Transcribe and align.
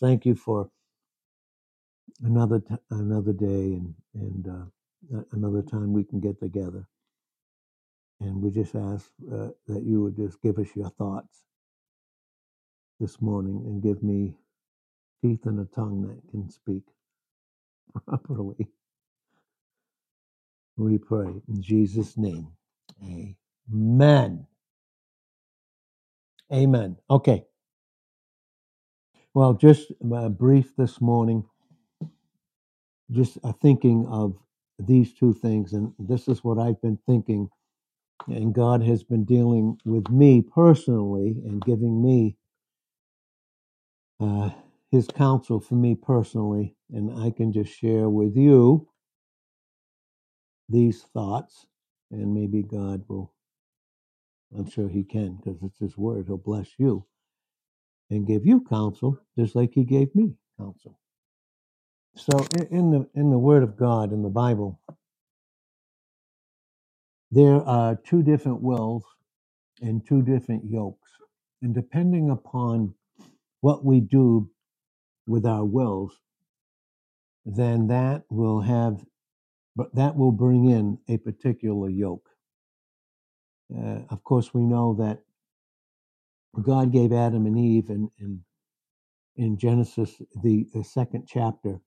thank 0.00 0.26
you 0.26 0.34
for 0.36 0.70
another 2.24 2.60
t- 2.60 2.76
another 2.90 3.32
day 3.32 3.74
and 3.80 3.94
and 4.14 4.48
uh, 4.48 5.22
another 5.32 5.62
time 5.62 5.92
we 5.94 6.04
can 6.04 6.20
get 6.20 6.40
together. 6.40 6.86
And 8.20 8.42
we 8.42 8.50
just 8.50 8.74
ask 8.76 9.10
uh, 9.32 9.48
that 9.68 9.84
you 9.84 10.02
would 10.02 10.16
just 10.16 10.42
give 10.42 10.58
us 10.58 10.68
your 10.76 10.90
thoughts 10.90 11.44
this 13.00 13.20
morning 13.22 13.62
and 13.66 13.82
give 13.82 14.02
me 14.02 14.34
teeth 15.22 15.46
and 15.46 15.60
a 15.60 15.66
tongue 15.74 16.02
that 16.08 16.30
can 16.30 16.50
speak 16.50 16.84
properly. 18.06 18.68
We 20.76 20.98
pray 20.98 21.28
in 21.48 21.62
Jesus' 21.62 22.16
name. 22.18 22.48
Amen. 23.72 24.46
Amen. 26.52 26.98
Okay. 27.10 27.44
Well, 29.34 29.54
just 29.54 29.92
uh, 30.14 30.28
brief 30.28 30.76
this 30.76 31.00
morning, 31.00 31.44
just 33.12 33.38
uh, 33.44 33.52
thinking 33.52 34.06
of 34.08 34.36
these 34.78 35.14
two 35.14 35.34
things. 35.34 35.72
And 35.74 35.92
this 35.98 36.28
is 36.28 36.44
what 36.44 36.58
I've 36.58 36.80
been 36.82 36.98
thinking. 37.06 37.48
And 38.28 38.54
God 38.54 38.82
has 38.84 39.04
been 39.04 39.24
dealing 39.24 39.78
with 39.84 40.10
me 40.10 40.42
personally 40.42 41.36
and 41.46 41.64
giving 41.64 42.02
me 42.02 42.36
uh, 44.20 44.50
his 44.92 45.08
counsel 45.08 45.60
for 45.60 45.76
me 45.76 45.94
personally. 45.96 46.76
And 46.92 47.12
I 47.24 47.30
can 47.30 47.52
just 47.52 47.72
share 47.72 48.08
with 48.08 48.36
you 48.36 48.88
these 50.68 51.02
thoughts. 51.02 51.66
And 52.10 52.34
maybe 52.34 52.62
God 52.62 53.04
will, 53.08 53.32
I'm 54.56 54.70
sure 54.70 54.88
he 54.88 55.04
can 55.04 55.36
because 55.36 55.62
it's 55.62 55.78
his 55.80 55.98
word. 55.98 56.26
He'll 56.28 56.38
bless 56.38 56.68
you 56.78 57.06
and 58.10 58.26
give 58.26 58.46
you 58.46 58.60
counsel 58.68 59.18
just 59.38 59.54
like 59.56 59.72
he 59.74 59.84
gave 59.84 60.14
me 60.14 60.34
counsel. 60.58 60.98
So 62.16 62.32
in, 62.70 62.90
the 62.90 63.08
in 63.14 63.30
the 63.30 63.38
Word 63.38 63.62
of 63.62 63.76
God 63.76 64.12
in 64.12 64.22
the 64.22 64.28
Bible, 64.28 64.80
there 67.30 67.62
are 67.62 67.96
two 67.96 68.22
different 68.22 68.62
wills 68.62 69.04
and 69.82 70.06
two 70.06 70.22
different 70.22 70.64
yokes, 70.70 71.10
and 71.62 71.74
depending 71.74 72.30
upon 72.30 72.94
what 73.60 73.84
we 73.84 74.00
do 74.00 74.50
with 75.26 75.46
our 75.46 75.64
wills, 75.64 76.18
then 77.46 77.88
that 77.88 78.24
will 78.30 78.60
have 78.62 79.04
but 79.76 79.94
that 79.94 80.16
will 80.16 80.32
bring 80.32 80.70
in 80.70 80.98
a 81.08 81.18
particular 81.18 81.88
yoke. 81.88 82.28
Uh, 83.76 84.00
of 84.10 84.24
course, 84.24 84.54
we 84.54 84.62
know 84.62 84.94
that 84.98 85.20
God 86.62 86.92
gave 86.92 87.12
Adam 87.12 87.46
and 87.46 87.58
Eve 87.58 87.90
in 87.90 88.10
in, 88.18 88.40
in 89.36 89.58
Genesis 89.58 90.22
the, 90.42 90.66
the 90.74 90.84
second 90.84 91.26
chapter. 91.28 91.80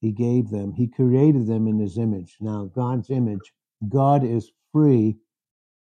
He 0.00 0.12
gave 0.12 0.50
them. 0.50 0.72
He 0.72 0.88
created 0.88 1.46
them 1.46 1.66
in 1.66 1.78
His 1.78 1.98
image. 1.98 2.36
Now, 2.40 2.64
God's 2.66 3.10
image. 3.10 3.52
God 3.88 4.24
is 4.24 4.50
free 4.72 5.18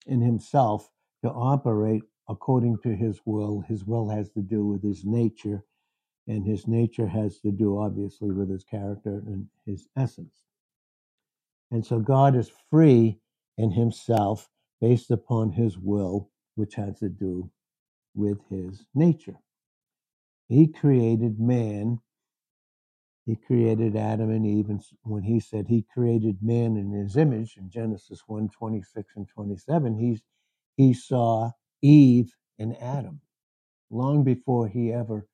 in 0.07 0.21
himself 0.21 0.91
to 1.25 1.31
operate 1.31 2.03
according 2.29 2.79
to 2.83 2.95
his 2.95 3.21
will. 3.25 3.63
His 3.69 3.85
will 3.85 4.09
has 4.09 4.31
to 4.31 4.41
do 4.41 4.67
with 4.67 4.83
his 4.83 5.05
nature, 5.05 5.65
and 6.27 6.47
his 6.47 6.67
nature 6.67 7.07
has 7.07 7.41
to 7.41 7.51
do, 7.51 7.79
obviously, 7.79 8.31
with 8.31 8.51
his 8.51 8.65
character 8.65 9.23
and 9.27 9.47
his 9.67 9.89
essence. 9.97 10.45
And 11.71 11.85
so 11.85 12.01
God 12.01 12.37
is 12.37 12.51
free 12.71 13.19
in 13.59 13.73
himself 13.73 14.49
based 14.81 15.11
upon 15.11 15.53
his 15.53 15.79
will, 15.79 16.31
which 16.55 16.75
has 16.75 16.99
to 17.01 17.09
do 17.09 17.51
with 18.15 18.39
his 18.51 18.85
nature. 18.95 19.39
He 20.49 20.69
created 20.69 21.41
man. 21.41 22.01
He 23.27 23.37
created 23.37 23.97
Adam 23.97 24.31
and 24.31 24.47
Eve. 24.47 24.71
And 24.71 24.83
when 25.03 25.23
he 25.23 25.41
said 25.41 25.69
he 25.69 25.87
created 25.95 26.39
man 26.43 26.77
in 26.77 26.93
his 26.93 27.17
image 27.17 27.57
in 27.57 27.71
Genesis 27.71 28.23
one 28.27 28.49
26 28.51 29.15
and 29.17 29.29
27, 29.29 29.99
he's, 29.99 30.23
he 30.77 30.95
saw 30.95 31.51
Eve 31.83 32.35
and 32.59 32.77
Adam 32.83 33.21
long 33.91 34.25
before 34.25 34.69
he 34.69 34.93
ever 34.93 35.27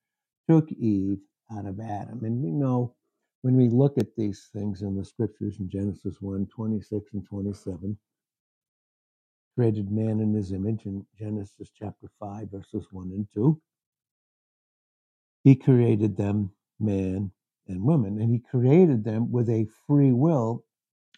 took 0.49 0.71
Eve 0.71 1.19
out 1.51 1.65
of 1.65 1.79
Adam. 1.79 2.23
And 2.23 2.41
we 2.43 2.51
know 2.51 2.95
when 3.41 3.55
we 3.55 3.69
look 3.69 3.97
at 3.97 4.15
these 4.15 4.49
things 4.53 4.81
in 4.81 4.95
the 4.95 5.05
scriptures 5.05 5.57
in 5.59 5.69
Genesis 5.69 6.17
one 6.21 6.47
26 6.47 7.13
and 7.13 7.25
27, 7.25 7.97
created 9.59 9.91
man 9.91 10.21
in 10.21 10.33
his 10.33 10.53
image 10.53 10.85
in 10.85 11.05
Genesis 11.19 11.69
chapter 11.77 12.07
5, 12.17 12.49
verses 12.49 12.87
1 12.91 13.11
and 13.11 13.27
2. 13.33 13.59
He 15.43 15.53
created 15.53 16.15
them, 16.15 16.51
man 16.79 17.31
and 17.67 17.83
woman, 17.83 18.21
and 18.21 18.31
he 18.31 18.39
created 18.39 19.03
them 19.03 19.33
with 19.33 19.49
a 19.49 19.67
free 19.85 20.13
will. 20.13 20.63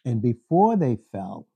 And 0.06 0.24
before 0.24 0.76
they 0.76 0.98
fell, 1.12 1.50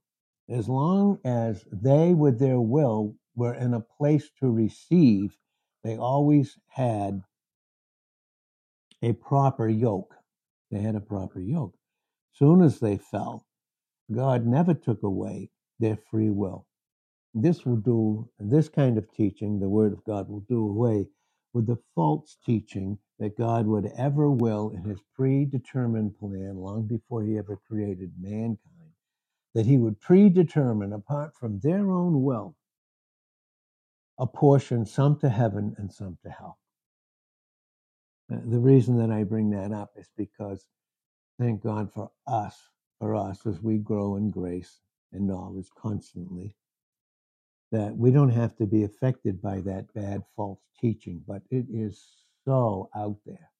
as 0.48 0.68
long 0.68 1.18
as 1.24 1.64
they, 1.72 2.14
with 2.14 2.38
their 2.38 2.60
will, 2.60 3.16
were 3.34 3.54
in 3.54 3.74
a 3.74 3.80
place 3.80 4.30
to 4.38 4.48
receive, 4.48 5.36
they 5.82 5.96
always 5.96 6.56
had 6.68 7.20
a 9.02 9.12
proper 9.12 9.68
yoke. 9.68 10.14
They 10.70 10.78
had 10.82 10.94
a 10.94 11.00
proper 11.00 11.40
yoke. 11.40 11.74
Soon 12.34 12.62
as 12.62 12.78
they 12.78 12.96
fell, 12.96 13.44
God 14.12 14.46
never 14.46 14.72
took 14.72 15.02
away 15.02 15.50
their 15.80 15.96
free 15.96 16.30
will. 16.30 16.64
This 17.38 17.66
will 17.66 17.76
do, 17.76 18.30
this 18.40 18.70
kind 18.70 18.96
of 18.96 19.12
teaching, 19.12 19.60
the 19.60 19.68
Word 19.68 19.92
of 19.92 20.02
God 20.04 20.30
will 20.30 20.40
do 20.48 20.70
away 20.70 21.06
with 21.52 21.66
the 21.66 21.76
false 21.94 22.38
teaching 22.46 22.98
that 23.18 23.36
God 23.36 23.66
would 23.66 23.92
ever 23.98 24.30
will 24.30 24.70
in 24.70 24.84
his 24.84 25.00
predetermined 25.14 26.18
plan 26.18 26.56
long 26.56 26.86
before 26.86 27.24
he 27.24 27.36
ever 27.36 27.60
created 27.68 28.12
mankind, 28.18 28.92
that 29.54 29.66
he 29.66 29.76
would 29.76 30.00
predetermine, 30.00 30.94
apart 30.94 31.34
from 31.36 31.60
their 31.60 31.90
own 31.90 32.22
will, 32.22 32.56
apportion 34.18 34.86
some 34.86 35.18
to 35.20 35.28
heaven 35.28 35.74
and 35.78 35.92
some 35.92 36.18
to 36.24 36.30
hell. 36.30 36.58
Uh, 38.32 38.38
The 38.46 38.60
reason 38.60 38.96
that 38.98 39.10
I 39.10 39.24
bring 39.24 39.50
that 39.50 39.72
up 39.72 39.92
is 39.96 40.10
because 40.16 40.66
thank 41.38 41.62
God 41.62 41.92
for 41.92 42.10
us, 42.26 42.56
for 42.98 43.14
us 43.14 43.46
as 43.46 43.60
we 43.60 43.78
grow 43.78 44.16
in 44.16 44.30
grace 44.30 44.80
and 45.12 45.26
knowledge 45.26 45.68
constantly, 45.78 46.54
that 47.72 47.96
we 47.96 48.10
don't 48.10 48.30
have 48.30 48.56
to 48.56 48.66
be 48.66 48.84
affected 48.84 49.42
by 49.42 49.60
that 49.62 49.92
bad 49.94 50.22
false 50.36 50.60
teaching, 50.80 51.22
but 51.26 51.42
it 51.50 51.66
is 51.72 52.04
so 52.44 52.90
out 52.96 53.18
there. 53.26 53.50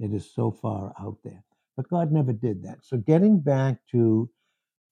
It 0.00 0.14
is 0.14 0.30
so 0.34 0.50
far 0.52 0.94
out 1.00 1.18
there. 1.24 1.44
But 1.76 1.88
God 1.90 2.12
never 2.12 2.32
did 2.32 2.64
that. 2.64 2.78
So 2.84 2.98
getting 2.98 3.40
back 3.40 3.78
to 3.92 4.30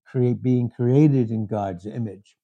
create 0.07 0.43
being 0.43 0.71
created 0.71 1.31
in 1.31 1.47
God's 1.47 1.87
image, 1.87 2.37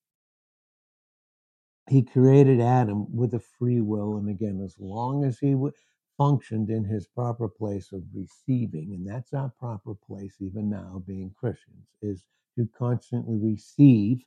He 1.90 2.02
created 2.02 2.60
Adam 2.62 3.14
with 3.14 3.34
a 3.34 3.40
free 3.40 3.82
will, 3.82 4.16
and 4.16 4.30
again, 4.30 4.62
as 4.64 4.76
long 4.80 5.24
as 5.24 5.38
he 5.38 5.52
w- 5.52 5.72
functioned 6.16 6.70
in 6.70 6.84
his 6.84 7.06
proper 7.08 7.48
place 7.48 7.92
of 7.92 8.04
receiving, 8.14 8.94
and 8.94 9.06
that's 9.06 9.34
our 9.34 9.50
proper 9.58 9.94
place 9.94 10.36
even 10.40 10.70
now, 10.70 11.04
being 11.06 11.34
Christians, 11.38 11.88
is 12.00 12.24
to 12.56 12.66
constantly 12.78 13.36
receive 13.38 14.24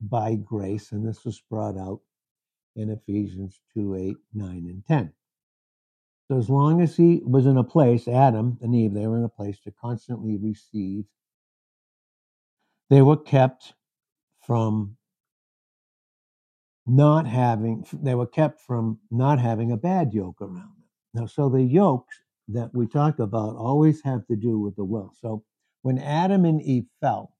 by 0.00 0.36
grace, 0.36 0.92
and 0.92 1.06
this 1.06 1.24
was 1.24 1.42
brought 1.50 1.76
out 1.76 2.00
in 2.76 2.90
Ephesians 2.90 3.60
2 3.74 3.94
8, 3.94 4.16
9, 4.34 4.50
and 4.50 4.84
10. 4.86 5.12
So 6.28 6.36
as 6.36 6.50
long 6.50 6.82
as 6.82 6.96
he 6.96 7.22
was 7.24 7.46
in 7.46 7.56
a 7.56 7.64
place, 7.64 8.06
Adam 8.06 8.58
and 8.60 8.74
Eve, 8.74 8.92
they 8.92 9.06
were 9.06 9.16
in 9.16 9.24
a 9.24 9.28
place 9.28 9.58
to 9.60 9.72
constantly 9.72 10.36
receive, 10.36 11.04
they 12.90 13.02
were 13.02 13.16
kept 13.16 13.74
from 14.46 14.96
not 16.86 17.26
having, 17.26 17.84
they 17.92 18.14
were 18.14 18.26
kept 18.26 18.60
from 18.60 18.98
not 19.10 19.40
having 19.40 19.72
a 19.72 19.76
bad 19.76 20.12
yoke 20.12 20.40
around 20.40 20.54
them. 20.54 20.84
Now, 21.14 21.26
so 21.26 21.48
the 21.48 21.62
yokes 21.62 22.20
that 22.48 22.74
we 22.74 22.86
talk 22.86 23.18
about 23.18 23.56
always 23.56 24.02
have 24.02 24.26
to 24.26 24.36
do 24.36 24.58
with 24.58 24.76
the 24.76 24.84
will. 24.84 25.12
So 25.20 25.44
when 25.82 25.98
Adam 25.98 26.44
and 26.44 26.62
Eve 26.62 26.86
fell, 27.00 27.34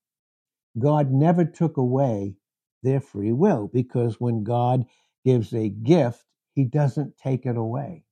God 0.78 1.10
never 1.10 1.44
took 1.44 1.76
away 1.76 2.36
their 2.82 3.00
free 3.00 3.32
will 3.32 3.68
because 3.72 4.20
when 4.20 4.44
God 4.44 4.84
gives 5.24 5.52
a 5.52 5.68
gift, 5.68 6.24
he 6.54 6.64
doesn't 6.64 7.16
take 7.16 7.46
it 7.46 7.56
away. 7.56 8.04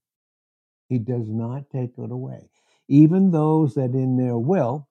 He 0.88 0.98
does 0.98 1.28
not 1.28 1.70
take 1.70 1.98
it 1.98 2.10
away. 2.10 2.50
Even 2.88 3.30
those 3.30 3.74
that 3.74 3.94
in 3.94 4.16
their 4.16 4.38
will, 4.38 4.88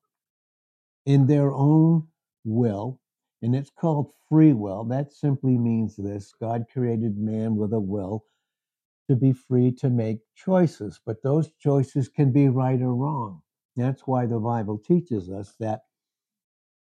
in 1.06 1.28
their 1.28 1.54
own 1.54 2.08
will, 2.44 3.00
and 3.42 3.56
it's 3.56 3.70
called 3.70 4.12
free 4.28 4.54
will, 4.54 4.84
that 4.86 5.14
simply 5.14 5.58
means 5.58 5.96
this 5.96 6.34
God 6.40 6.66
created 6.72 7.18
man 7.18 7.56
with 7.56 7.74
a 7.74 7.80
will 7.80 8.26
to 9.08 9.16
be 9.16 9.32
free 9.32 9.72
to 9.72 9.90
make 9.90 10.20
choices, 10.36 11.00
but 11.06 11.22
those 11.22 11.52
choices 11.60 12.10
can 12.10 12.32
be 12.32 12.50
right 12.50 12.82
or 12.82 12.96
wrong. 12.96 13.42
That's 13.76 14.02
why 14.08 14.26
the 14.26 14.40
Bible 14.40 14.80
teaches 14.80 15.30
us 15.30 15.54
that 15.60 15.82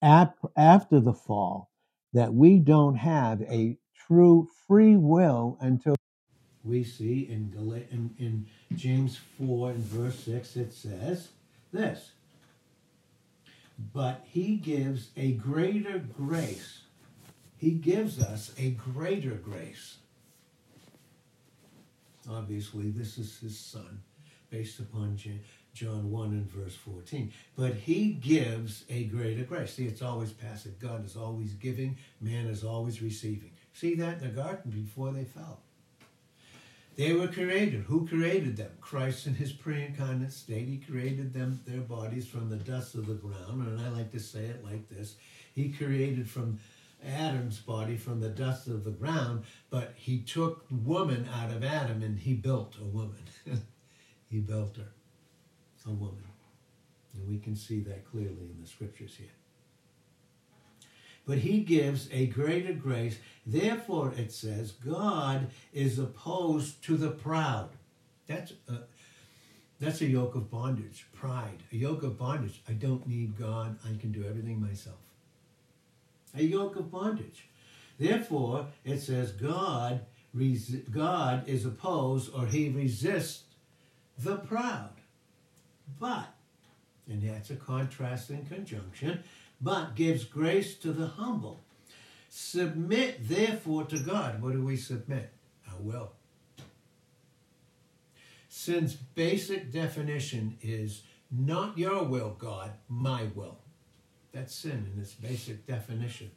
after 0.02 1.00
the 1.00 1.14
fall, 1.14 1.70
that 2.18 2.34
we 2.34 2.58
don't 2.58 2.96
have 2.96 3.44
a 3.44 3.78
true 4.08 4.50
free 4.68 4.98
will 4.98 5.56
until 5.62 5.96
we 6.64 6.84
see 6.84 7.28
in, 7.30 7.54
in, 7.92 8.10
in 8.18 8.48
James 8.76 9.20
4 9.38 9.70
and 9.70 9.84
verse 9.84 10.20
6, 10.22 10.56
it 10.56 10.74
says 10.74 11.28
this 11.72 12.14
But 13.94 14.26
he 14.32 14.56
gives 14.56 15.10
a 15.16 15.34
greater 15.34 16.00
grace. 16.00 16.82
He 17.56 17.70
gives 17.70 18.20
us 18.20 18.52
a 18.58 18.72
greater 18.72 19.36
grace. 19.36 19.98
Obviously, 22.28 22.90
this 22.90 23.20
is 23.20 23.38
his 23.38 23.60
son, 23.60 24.02
based 24.50 24.80
upon 24.80 25.18
John 25.78 26.12
1 26.12 26.28
and 26.30 26.52
verse 26.52 26.76
14. 26.76 27.32
But 27.56 27.76
he 27.76 28.12
gives 28.12 28.84
a 28.90 29.06
greater 29.06 29.44
grace. 29.44 29.74
See, 29.74 29.86
it's 29.86 30.02
always 30.02 30.32
passive. 30.32 30.80
God 30.80 31.06
is 31.06 31.16
always 31.16 31.54
giving, 31.54 31.98
man 32.20 32.48
is 32.48 32.64
always 32.64 33.02
receiving. 33.02 33.52
See 33.74 33.96
that 33.96 34.22
in 34.22 34.24
the 34.24 34.42
garden 34.42 34.72
before 34.72 35.12
they 35.12 35.24
fell. 35.24 35.60
They 36.96 37.14
were 37.14 37.28
created. 37.28 37.84
Who 37.84 38.08
created 38.08 38.58
them? 38.58 38.72
Christ 38.82 39.28
in 39.28 39.36
his 39.36 39.52
pre-incarnate 39.52 40.34
state. 40.34 40.68
He 40.68 40.78
created 40.78 41.32
them, 41.32 41.60
their 41.68 41.82
bodies 41.82 42.28
from 42.28 42.50
the 42.50 42.56
dust 42.56 42.96
of 42.96 43.06
the 43.06 43.14
ground. 43.14 43.68
And 43.68 43.80
I 43.80 43.90
like 43.90 44.12
to 44.14 44.20
say 44.20 44.46
it 44.46 44.66
like 44.66 44.90
this. 44.90 45.16
He 45.54 45.70
created 45.70 46.28
from 46.28 46.60
Adam's 47.06 47.60
body 47.60 47.98
from 47.98 48.20
the 48.20 48.30
dust 48.30 48.68
of 48.68 48.84
the 48.84 48.92
ground, 48.92 49.44
but 49.70 49.94
he 49.96 50.20
took 50.20 50.66
woman 50.72 51.30
out 51.34 51.52
of 51.52 51.64
Adam 51.64 52.02
and 52.02 52.18
he 52.18 52.34
built 52.34 52.76
a 52.82 52.86
woman. 52.86 53.24
he 54.30 54.40
built 54.40 54.78
her, 54.78 54.88
a 55.88 55.92
woman. 55.92 56.24
And 57.14 57.28
we 57.28 57.40
can 57.40 57.56
see 57.56 57.80
that 57.82 58.10
clearly 58.10 58.52
in 58.52 58.58
the 58.62 58.68
scriptures 58.68 59.16
here 59.18 59.28
but 61.28 61.40
he 61.40 61.60
gives 61.60 62.10
a 62.12 62.28
greater 62.28 62.74
grace. 62.74 63.20
Therefore, 63.46 64.14
it 64.18 64.32
says, 64.32 64.72
God 64.72 65.52
is 65.74 66.00
opposed 66.00 66.82
to 66.86 66.96
the 66.96 67.12
proud. 67.12 67.70
That's 68.28 68.54
a, 68.70 68.80
that's 69.80 70.00
a 70.02 70.08
yoke 70.08 70.36
of 70.36 70.50
bondage, 70.50 71.06
pride. 71.14 71.64
A 71.74 71.76
yoke 71.76 72.04
of 72.04 72.18
bondage. 72.18 72.62
I 72.68 72.72
don't 72.72 73.06
need 73.06 73.38
God. 73.38 73.78
I 73.84 74.00
can 74.00 74.14
do 74.14 74.26
everything 74.26 74.62
myself. 74.62 74.96
A 76.34 76.44
yoke 76.44 76.78
of 76.78 76.90
bondage. 76.90 77.50
Therefore, 78.00 78.68
it 78.86 79.00
says, 79.00 79.34
God, 79.34 80.06
God 80.92 81.48
is 81.48 81.66
opposed 81.66 82.34
or 82.34 82.46
he 82.46 82.70
resists 82.70 83.44
the 84.18 84.38
proud. 84.38 84.92
But, 86.00 86.34
and 87.08 87.22
that's 87.22 87.50
a 87.50 87.56
contrast 87.56 88.30
and 88.30 88.48
conjunction, 88.48 89.24
but 89.62 89.96
gives 89.96 90.24
grace 90.26 90.76
to 90.76 90.92
the 90.92 91.08
humble. 91.08 91.64
Submit 92.30 93.28
therefore 93.28 93.86
to 93.86 94.00
God. 94.00 94.42
What 94.42 94.54
do 94.54 94.64
we 94.64 94.78
submit? 94.78 95.32
Uh, 95.68 95.76
Our 95.76 95.82
will. 95.82 96.12
Sin's 98.50 98.96
basic 98.96 99.72
definition 99.72 100.58
is 100.62 101.04
not 101.32 101.78
your 101.78 102.04
will, 102.04 102.36
God, 102.38 102.72
my 102.90 103.24
will. 103.36 103.58
That's 104.32 104.54
sin 104.54 104.92
in 104.94 105.02
its 105.02 105.14
basic 105.14 105.66
definition. 105.66 106.32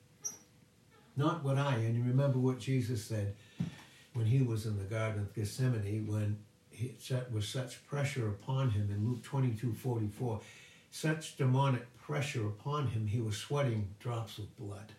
Not 1.17 1.45
what 1.45 1.59
I, 1.59 1.75
and 1.75 1.97
you 1.97 2.03
remember 2.03 2.39
what 2.39 2.59
Jesus 2.59 3.05
said 3.05 3.35
when 4.15 4.27
he 4.27 4.43
was 4.43 4.67
in 4.67 4.79
the 4.79 4.85
Garden 4.85 5.21
of 5.21 5.35
Gethsemane, 5.35 6.07
when 6.07 6.39
he 6.81 6.95
was 7.33 7.47
such 7.49 7.87
pressure 7.87 8.29
upon 8.29 8.71
him 8.71 8.91
in 8.91 9.09
Luke 9.09 9.23
22 9.23 9.75
44, 9.75 10.41
such 10.91 11.37
demonic 11.37 11.87
pressure 11.99 12.47
upon 12.47 12.89
him, 12.89 13.07
he 13.07 13.21
was 13.21 13.37
sweating 13.37 13.89
drops 14.01 14.39
of 14.39 14.57
blood. 14.57 14.93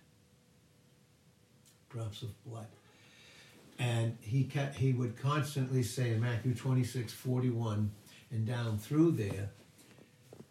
Drops 1.89 2.22
of 2.22 2.44
blood. 2.45 2.68
And 3.80 4.18
he, 4.22 4.44
kept, 4.44 4.75
he 4.75 4.94
would 4.94 5.18
constantly 5.18 5.83
say 5.83 6.12
in 6.12 6.22
Matthew 6.22 6.54
26 6.54 7.12
41 7.12 7.92
and 8.30 8.45
down 8.45 8.78
through 8.78 9.12
there, 9.12 9.50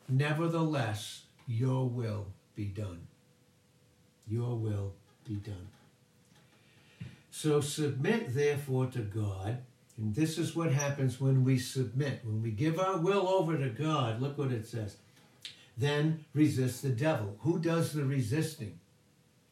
Nevertheless, 0.09 1.23
your 1.47 1.89
will 1.89 2.27
be 2.57 2.65
done. 2.65 3.07
Your 4.29 4.57
will 4.57 4.95
be 5.27 5.37
done. 5.37 5.69
So 7.31 7.61
submit 7.61 8.35
therefore 8.35 8.87
to 8.87 8.99
God. 8.99 9.63
And 10.01 10.15
this 10.15 10.39
is 10.39 10.57
what 10.57 10.73
happens 10.73 11.21
when 11.21 11.45
we 11.45 11.59
submit. 11.59 12.21
When 12.25 12.43
we 12.43 12.51
give 12.51 12.81
our 12.81 12.97
will 12.97 13.29
over 13.29 13.59
to 13.59 13.69
God, 13.69 14.21
look 14.21 14.39
what 14.39 14.51
it 14.51 14.67
says. 14.67 14.97
Then 15.77 16.25
resist 16.33 16.83
the 16.83 16.89
devil. 16.89 17.37
Who 17.41 17.59
does 17.59 17.93
the 17.93 18.05
resisting? 18.05 18.81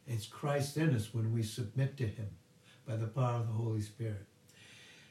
It's 0.07 0.27
Christ 0.27 0.79
in 0.79 0.95
us 0.97 1.13
when 1.13 1.35
we 1.35 1.43
submit 1.43 1.99
to 1.99 2.07
him 2.07 2.31
by 2.87 2.97
the 2.97 3.07
power 3.07 3.41
of 3.41 3.47
the 3.47 3.53
Holy 3.53 3.83
Spirit. 3.83 4.25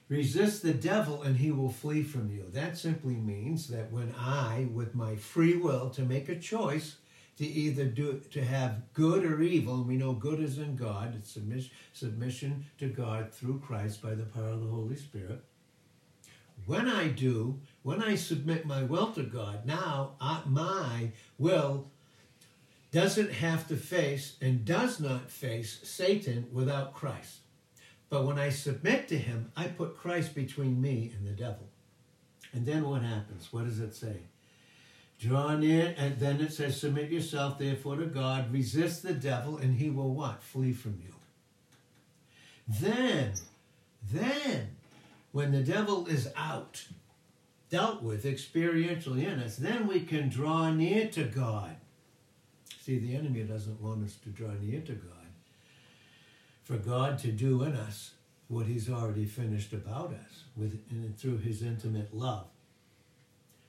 Resist 0.09 0.63
the 0.63 0.73
devil 0.73 1.21
and 1.21 1.37
he 1.37 1.51
will 1.51 1.71
flee 1.71 2.01
from 2.01 2.31
you. 2.31 2.45
That 2.51 2.77
simply 2.77 3.15
means 3.15 3.67
that 3.67 3.91
when 3.91 4.15
I, 4.17 4.67
with 4.73 4.95
my 4.95 5.15
free 5.15 5.55
will 5.55 5.91
to 5.91 6.01
make 6.01 6.29
a 6.29 6.39
choice 6.39 6.95
to 7.37 7.45
either 7.45 7.85
do 7.85 8.19
to 8.31 8.43
have 8.43 8.93
good 8.93 9.23
or 9.23 9.41
evil, 9.41 9.75
and 9.75 9.87
we 9.87 9.95
know 9.95 10.13
good 10.13 10.39
is 10.39 10.57
in 10.57 10.75
God, 10.75 11.15
it's 11.15 11.31
submission, 11.31 11.71
submission 11.93 12.65
to 12.79 12.87
God 12.87 13.31
through 13.31 13.59
Christ 13.59 14.01
by 14.01 14.15
the 14.15 14.23
power 14.23 14.49
of 14.49 14.61
the 14.61 14.69
Holy 14.69 14.95
Spirit. 14.95 15.43
When 16.65 16.87
I 16.89 17.07
do, 17.07 17.59
when 17.83 18.01
I 18.01 18.15
submit 18.15 18.65
my 18.65 18.83
will 18.83 19.11
to 19.13 19.23
God, 19.23 19.65
now 19.65 20.15
I, 20.19 20.41
my 20.45 21.11
will 21.37 21.91
doesn't 22.91 23.31
have 23.31 23.67
to 23.67 23.77
face 23.77 24.37
and 24.41 24.65
does 24.65 24.99
not 24.99 25.29
face 25.29 25.79
Satan 25.83 26.47
without 26.51 26.93
Christ. 26.93 27.37
But 28.09 28.25
when 28.25 28.39
I 28.39 28.49
submit 28.49 29.07
to 29.09 29.17
him, 29.17 29.51
I 29.55 29.67
put 29.67 29.97
Christ 29.97 30.33
between 30.33 30.81
me 30.81 31.13
and 31.15 31.27
the 31.27 31.31
devil. 31.31 31.67
And 32.53 32.65
then 32.65 32.89
what 32.89 33.01
happens? 33.01 33.51
What 33.51 33.65
does 33.65 33.79
it 33.79 33.93
say? 33.93 34.21
Draw 35.19 35.57
near, 35.57 35.95
and 35.97 36.19
then 36.19 36.41
it 36.41 36.53
says, 36.53 36.79
Submit 36.79 37.11
yourself 37.11 37.57
therefore 37.57 37.95
to 37.95 38.05
God, 38.05 38.53
resist 38.53 39.01
the 39.01 39.13
devil, 39.13 39.57
and 39.57 39.75
he 39.77 39.89
will 39.89 40.13
what? 40.13 40.43
Flee 40.43 40.73
from 40.73 40.99
you. 41.03 41.13
Then, 42.67 43.33
then, 44.11 44.75
when 45.31 45.51
the 45.51 45.63
devil 45.63 46.05
is 46.05 46.29
out, 46.35 46.85
dealt 47.69 48.03
with 48.03 48.25
experientially 48.25 49.25
in 49.25 49.39
us, 49.39 49.55
then 49.55 49.87
we 49.87 50.01
can 50.01 50.29
draw 50.29 50.69
near 50.71 51.07
to 51.09 51.23
God. 51.23 51.77
See, 52.81 52.99
the 52.99 53.15
enemy 53.15 53.43
doesn't 53.43 53.81
want 53.81 54.05
us 54.05 54.15
to 54.23 54.29
draw 54.29 54.51
near 54.61 54.81
to 54.81 54.93
God. 54.93 55.13
For 56.63 56.77
God 56.77 57.17
to 57.19 57.31
do 57.31 57.63
in 57.63 57.73
us 57.73 58.11
what 58.49 58.65
he's 58.65 58.89
already 58.89 59.25
finished 59.25 59.73
about 59.73 60.13
us 60.13 60.43
with 60.55 61.17
through 61.17 61.37
his 61.37 61.61
intimate 61.61 62.13
love. 62.13 62.47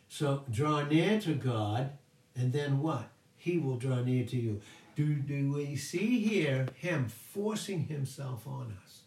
So 0.08 0.44
draw 0.50 0.82
near 0.84 1.20
to 1.20 1.34
God, 1.34 1.90
and 2.34 2.52
then 2.52 2.80
what? 2.80 3.10
He 3.36 3.58
will 3.58 3.76
draw 3.76 4.00
near 4.00 4.24
to 4.24 4.36
you. 4.36 4.60
Do, 4.96 5.14
do 5.14 5.52
we 5.52 5.76
see 5.76 6.20
here 6.20 6.66
him 6.74 7.08
forcing 7.08 7.84
himself 7.84 8.46
on 8.46 8.76
us? 8.84 9.02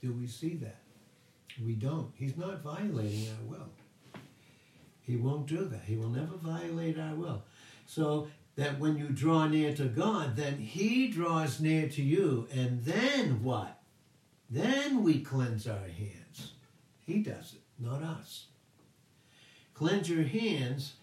Do 0.00 0.12
we 0.12 0.26
see 0.26 0.54
that? 0.56 0.78
We 1.64 1.72
don't. 1.74 2.12
He's 2.16 2.36
not 2.36 2.62
violating 2.62 3.28
our 3.28 3.56
will. 3.56 3.68
He 5.02 5.16
won't 5.16 5.46
do 5.46 5.64
that. 5.64 5.82
He 5.86 5.96
will 5.96 6.08
never 6.08 6.36
violate 6.36 6.98
our 6.98 7.14
will. 7.14 7.42
So 7.86 8.28
that 8.56 8.78
when 8.78 8.96
you 8.96 9.08
draw 9.08 9.46
near 9.46 9.74
to 9.74 9.84
God, 9.84 10.36
then 10.36 10.58
He 10.58 11.08
draws 11.08 11.60
near 11.60 11.88
to 11.88 12.02
you. 12.02 12.48
And 12.52 12.84
then 12.84 13.42
what? 13.42 13.80
Then 14.48 15.02
we 15.02 15.20
cleanse 15.20 15.66
our 15.66 15.88
hands. 15.88 16.52
He 17.04 17.18
does 17.18 17.54
it, 17.54 17.62
not 17.78 18.02
us. 18.02 18.46
Cleanse 19.74 20.08
your 20.08 20.22
hands, 20.22 20.94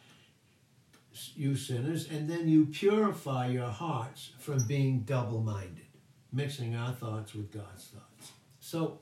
you 1.35 1.55
sinners, 1.55 2.09
and 2.09 2.29
then 2.29 2.47
you 2.47 2.65
purify 2.65 3.47
your 3.47 3.67
hearts 3.67 4.31
from 4.39 4.65
being 4.65 5.01
double 5.01 5.41
minded, 5.41 5.85
mixing 6.31 6.75
our 6.75 6.93
thoughts 6.93 7.35
with 7.35 7.51
God's 7.51 7.85
thoughts. 7.85 8.31
So, 8.59 8.99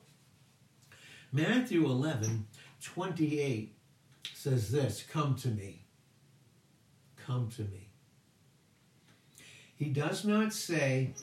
Matthew 1.32 1.86
11 1.86 2.48
28 2.82 3.76
says 4.34 4.72
this 4.72 5.04
Come 5.08 5.36
to 5.36 5.50
me. 5.50 5.86
Come 7.26 7.50
to 7.58 7.62
me. 7.62 7.90
He 9.76 9.86
does 9.86 10.26
not 10.26 10.52
say, 10.52 11.14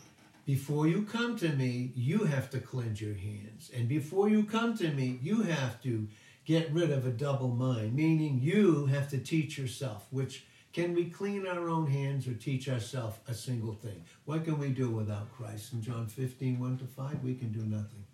before 0.47 0.87
you 0.87 1.03
come 1.03 1.37
to 1.39 1.49
me, 1.49 1.91
you 1.97 2.25
have 2.25 2.49
to 2.51 2.61
cleanse 2.61 3.01
your 3.01 3.15
hands. 3.15 3.71
And 3.75 3.89
before 3.89 4.29
you 4.29 4.45
come 4.45 4.79
to 4.79 4.89
me, 4.93 5.19
you 5.21 5.43
have 5.43 5.83
to 5.83 6.07
get 6.47 6.73
rid 6.73 6.91
of 6.91 7.05
a 7.05 7.11
double 7.11 7.49
mind, 7.49 7.95
meaning 7.95 8.39
you 8.41 8.87
have 8.87 9.11
to 9.11 9.19
teach 9.19 9.59
yourself, 9.59 10.07
which 10.11 10.47
can 10.73 10.95
we 10.95 11.07
clean 11.07 11.47
our 11.47 11.69
own 11.69 11.91
hands 11.91 12.29
or 12.29 12.35
teach 12.35 12.69
ourselves 12.69 13.19
a 13.27 13.35
single 13.35 13.75
thing? 13.75 14.05
What 14.25 14.45
can 14.45 14.59
we 14.59 14.69
do 14.69 14.89
without 14.89 15.33
Christ? 15.37 15.73
In 15.73 15.83
John 15.83 16.07
15, 16.07 16.61
1 16.61 16.79
to 16.79 16.85
5, 16.85 17.25
we 17.25 17.35
can 17.35 17.51
do 17.51 17.63
nothing. 17.63 18.05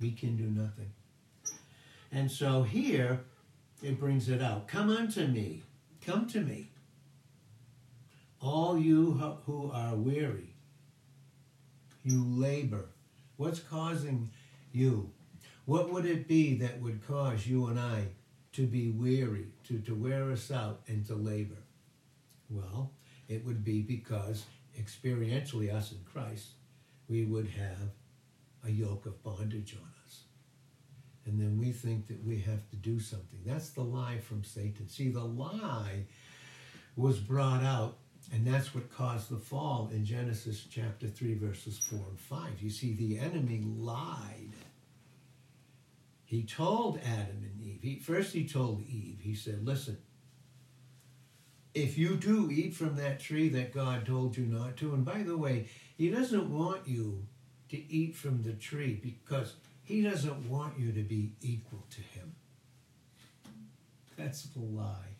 We 0.00 0.12
can 0.12 0.36
do 0.36 0.44
nothing. 0.44 0.92
And 2.12 2.30
so 2.30 2.62
here, 2.62 3.24
it 3.82 3.98
brings 3.98 4.28
it 4.28 4.40
out. 4.40 4.68
Come 4.68 4.90
unto 4.90 5.26
me. 5.26 5.62
Come 6.06 6.28
to 6.28 6.40
me. 6.40 6.70
All 8.40 8.78
you 8.78 9.12
who 9.46 9.70
are 9.72 9.94
weary, 9.94 10.54
you 12.04 12.22
labor. 12.24 12.90
What's 13.36 13.58
causing 13.58 14.30
you? 14.70 15.13
What 15.66 15.92
would 15.92 16.04
it 16.04 16.28
be 16.28 16.56
that 16.58 16.80
would 16.80 17.06
cause 17.06 17.46
you 17.46 17.66
and 17.66 17.78
I 17.78 18.08
to 18.52 18.66
be 18.66 18.90
weary, 18.90 19.46
to, 19.64 19.78
to 19.80 19.94
wear 19.94 20.30
us 20.30 20.50
out, 20.50 20.82
and 20.86 21.04
to 21.06 21.14
labor? 21.14 21.62
Well, 22.50 22.92
it 23.28 23.44
would 23.44 23.64
be 23.64 23.80
because 23.80 24.44
experientially, 24.78 25.72
us 25.72 25.92
in 25.92 25.98
Christ, 26.04 26.48
we 27.08 27.24
would 27.24 27.48
have 27.48 27.90
a 28.64 28.70
yoke 28.70 29.06
of 29.06 29.22
bondage 29.22 29.76
on 29.80 29.88
us. 30.04 30.20
And 31.26 31.40
then 31.40 31.58
we 31.58 31.72
think 31.72 32.08
that 32.08 32.22
we 32.24 32.40
have 32.40 32.68
to 32.70 32.76
do 32.76 33.00
something. 33.00 33.40
That's 33.44 33.70
the 33.70 33.82
lie 33.82 34.18
from 34.18 34.44
Satan. 34.44 34.88
See, 34.88 35.08
the 35.08 35.24
lie 35.24 36.04
was 36.96 37.18
brought 37.18 37.62
out, 37.62 37.96
and 38.32 38.46
that's 38.46 38.74
what 38.74 38.94
caused 38.94 39.30
the 39.30 39.38
fall 39.38 39.90
in 39.92 40.04
Genesis 40.04 40.66
chapter 40.70 41.08
3, 41.08 41.34
verses 41.34 41.78
4 41.90 41.98
and 42.10 42.20
5. 42.20 42.60
You 42.60 42.70
see, 42.70 42.94
the 42.94 43.18
enemy 43.18 43.62
lied. 43.64 44.52
He 46.24 46.42
told 46.42 46.98
Adam 47.04 47.42
and 47.42 47.60
Eve, 47.60 47.80
he, 47.82 47.98
first 47.98 48.32
he 48.32 48.46
told 48.46 48.82
Eve, 48.82 49.18
he 49.22 49.34
said, 49.34 49.64
Listen, 49.64 49.98
if 51.74 51.98
you 51.98 52.16
do 52.16 52.50
eat 52.50 52.74
from 52.74 52.96
that 52.96 53.20
tree 53.20 53.48
that 53.50 53.74
God 53.74 54.06
told 54.06 54.36
you 54.36 54.46
not 54.46 54.76
to, 54.78 54.94
and 54.94 55.04
by 55.04 55.22
the 55.22 55.36
way, 55.36 55.68
he 55.96 56.10
doesn't 56.10 56.50
want 56.50 56.86
you 56.86 57.26
to 57.70 57.92
eat 57.92 58.14
from 58.14 58.42
the 58.42 58.52
tree 58.52 59.00
because 59.02 59.54
he 59.82 60.02
doesn't 60.02 60.48
want 60.48 60.78
you 60.78 60.92
to 60.92 61.02
be 61.02 61.32
equal 61.42 61.84
to 61.90 62.00
him. 62.00 62.34
That's 64.16 64.48
a 64.56 64.60
lie. 64.60 65.16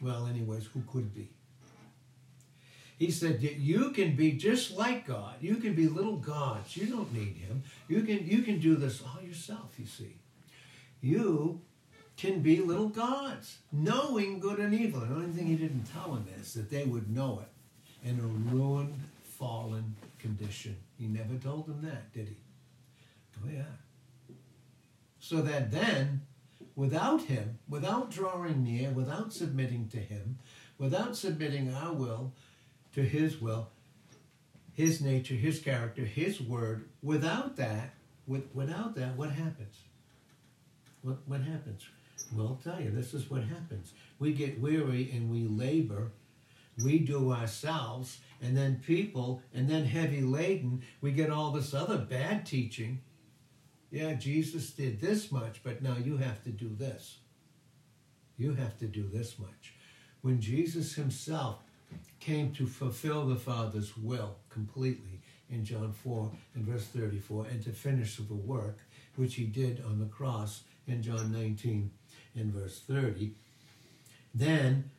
Well, 0.00 0.26
anyways, 0.26 0.66
who 0.66 0.82
could 0.90 1.14
be? 1.14 1.30
He 3.02 3.10
said 3.10 3.42
you 3.42 3.90
can 3.90 4.14
be 4.14 4.30
just 4.30 4.76
like 4.78 5.08
God. 5.08 5.34
You 5.40 5.56
can 5.56 5.74
be 5.74 5.88
little 5.88 6.18
gods. 6.18 6.76
You 6.76 6.86
don't 6.86 7.12
need 7.12 7.36
him. 7.36 7.64
You 7.88 8.02
can 8.02 8.24
you 8.24 8.42
can 8.42 8.60
do 8.60 8.76
this 8.76 9.02
all 9.02 9.20
yourself, 9.20 9.74
you 9.76 9.86
see. 9.86 10.14
You 11.00 11.60
can 12.16 12.42
be 12.42 12.58
little 12.58 12.88
gods, 12.88 13.58
knowing 13.72 14.38
good 14.38 14.60
and 14.60 14.72
evil. 14.72 15.00
The 15.00 15.16
only 15.16 15.32
thing 15.32 15.48
he 15.48 15.56
didn't 15.56 15.92
tell 15.92 16.12
them 16.12 16.28
is 16.38 16.54
that 16.54 16.70
they 16.70 16.84
would 16.84 17.12
know 17.12 17.42
it 17.42 18.08
in 18.08 18.20
a 18.20 18.54
ruined, 18.54 19.02
fallen 19.24 19.96
condition. 20.20 20.76
He 20.96 21.08
never 21.08 21.34
told 21.34 21.66
them 21.66 21.82
that, 21.82 22.12
did 22.12 22.28
he? 22.28 22.36
Oh, 23.42 23.50
yeah. 23.52 24.36
So 25.18 25.42
that 25.42 25.72
then, 25.72 26.20
without 26.76 27.22
him, 27.22 27.58
without 27.68 28.12
drawing 28.12 28.62
near, 28.62 28.90
without 28.90 29.32
submitting 29.32 29.88
to 29.88 29.98
him, 29.98 30.38
without 30.78 31.16
submitting 31.16 31.74
our 31.74 31.92
will 31.92 32.32
to 32.94 33.02
his 33.02 33.40
will, 33.40 33.68
his 34.72 35.00
nature, 35.00 35.34
his 35.34 35.60
character, 35.60 36.04
his 36.04 36.40
word, 36.40 36.88
without 37.02 37.56
that, 37.56 37.94
with, 38.26 38.44
without 38.54 38.94
that, 38.96 39.16
what 39.16 39.30
happens? 39.30 39.76
What, 41.02 41.18
what 41.26 41.40
happens? 41.40 41.86
Well, 42.34 42.48
I'll 42.48 42.72
tell 42.72 42.82
you, 42.82 42.90
this 42.90 43.14
is 43.14 43.30
what 43.30 43.44
happens. 43.44 43.92
We 44.18 44.32
get 44.32 44.60
weary 44.60 45.10
and 45.12 45.30
we 45.30 45.44
labor. 45.44 46.12
We 46.82 47.00
do 47.00 47.32
ourselves, 47.32 48.20
and 48.40 48.56
then 48.56 48.80
people, 48.86 49.42
and 49.52 49.68
then 49.68 49.84
heavy 49.84 50.22
laden, 50.22 50.82
we 51.02 51.12
get 51.12 51.28
all 51.28 51.50
this 51.50 51.74
other 51.74 51.98
bad 51.98 52.46
teaching. 52.46 53.02
Yeah, 53.90 54.14
Jesus 54.14 54.70
did 54.70 54.98
this 54.98 55.30
much, 55.30 55.62
but 55.62 55.82
now 55.82 55.98
you 56.02 56.16
have 56.16 56.42
to 56.44 56.50
do 56.50 56.74
this. 56.74 57.18
You 58.38 58.54
have 58.54 58.78
to 58.78 58.86
do 58.86 59.06
this 59.12 59.38
much. 59.38 59.74
When 60.22 60.40
Jesus 60.40 60.94
himself 60.94 61.58
came 62.20 62.52
to 62.52 62.66
fulfill 62.66 63.26
the 63.26 63.36
Father's 63.36 63.96
will 63.96 64.36
completely 64.48 65.20
in 65.50 65.64
John 65.64 65.92
4 65.92 66.30
and 66.54 66.64
verse 66.64 66.86
34, 66.86 67.46
and 67.50 67.62
to 67.64 67.70
finish 67.70 68.16
the 68.16 68.34
work, 68.34 68.78
which 69.16 69.34
he 69.34 69.44
did 69.44 69.82
on 69.84 69.98
the 69.98 70.06
cross 70.06 70.62
in 70.86 71.02
John 71.02 71.30
19 71.32 71.90
in 72.34 72.52
verse 72.52 72.80
30, 72.80 73.32
then 74.34 74.90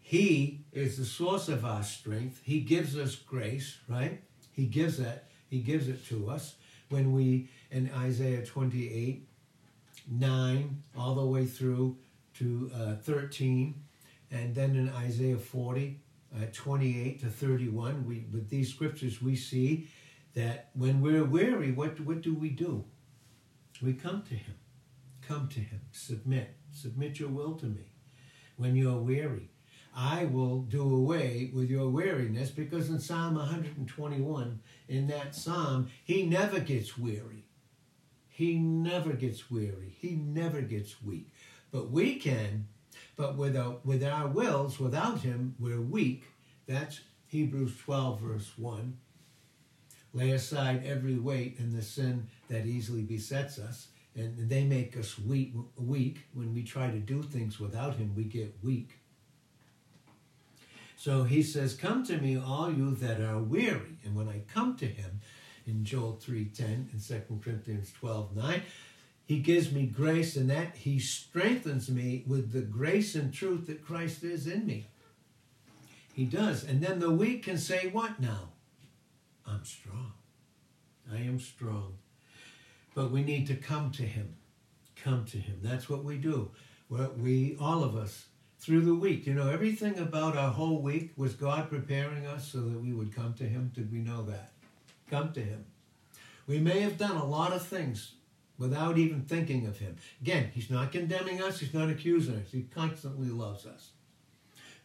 He 0.00 0.60
is 0.72 0.98
the 0.98 1.04
source 1.04 1.48
of 1.48 1.64
our 1.64 1.82
strength. 1.82 2.40
He 2.44 2.60
gives 2.60 2.96
us 2.98 3.14
grace, 3.14 3.78
right? 3.88 4.20
He 4.52 4.66
gives 4.66 4.98
it. 4.98 5.24
He 5.48 5.60
gives 5.60 5.88
it 5.88 6.06
to 6.08 6.30
us 6.30 6.54
when 6.88 7.12
we 7.12 7.48
in 7.70 7.90
Isaiah 7.96 8.44
28, 8.44 9.26
9, 10.10 10.82
all 10.96 11.14
the 11.14 11.24
way 11.24 11.46
through 11.46 11.96
to 12.34 12.70
uh, 12.74 12.94
13, 12.96 13.74
and 14.32 14.54
then 14.54 14.74
in 14.74 14.88
Isaiah 14.88 15.36
40, 15.36 16.00
uh, 16.34 16.46
28 16.52 17.20
to 17.20 17.26
31, 17.26 18.04
we 18.06 18.26
with 18.32 18.48
these 18.48 18.70
scriptures 18.70 19.22
we 19.22 19.36
see 19.36 19.88
that 20.34 20.70
when 20.74 21.00
we're 21.00 21.24
weary, 21.24 21.70
what 21.70 22.00
what 22.00 22.22
do 22.22 22.34
we 22.34 22.48
do? 22.48 22.84
We 23.80 23.92
come 23.92 24.22
to 24.22 24.34
Him. 24.34 24.54
Come 25.22 25.48
to 25.48 25.60
him. 25.60 25.80
Submit. 25.92 26.54
Submit 26.72 27.20
your 27.20 27.28
will 27.28 27.54
to 27.54 27.66
me. 27.66 27.86
When 28.56 28.76
you're 28.76 28.98
weary, 28.98 29.50
I 29.94 30.24
will 30.24 30.62
do 30.62 30.82
away 30.94 31.50
with 31.54 31.70
your 31.70 31.88
weariness 31.88 32.50
because 32.50 32.90
in 32.90 32.98
Psalm 32.98 33.36
121, 33.36 34.60
in 34.88 35.06
that 35.06 35.34
psalm, 35.34 35.88
he 36.04 36.26
never 36.26 36.60
gets 36.60 36.98
weary. 36.98 37.44
He 38.28 38.56
never 38.56 39.12
gets 39.12 39.50
weary. 39.50 39.96
He 39.98 40.16
never 40.16 40.60
gets 40.60 41.02
weak. 41.02 41.32
But 41.70 41.90
we 41.90 42.16
can, 42.16 42.68
but 43.16 43.36
without, 43.36 43.84
with 43.84 44.02
our 44.02 44.26
wills, 44.26 44.78
without 44.78 45.20
him, 45.20 45.54
we're 45.58 45.80
weak. 45.80 46.24
That's 46.66 47.00
Hebrews 47.26 47.76
12, 47.78 48.20
verse 48.20 48.52
1. 48.56 48.96
Lay 50.14 50.30
aside 50.30 50.84
every 50.84 51.18
weight 51.18 51.58
and 51.58 51.72
the 51.72 51.82
sin 51.82 52.28
that 52.48 52.66
easily 52.66 53.02
besets 53.02 53.58
us 53.58 53.88
and 54.14 54.48
they 54.48 54.64
make 54.64 54.96
us 54.96 55.18
weak, 55.18 55.54
weak. 55.76 56.26
When 56.34 56.52
we 56.54 56.62
try 56.62 56.90
to 56.90 56.98
do 56.98 57.22
things 57.22 57.58
without 57.58 57.96
him, 57.96 58.14
we 58.14 58.24
get 58.24 58.54
weak. 58.62 58.98
So 60.96 61.24
he 61.24 61.42
says, 61.42 61.74
Come 61.74 62.04
to 62.06 62.18
me, 62.18 62.36
all 62.36 62.70
you 62.70 62.94
that 62.96 63.20
are 63.20 63.38
weary. 63.38 63.96
And 64.04 64.14
when 64.14 64.28
I 64.28 64.42
come 64.52 64.76
to 64.76 64.86
him, 64.86 65.20
in 65.66 65.84
Joel 65.84 66.18
3.10 66.22 66.92
and 66.92 67.00
2 67.00 67.40
Corinthians 67.42 67.92
12.9, 68.00 68.62
he 69.32 69.38
gives 69.38 69.72
me 69.72 69.86
grace 69.86 70.36
and 70.36 70.50
that 70.50 70.76
he 70.76 70.98
strengthens 70.98 71.88
me 71.88 72.22
with 72.26 72.52
the 72.52 72.60
grace 72.60 73.14
and 73.14 73.32
truth 73.32 73.66
that 73.66 73.82
Christ 73.82 74.22
is 74.22 74.46
in 74.46 74.66
me. 74.66 74.88
He 76.12 76.26
does. 76.26 76.64
And 76.64 76.82
then 76.82 76.98
the 76.98 77.10
weak 77.10 77.44
can 77.44 77.56
say, 77.56 77.88
What 77.90 78.20
now? 78.20 78.50
I'm 79.46 79.64
strong. 79.64 80.12
I 81.10 81.16
am 81.16 81.40
strong. 81.40 81.94
But 82.94 83.10
we 83.10 83.22
need 83.22 83.46
to 83.46 83.54
come 83.54 83.90
to 83.92 84.02
Him. 84.02 84.36
Come 85.02 85.24
to 85.24 85.38
Him. 85.38 85.60
That's 85.62 85.88
what 85.88 86.04
we 86.04 86.18
do. 86.18 86.50
We, 86.90 87.56
all 87.58 87.82
of 87.82 87.96
us, 87.96 88.26
through 88.60 88.82
the 88.82 88.94
week, 88.94 89.26
you 89.26 89.32
know, 89.32 89.48
everything 89.48 89.98
about 89.98 90.36
our 90.36 90.50
whole 90.50 90.82
week 90.82 91.12
was 91.16 91.32
God 91.32 91.70
preparing 91.70 92.26
us 92.26 92.52
so 92.52 92.58
that 92.58 92.82
we 92.82 92.92
would 92.92 93.16
come 93.16 93.32
to 93.38 93.44
Him. 93.44 93.72
Did 93.74 93.90
we 93.90 94.00
know 94.00 94.24
that? 94.24 94.52
Come 95.08 95.32
to 95.32 95.40
Him. 95.40 95.64
We 96.46 96.58
may 96.58 96.80
have 96.80 96.98
done 96.98 97.16
a 97.16 97.24
lot 97.24 97.54
of 97.54 97.66
things 97.66 98.16
without 98.62 98.96
even 98.96 99.22
thinking 99.22 99.66
of 99.66 99.78
Him. 99.78 99.96
Again, 100.22 100.50
He's 100.54 100.70
not 100.70 100.92
condemning 100.92 101.42
us, 101.42 101.58
He's 101.58 101.74
not 101.74 101.90
accusing 101.90 102.36
us, 102.36 102.52
He 102.52 102.62
constantly 102.62 103.28
loves 103.28 103.66
us. 103.66 103.90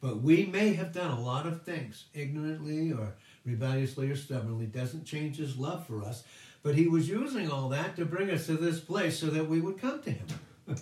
But 0.01 0.21
we 0.21 0.45
may 0.45 0.73
have 0.73 0.91
done 0.91 1.11
a 1.11 1.21
lot 1.21 1.47
of 1.47 1.63
things 1.63 2.05
ignorantly 2.13 2.91
or 2.91 3.15
rebelliously 3.45 4.11
or 4.11 4.15
stubbornly. 4.15 4.65
Doesn't 4.65 5.05
change 5.05 5.37
His 5.37 5.57
love 5.57 5.87
for 5.87 6.03
us. 6.03 6.23
But 6.63 6.75
he 6.75 6.87
was 6.89 7.07
using 7.07 7.49
all 7.49 7.69
that 7.69 7.95
to 7.95 8.03
bring 8.03 8.29
us 8.29 8.47
to 8.47 8.57
this 8.57 8.79
place 8.79 9.17
so 9.17 9.27
that 9.27 9.47
we 9.47 9.61
would 9.61 9.79
come 9.79 10.01
to 10.03 10.11
him. 10.11 10.25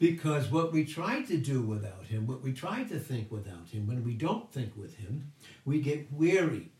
because 0.00 0.50
what 0.50 0.72
we 0.72 0.84
try 0.84 1.22
to 1.22 1.36
do 1.36 1.62
without 1.62 2.06
him, 2.06 2.26
what 2.26 2.42
we 2.42 2.52
try 2.52 2.82
to 2.82 2.98
think 2.98 3.30
without 3.30 3.68
him, 3.68 3.86
when 3.86 4.02
we 4.02 4.14
don't 4.14 4.50
think 4.52 4.76
with 4.76 4.96
him, 4.96 5.30
we 5.64 5.80
get 5.80 6.12
weary. 6.12 6.72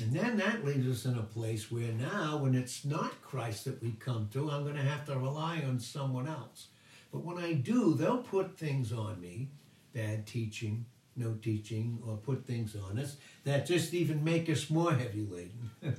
And 0.00 0.12
then 0.12 0.36
that 0.36 0.64
leaves 0.64 0.88
us 0.88 1.12
in 1.12 1.18
a 1.18 1.22
place 1.22 1.70
where 1.70 1.92
now, 1.92 2.38
when 2.38 2.54
it's 2.54 2.84
not 2.84 3.22
Christ 3.22 3.64
that 3.64 3.82
we 3.82 3.92
come 3.92 4.28
to, 4.32 4.50
I'm 4.50 4.62
going 4.62 4.76
to 4.76 4.82
have 4.82 5.04
to 5.06 5.18
rely 5.18 5.62
on 5.66 5.80
someone 5.80 6.28
else. 6.28 6.68
But 7.12 7.24
when 7.24 7.38
I 7.38 7.54
do, 7.54 7.94
they'll 7.94 8.18
put 8.18 8.58
things 8.58 8.92
on 8.92 9.20
me, 9.20 9.48
bad 9.92 10.26
teaching, 10.26 10.84
no 11.16 11.34
teaching, 11.34 12.00
or 12.06 12.16
put 12.16 12.46
things 12.46 12.76
on 12.76 12.98
us 12.98 13.16
that 13.44 13.66
just 13.66 13.94
even 13.94 14.22
make 14.22 14.48
us 14.48 14.70
more 14.70 14.92
heavy 14.92 15.26
laden. 15.26 15.70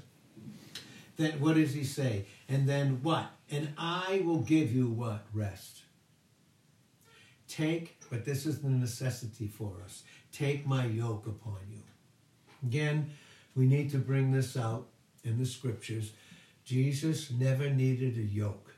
then 1.18 1.40
what 1.40 1.56
does 1.56 1.74
he 1.74 1.84
say? 1.84 2.26
And 2.48 2.68
then 2.68 3.00
what? 3.02 3.30
And 3.50 3.70
I 3.78 4.22
will 4.24 4.42
give 4.42 4.72
you 4.72 4.88
what? 4.88 5.26
Rest. 5.34 5.82
Take, 7.48 8.00
but 8.12 8.26
this 8.26 8.46
is 8.46 8.62
the 8.62 8.70
necessity 8.70 9.48
for 9.48 9.82
us. 9.84 10.04
Take 10.32 10.68
my 10.68 10.86
yoke 10.86 11.26
upon 11.26 11.58
you. 11.70 11.82
Again, 12.64 13.10
we 13.60 13.68
need 13.68 13.90
to 13.92 13.98
bring 13.98 14.32
this 14.32 14.56
out 14.56 14.88
in 15.26 15.38
the 15.38 15.46
scriptures. 15.46 16.14
Jesus 16.64 17.30
never 17.30 17.70
needed 17.70 18.18
a 18.18 18.22
yoke. 18.22 18.74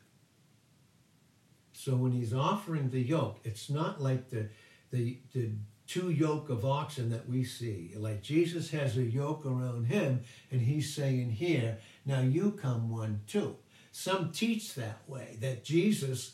So 1.71 1.95
when 1.95 2.13
he's 2.13 2.33
offering 2.33 2.89
the 2.89 2.99
yoke, 2.99 3.37
it's 3.43 3.69
not 3.69 4.01
like 4.01 4.31
the, 4.31 4.49
the, 4.89 5.19
the 5.35 5.51
two 5.85 6.09
yoke 6.09 6.49
of 6.49 6.65
oxen 6.65 7.11
that 7.11 7.29
we 7.29 7.43
see. 7.43 7.91
Like 7.95 8.23
Jesus 8.23 8.71
has 8.71 8.97
a 8.97 9.03
yoke 9.03 9.45
around 9.45 9.85
him, 9.85 10.21
and 10.49 10.61
he's 10.61 10.95
saying 10.95 11.29
here, 11.29 11.77
Now 12.03 12.21
you 12.21 12.49
come 12.59 12.89
one 12.89 13.21
too. 13.27 13.57
Some 13.91 14.31
teach 14.31 14.73
that 14.73 15.07
way, 15.07 15.37
that 15.41 15.63
Jesus 15.63 16.33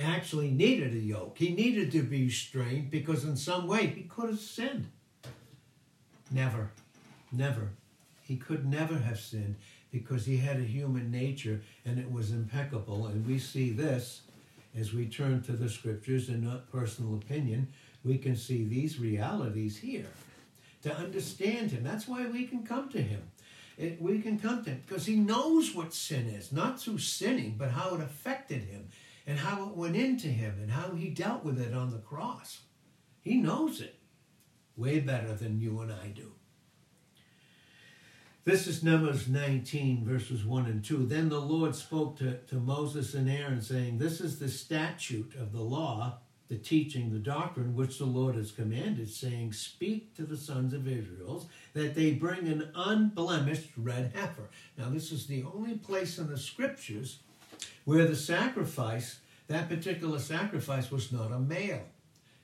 actually 0.00 0.52
needed 0.52 0.92
a 0.92 0.98
yoke. 0.98 1.36
He 1.36 1.52
needed 1.52 1.90
to 1.92 2.04
be 2.04 2.26
restrained 2.26 2.92
because 2.92 3.24
in 3.24 3.36
some 3.36 3.66
way 3.66 3.88
he 3.88 4.04
could 4.04 4.30
have 4.30 4.38
sinned. 4.38 4.86
Never, 6.30 6.70
never. 7.32 7.70
He 8.22 8.36
could 8.36 8.66
never 8.66 8.98
have 8.98 9.18
sinned 9.18 9.56
because 9.90 10.24
he 10.24 10.38
had 10.38 10.56
a 10.56 10.64
human 10.64 11.10
nature 11.10 11.60
and 11.84 11.98
it 11.98 12.10
was 12.10 12.30
impeccable. 12.30 13.06
And 13.06 13.26
we 13.26 13.38
see 13.38 13.70
this 13.70 14.22
as 14.78 14.92
we 14.92 15.06
turn 15.06 15.42
to 15.42 15.52
the 15.52 15.68
scriptures 15.68 16.28
and 16.28 16.42
not 16.42 16.70
personal 16.70 17.14
opinion. 17.14 17.68
We 18.04 18.18
can 18.18 18.36
see 18.36 18.64
these 18.64 18.98
realities 18.98 19.78
here 19.78 20.06
to 20.82 20.96
understand 20.96 21.70
him. 21.70 21.84
That's 21.84 22.08
why 22.08 22.26
we 22.26 22.46
can 22.46 22.64
come 22.64 22.88
to 22.90 23.02
him. 23.02 23.22
It, 23.78 24.00
we 24.00 24.20
can 24.20 24.38
come 24.38 24.64
to 24.64 24.70
him 24.70 24.82
because 24.86 25.06
he 25.06 25.16
knows 25.16 25.74
what 25.74 25.94
sin 25.94 26.26
is, 26.26 26.52
not 26.52 26.80
through 26.80 26.98
sinning, 26.98 27.56
but 27.58 27.70
how 27.70 27.94
it 27.94 28.00
affected 28.00 28.64
him 28.64 28.88
and 29.26 29.38
how 29.38 29.64
it 29.64 29.76
went 29.76 29.96
into 29.96 30.28
him 30.28 30.58
and 30.60 30.70
how 30.70 30.94
he 30.94 31.08
dealt 31.08 31.44
with 31.44 31.60
it 31.60 31.74
on 31.74 31.90
the 31.90 31.98
cross. 31.98 32.60
He 33.20 33.36
knows 33.36 33.80
it 33.80 33.96
way 34.76 35.00
better 35.00 35.34
than 35.34 35.60
you 35.60 35.80
and 35.80 35.92
I 35.92 36.08
do. 36.08 36.32
This 38.44 38.66
is 38.66 38.82
Numbers 38.82 39.28
19, 39.28 40.04
verses 40.04 40.44
1 40.44 40.66
and 40.66 40.84
2. 40.84 41.06
Then 41.06 41.28
the 41.28 41.40
Lord 41.40 41.76
spoke 41.76 42.18
to, 42.18 42.38
to 42.38 42.56
Moses 42.56 43.14
and 43.14 43.30
Aaron, 43.30 43.62
saying, 43.62 43.98
This 43.98 44.20
is 44.20 44.40
the 44.40 44.48
statute 44.48 45.36
of 45.36 45.52
the 45.52 45.60
law, 45.60 46.18
the 46.48 46.56
teaching, 46.56 47.12
the 47.12 47.20
doctrine 47.20 47.76
which 47.76 47.98
the 47.98 48.04
Lord 48.04 48.34
has 48.34 48.50
commanded, 48.50 49.08
saying, 49.08 49.52
Speak 49.52 50.16
to 50.16 50.24
the 50.24 50.36
sons 50.36 50.74
of 50.74 50.88
Israel 50.88 51.48
that 51.74 51.94
they 51.94 52.14
bring 52.14 52.48
an 52.48 52.68
unblemished 52.74 53.70
red 53.76 54.10
heifer. 54.12 54.50
Now, 54.76 54.88
this 54.88 55.12
is 55.12 55.28
the 55.28 55.44
only 55.44 55.76
place 55.76 56.18
in 56.18 56.26
the 56.26 56.36
scriptures 56.36 57.20
where 57.84 58.08
the 58.08 58.16
sacrifice, 58.16 59.20
that 59.46 59.68
particular 59.68 60.18
sacrifice, 60.18 60.90
was 60.90 61.12
not 61.12 61.30
a 61.30 61.38
male. 61.38 61.86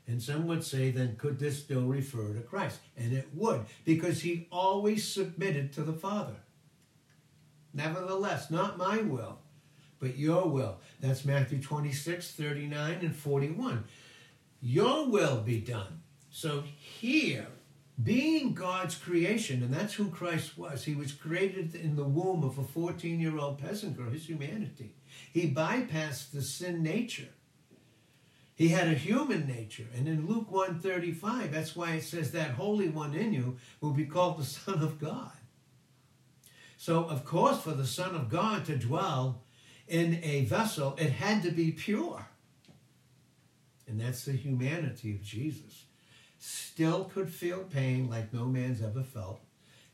And 0.09 0.23
some 0.23 0.47
would 0.47 0.65
say, 0.65 0.91
then 0.91 1.17
could 1.17 1.39
this 1.39 1.59
still 1.59 1.83
refer 1.83 2.33
to 2.33 2.41
Christ? 2.41 2.81
And 2.97 3.13
it 3.13 3.29
would, 3.35 3.67
because 3.85 4.23
he 4.23 4.49
always 4.51 5.07
submitted 5.07 5.71
to 5.75 5.83
the 5.83 5.93
Father. 5.93 6.37
Nevertheless, 7.75 8.51
not 8.51 8.79
my 8.79 9.03
will, 9.03 9.39
but 10.01 10.17
your 10.17 10.49
will. 10.49 10.79
That's 11.01 11.27
Matthew 11.27 11.61
26, 11.61 12.33
39, 12.33 12.99
and 13.03 13.15
41. 13.15 13.85
Your 14.63 15.07
will 15.07 15.43
be 15.43 15.61
done. 15.61 16.01
So 16.31 16.65
here, 16.79 17.47
being 18.03 18.55
God's 18.55 18.95
creation, 18.95 19.63
and 19.63 19.75
that's 19.75 19.95
who 19.95 20.09
Christ 20.09 20.57
was, 20.57 20.85
he 20.85 20.95
was 20.95 21.13
created 21.13 21.75
in 21.75 21.97
the 21.97 22.05
womb 22.05 22.45
of 22.45 22.59
a 22.59 22.65
14 22.65 23.21
year 23.21 23.39
old 23.39 23.59
peasant 23.59 23.95
girl, 23.95 24.11
his 24.11 24.27
humanity. 24.27 24.95
He 25.35 25.53
bypassed 25.53 26.31
the 26.31 26.43
sin 26.43 26.83
nature 26.83 27.29
he 28.59 28.71
had 28.71 28.89
a 28.89 28.95
human 28.95 29.47
nature. 29.47 29.87
And 29.95 30.09
in 30.09 30.27
Luke 30.27 30.51
135, 30.51 31.53
that's 31.53 31.77
why 31.77 31.93
it 31.93 32.03
says 32.03 32.33
that 32.33 32.51
Holy 32.51 32.89
One 32.89 33.15
in 33.15 33.33
you 33.33 33.57
will 33.81 33.93
be 33.93 34.05
called 34.05 34.37
the 34.37 34.45
Son 34.45 34.83
of 34.83 34.99
God. 34.99 35.31
So, 36.77 37.05
of 37.05 37.25
course, 37.25 37.61
for 37.61 37.71
the 37.71 37.87
Son 37.87 38.17
of 38.17 38.29
God 38.29 38.65
to 38.65 38.77
dwell 38.77 39.43
in 39.87 40.19
a 40.25 40.45
vessel, 40.45 40.97
it 40.99 41.13
had 41.13 41.45
to 41.45 41.53
be 41.53 41.71
pure. 41.71 42.27
And 43.87 44.01
that's 44.01 44.25
the 44.25 44.33
humanity 44.33 45.13
of 45.13 45.23
Jesus. 45.23 45.85
Still 46.41 47.05
could 47.05 47.31
feel 47.31 47.61
pain 47.61 48.11
like 48.11 48.35
no 48.35 48.45
man's 48.47 48.83
ever 48.83 49.05
felt, 49.05 49.41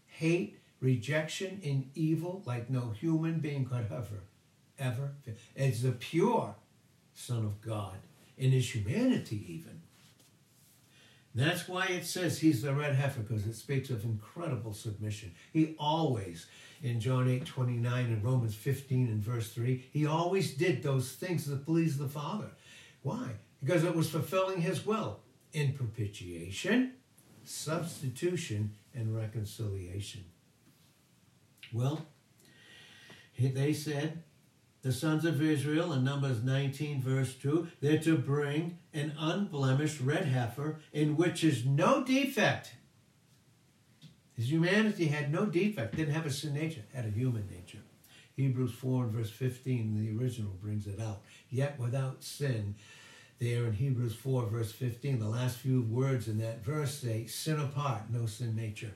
hate, 0.06 0.59
rejection, 0.80 1.61
and 1.62 1.90
evil 1.94 2.42
like 2.47 2.71
no 2.71 2.94
human 2.99 3.40
being 3.40 3.66
could 3.66 3.92
ever, 3.92 4.23
ever. 4.78 5.12
It's 5.54 5.83
the 5.83 5.92
pure 5.92 6.54
Son 7.12 7.44
of 7.44 7.61
God 7.61 7.99
in 8.37 8.50
his 8.50 8.75
humanity, 8.75 9.45
even. 9.49 9.81
That's 11.35 11.69
why 11.69 11.87
it 11.87 12.06
says 12.06 12.39
he's 12.39 12.63
the 12.63 12.73
red 12.73 12.95
heifer, 12.95 13.21
because 13.21 13.47
it 13.47 13.56
speaks 13.56 13.91
of 13.91 14.04
incredible 14.04 14.73
submission. 14.73 15.35
He 15.52 15.75
always, 15.78 16.47
in 16.80 17.00
John 17.00 17.28
8 17.28 17.45
29 17.45 18.04
and 18.06 18.25
Romans 18.25 18.54
15 18.54 19.08
and 19.08 19.23
verse 19.23 19.52
3, 19.52 19.85
he 19.93 20.06
always 20.06 20.54
did 20.54 20.82
those 20.82 21.13
things 21.13 21.47
that 21.47 21.67
pleased 21.67 21.99
the 21.99 22.08
Father. 22.08 22.50
Why? 23.02 23.30
Because 23.63 23.82
it 23.82 23.97
was 23.97 24.11
fulfilling 24.11 24.61
his 24.61 24.87
will 24.87 25.21
in 25.52 25.73
propitiation, 25.73 26.93
substitution, 27.45 28.73
and 28.95 29.17
reconciliation. 29.17 30.25
Well, 31.73 32.06
they 33.39 33.73
said, 33.73 34.23
the 34.84 34.92
sons 34.92 35.25
of 35.25 35.40
Israel 35.40 35.94
in 35.94 36.04
Numbers 36.04 36.42
19, 36.42 37.00
verse 37.00 37.34
2, 37.36 37.68
they're 37.80 37.99
to 38.00 38.18
bring 38.18 38.78
an 38.92 39.14
unblemished 39.18 39.99
red 39.99 40.26
heifer 40.26 40.78
in 40.92 41.16
which 41.16 41.42
is 41.42 41.64
no 41.64 42.04
defect. 42.04 42.75
His 44.36 44.52
humanity 44.52 45.06
had 45.06 45.32
no 45.32 45.47
defect, 45.47 45.97
didn't 45.97 46.12
have 46.12 46.26
a 46.26 46.30
sin 46.30 46.52
nature, 46.52 46.82
had 46.92 47.06
a 47.06 47.10
human 47.10 47.49
nature. 47.50 47.78
Hebrews 48.36 48.73
4 48.73 49.04
and 49.04 49.12
verse 49.12 49.30
15, 49.30 49.97
the 49.97 50.23
original 50.23 50.52
brings 50.60 50.86
it 50.86 51.00
out. 51.00 51.23
Yet 51.49 51.78
without 51.78 52.23
sin, 52.23 52.75
there 53.38 53.64
in 53.64 53.73
Hebrews 53.73 54.14
4, 54.14 54.47
verse 54.47 54.73
15, 54.73 55.18
the 55.18 55.28
last 55.28 55.56
few 55.56 55.80
words 55.80 56.28
in 56.28 56.36
that 56.38 56.62
verse 56.62 56.99
say, 56.99 57.25
sin 57.25 57.58
apart, 57.58 58.10
no 58.10 58.26
sin 58.26 58.54
nature. 58.54 58.92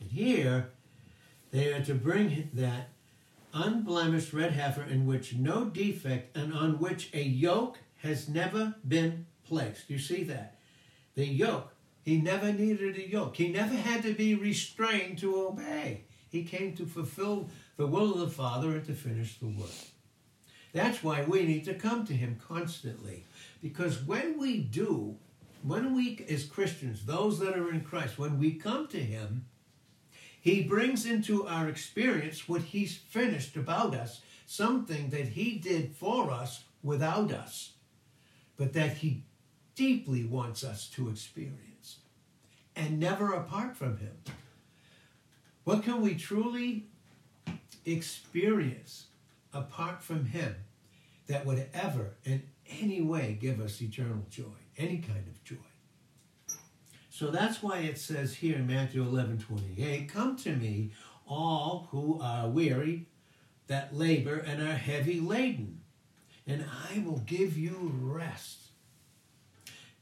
And 0.00 0.10
here, 0.10 0.70
they 1.52 1.72
are 1.72 1.84
to 1.84 1.94
bring 1.94 2.50
that 2.54 2.88
unblemished 3.52 4.32
red 4.32 4.52
heifer 4.52 4.82
in 4.82 5.06
which 5.06 5.34
no 5.34 5.66
defect 5.66 6.36
and 6.36 6.52
on 6.52 6.78
which 6.78 7.10
a 7.12 7.22
yoke 7.22 7.78
has 8.02 8.28
never 8.28 8.74
been 8.86 9.26
placed. 9.44 9.88
You 9.90 9.98
see 9.98 10.24
that? 10.24 10.56
The 11.14 11.26
yoke. 11.26 11.72
He 12.02 12.20
never 12.20 12.52
needed 12.52 12.96
a 12.96 13.08
yoke. 13.08 13.36
He 13.36 13.48
never 13.48 13.74
had 13.74 14.02
to 14.02 14.14
be 14.14 14.34
restrained 14.34 15.18
to 15.18 15.36
obey. 15.46 16.04
He 16.30 16.44
came 16.44 16.74
to 16.76 16.86
fulfill 16.86 17.48
the 17.76 17.86
will 17.86 18.14
of 18.14 18.20
the 18.20 18.28
Father 18.28 18.72
and 18.72 18.84
to 18.86 18.94
finish 18.94 19.38
the 19.38 19.46
work. 19.46 19.70
That's 20.72 21.02
why 21.02 21.22
we 21.22 21.44
need 21.44 21.64
to 21.66 21.74
come 21.74 22.06
to 22.06 22.14
Him 22.14 22.40
constantly. 22.46 23.24
Because 23.62 24.02
when 24.02 24.38
we 24.38 24.58
do, 24.58 25.16
when 25.62 25.94
we, 25.94 26.24
as 26.28 26.44
Christians, 26.44 27.04
those 27.04 27.38
that 27.38 27.56
are 27.56 27.70
in 27.70 27.82
Christ, 27.82 28.18
when 28.18 28.38
we 28.38 28.54
come 28.54 28.88
to 28.88 28.98
Him, 28.98 29.44
he 30.42 30.64
brings 30.64 31.06
into 31.06 31.46
our 31.46 31.68
experience 31.68 32.48
what 32.48 32.62
He's 32.62 32.96
finished 32.96 33.54
about 33.56 33.94
us, 33.94 34.22
something 34.44 35.10
that 35.10 35.28
He 35.28 35.54
did 35.54 35.94
for 35.94 36.32
us 36.32 36.64
without 36.82 37.30
us, 37.30 37.74
but 38.56 38.72
that 38.72 38.96
He 38.96 39.22
deeply 39.76 40.24
wants 40.24 40.64
us 40.64 40.88
to 40.90 41.08
experience 41.08 41.98
and 42.74 42.98
never 42.98 43.32
apart 43.32 43.76
from 43.76 43.98
Him. 43.98 44.16
What 45.62 45.84
can 45.84 46.02
we 46.02 46.16
truly 46.16 46.86
experience 47.86 49.06
apart 49.54 50.02
from 50.02 50.24
Him 50.24 50.56
that 51.28 51.46
would 51.46 51.68
ever 51.72 52.14
in 52.24 52.42
any 52.80 53.00
way 53.00 53.38
give 53.40 53.60
us 53.60 53.80
eternal 53.80 54.26
joy, 54.28 54.58
any 54.76 54.98
kind 54.98 55.24
of 55.28 55.44
joy? 55.44 55.71
So 57.22 57.30
that's 57.30 57.62
why 57.62 57.78
it 57.78 57.98
says 57.98 58.34
here 58.34 58.56
in 58.56 58.66
Matthew 58.66 59.00
11 59.00 59.38
28, 59.38 60.08
Come 60.08 60.34
to 60.38 60.56
me, 60.56 60.90
all 61.24 61.86
who 61.92 62.20
are 62.20 62.48
weary, 62.48 63.06
that 63.68 63.94
labor 63.94 64.38
and 64.38 64.60
are 64.60 64.74
heavy 64.74 65.20
laden, 65.20 65.82
and 66.48 66.64
I 66.90 66.98
will 66.98 67.20
give 67.20 67.56
you 67.56 67.92
rest. 67.94 68.70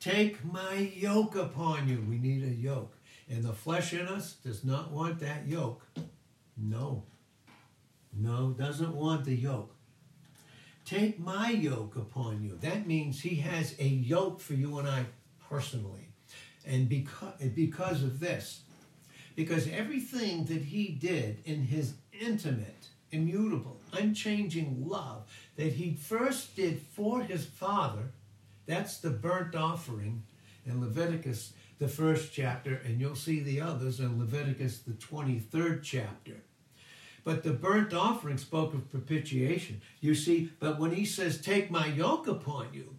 Take 0.00 0.42
my 0.50 0.90
yoke 0.94 1.36
upon 1.36 1.90
you. 1.90 2.02
We 2.08 2.16
need 2.16 2.42
a 2.42 2.54
yoke. 2.54 2.96
And 3.28 3.44
the 3.44 3.52
flesh 3.52 3.92
in 3.92 4.08
us 4.08 4.36
does 4.42 4.64
not 4.64 4.90
want 4.90 5.20
that 5.20 5.46
yoke. 5.46 5.86
No. 6.56 7.02
No, 8.18 8.54
doesn't 8.58 8.96
want 8.96 9.26
the 9.26 9.36
yoke. 9.36 9.74
Take 10.86 11.20
my 11.20 11.50
yoke 11.50 11.96
upon 11.96 12.42
you. 12.42 12.56
That 12.62 12.86
means 12.86 13.20
he 13.20 13.34
has 13.40 13.74
a 13.78 13.84
yoke 13.84 14.40
for 14.40 14.54
you 14.54 14.78
and 14.78 14.88
I 14.88 15.04
personally. 15.50 16.09
And 16.66 16.88
because, 16.88 17.34
because 17.54 18.02
of 18.02 18.20
this, 18.20 18.60
because 19.34 19.68
everything 19.68 20.44
that 20.46 20.62
he 20.62 20.88
did 20.88 21.38
in 21.44 21.62
his 21.62 21.94
intimate, 22.20 22.88
immutable, 23.10 23.80
unchanging 23.92 24.84
love 24.86 25.24
that 25.56 25.72
he 25.72 25.94
first 25.94 26.56
did 26.56 26.80
for 26.92 27.22
his 27.22 27.46
father, 27.46 28.12
that's 28.66 28.98
the 28.98 29.10
burnt 29.10 29.54
offering 29.54 30.22
in 30.66 30.80
Leviticus, 30.80 31.54
the 31.78 31.88
first 31.88 32.32
chapter, 32.32 32.80
and 32.84 33.00
you'll 33.00 33.16
see 33.16 33.40
the 33.40 33.60
others 33.60 34.00
in 34.00 34.18
Leviticus, 34.18 34.80
the 34.80 34.92
23rd 34.92 35.82
chapter. 35.82 36.42
But 37.24 37.42
the 37.42 37.52
burnt 37.52 37.92
offering 37.92 38.38
spoke 38.38 38.74
of 38.74 38.90
propitiation. 38.90 39.80
You 40.00 40.14
see, 40.14 40.52
but 40.58 40.78
when 40.78 40.92
he 40.92 41.04
says, 41.04 41.40
Take 41.40 41.70
my 41.70 41.86
yoke 41.86 42.26
upon 42.26 42.68
you, 42.72 42.96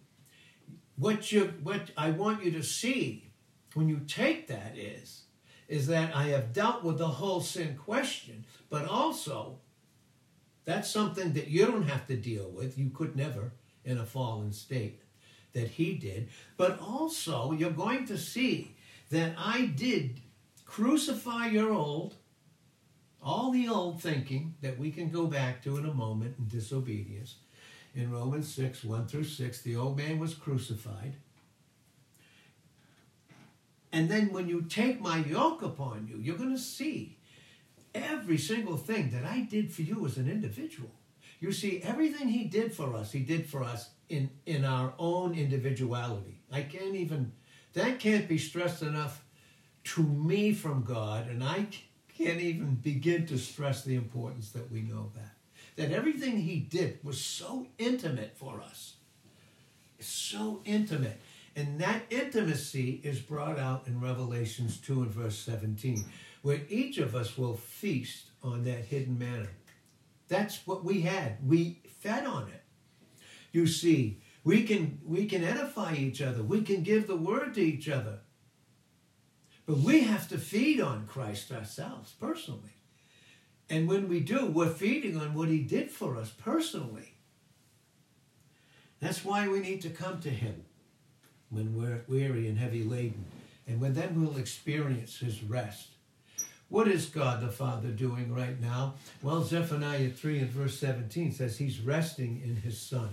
what 0.96 1.32
you 1.32 1.54
what 1.64 1.90
I 1.98 2.12
want 2.12 2.44
you 2.44 2.52
to 2.52 2.64
see 2.64 3.31
when 3.74 3.90
you 3.90 4.02
take 4.08 4.48
that 4.48 4.78
is, 4.78 5.24
is 5.68 5.88
that 5.88 6.16
I 6.16 6.28
have 6.28 6.54
dealt 6.54 6.84
with 6.84 6.98
the 6.98 7.08
whole 7.08 7.42
sin 7.42 7.78
question, 7.78 8.46
but 8.70 8.86
also 8.86 9.60
that's 10.66 10.90
something 10.90 11.34
that 11.34 11.48
you 11.48 11.66
don't 11.66 11.88
have 11.88 12.08
to 12.08 12.16
deal 12.16 12.50
with. 12.50 12.78
You 12.78 12.90
could 12.90 13.16
never 13.16 13.54
in 13.84 13.98
a 13.98 14.06
fallen 14.06 14.52
state 14.52 15.02
that 15.54 15.70
he 15.70 15.96
did. 15.96 16.30
But 16.58 16.80
also, 16.80 17.52
you're 17.52 17.72
going 17.72 18.06
to 18.08 18.18
see 18.18 18.76
that 19.10 19.34
I 19.38 19.66
did 19.66 20.22
crucify 20.66 21.48
your 21.48 21.74
old, 21.74 22.16
all 23.22 23.52
the 23.52 23.68
old 23.68 24.02
thinking 24.02 24.56
that 24.62 24.80
we 24.80 24.92
can 24.92 25.10
go 25.10 25.28
back 25.28 25.64
to 25.64 25.78
in 25.78 25.86
a 25.86 25.94
moment 25.94 26.36
in 26.38 26.48
disobedience. 26.48 27.36
In 27.94 28.12
Romans 28.12 28.54
6, 28.54 28.84
1 28.84 29.08
through 29.08 29.26
6, 29.26 29.62
the 29.64 29.76
old 29.76 29.98
man 29.98 30.18
was 30.20 30.34
crucified. 30.34 31.16
And 33.92 34.10
then 34.10 34.32
when 34.32 34.48
you 34.48 34.62
take 34.64 35.02
my 35.02 35.18
yoke 35.18 35.62
upon 35.62 36.08
you, 36.08 36.18
you're 36.18 36.38
going 36.38 36.56
to 36.56 36.62
see 36.62 37.18
every 37.94 38.38
single 38.38 38.78
thing 38.78 39.10
that 39.12 39.26
I 39.26 39.42
did 39.42 39.74
for 39.74 39.82
you 39.82 40.06
as 40.06 40.18
an 40.18 40.30
individual. 40.30 40.92
You 41.40 41.52
see, 41.52 41.82
everything 41.84 42.30
he 42.30 42.46
did 42.46 42.74
for 42.74 42.96
us, 42.96 43.12
he 43.12 43.20
did 43.20 43.50
for 43.50 43.64
us 43.64 43.90
in, 44.10 44.30
in 44.46 44.64
our 44.64 44.94
own 45.00 45.34
individuality. 45.34 46.40
I 46.52 46.62
can't 46.62 46.96
even, 46.96 47.34
that 47.74 48.00
can't 48.00 48.28
be 48.28 48.38
stressed 48.38 48.82
enough 48.82 49.24
to 49.84 50.04
me 50.04 50.54
from 50.54 50.84
God, 50.84 51.28
and 51.28 51.44
I 51.44 51.68
can't 52.16 52.40
even 52.40 52.76
begin 52.76 53.26
to 53.28 53.38
stress 53.38 53.84
the 53.84 53.96
importance 53.96 54.52
that 54.52 54.72
we 54.72 54.82
know 54.82 55.12
that. 55.16 55.36
That 55.78 55.96
everything 55.96 56.38
he 56.38 56.60
did 56.60 57.00
was 57.04 57.20
so 57.20 57.68
intimate 57.78 58.38
for 58.38 58.62
us. 58.62 58.96
so 60.00 60.62
intimate. 60.66 61.20
And 61.56 61.80
that 61.82 62.04
intimacy 62.10 63.02
is 63.04 63.20
brought 63.20 63.60
out 63.60 63.88
in 63.88 64.00
Revelations 64.00 64.78
2 64.80 65.02
and 65.02 65.12
verse 65.12 65.38
17, 65.40 66.06
where 66.42 66.62
each 66.70 66.98
of 66.98 67.16
us 67.16 67.38
will 67.38 67.58
feast 67.58 68.30
on 68.42 68.64
that 68.64 68.86
hidden 68.86 69.20
manna. 69.20 69.50
That's 70.30 70.66
what 70.66 70.86
we 70.86 71.02
had. 71.02 71.38
We 71.46 71.82
fed 72.00 72.26
on 72.26 72.48
it. 72.48 72.64
You 73.52 73.68
see, 73.68 74.22
we 74.46 74.64
can 74.64 75.00
we 75.04 75.26
can 75.26 75.44
edify 75.44 75.96
each 75.96 76.22
other. 76.22 76.42
We 76.42 76.62
can 76.62 76.84
give 76.84 77.06
the 77.06 77.18
word 77.18 77.54
to 77.56 77.62
each 77.62 77.90
other. 77.90 78.20
But 79.66 79.80
we 79.80 80.02
have 80.02 80.30
to 80.30 80.38
feed 80.38 80.80
on 80.80 81.06
Christ 81.06 81.52
ourselves 81.52 82.14
personally. 82.20 82.76
And 83.70 83.88
when 83.88 84.08
we 84.08 84.22
do, 84.22 84.48
we're 84.48 84.70
feeding 84.70 85.18
on 85.18 85.34
what 85.34 85.50
he 85.50 85.60
did 85.60 85.92
for 85.92 86.18
us 86.18 86.30
personally. 86.30 87.16
That's 89.00 89.24
why 89.24 89.48
we 89.48 89.60
need 89.60 89.82
to 89.82 89.90
come 89.90 90.20
to 90.22 90.30
him 90.30 90.64
when 91.52 91.76
we're 91.76 92.02
weary 92.08 92.48
and 92.48 92.58
heavy 92.58 92.84
laden. 92.84 93.26
And 93.68 93.80
when 93.80 93.94
then 93.94 94.20
we'll 94.20 94.38
experience 94.38 95.20
his 95.20 95.44
rest. 95.44 95.90
What 96.70 96.88
is 96.88 97.06
God 97.06 97.42
the 97.42 97.50
Father 97.50 97.90
doing 97.90 98.34
right 98.34 98.60
now? 98.60 98.96
Well, 99.22 99.44
Zephaniah 99.44 100.10
3 100.10 100.40
and 100.40 100.50
verse 100.50 100.80
17 100.80 101.34
says 101.34 101.58
he's 101.58 101.80
resting 101.80 102.42
in 102.44 102.56
his 102.56 102.80
Son. 102.80 103.10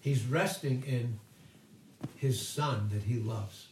He's 0.00 0.24
resting 0.24 0.84
in 0.86 1.18
his 2.14 2.46
Son 2.46 2.90
that 2.92 3.04
he 3.04 3.18
loves. 3.18 3.68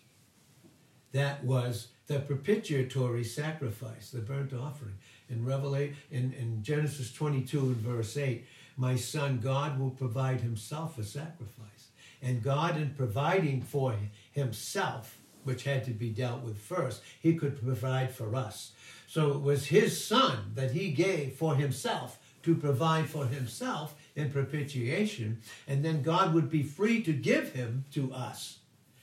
That 1.12 1.44
was 1.44 1.88
the 2.06 2.20
propitiatory 2.20 3.24
sacrifice, 3.24 4.10
the 4.10 4.20
burnt 4.20 4.52
offering. 4.52 4.94
In 5.28 5.44
Revelation, 5.44 5.96
in, 6.10 6.32
in 6.34 6.62
Genesis 6.62 7.12
22 7.12 7.58
and 7.58 7.76
verse 7.76 8.16
8, 8.16 8.46
my 8.76 8.96
son 8.96 9.40
God 9.42 9.78
will 9.78 9.90
provide 9.90 10.40
himself 10.40 10.98
a 10.98 11.04
sacrifice. 11.04 11.75
And 12.22 12.42
God, 12.42 12.76
in 12.76 12.90
providing 12.90 13.62
for 13.62 13.94
himself, 14.32 15.18
which 15.44 15.64
had 15.64 15.84
to 15.84 15.92
be 15.92 16.10
dealt 16.10 16.42
with 16.42 16.58
first, 16.58 17.02
he 17.20 17.34
could 17.34 17.62
provide 17.62 18.12
for 18.12 18.34
us. 18.34 18.72
So 19.06 19.32
it 19.32 19.42
was 19.42 19.66
his 19.66 20.04
son 20.04 20.52
that 20.54 20.72
he 20.72 20.90
gave 20.90 21.34
for 21.34 21.54
himself 21.54 22.18
to 22.42 22.54
provide 22.54 23.08
for 23.08 23.26
himself 23.26 23.96
in 24.14 24.30
propitiation, 24.30 25.40
and 25.66 25.84
then 25.84 26.02
God 26.02 26.32
would 26.32 26.48
be 26.48 26.62
free 26.62 27.02
to 27.02 27.12
give 27.12 27.52
him 27.52 27.84
to 27.92 28.12
us 28.12 28.58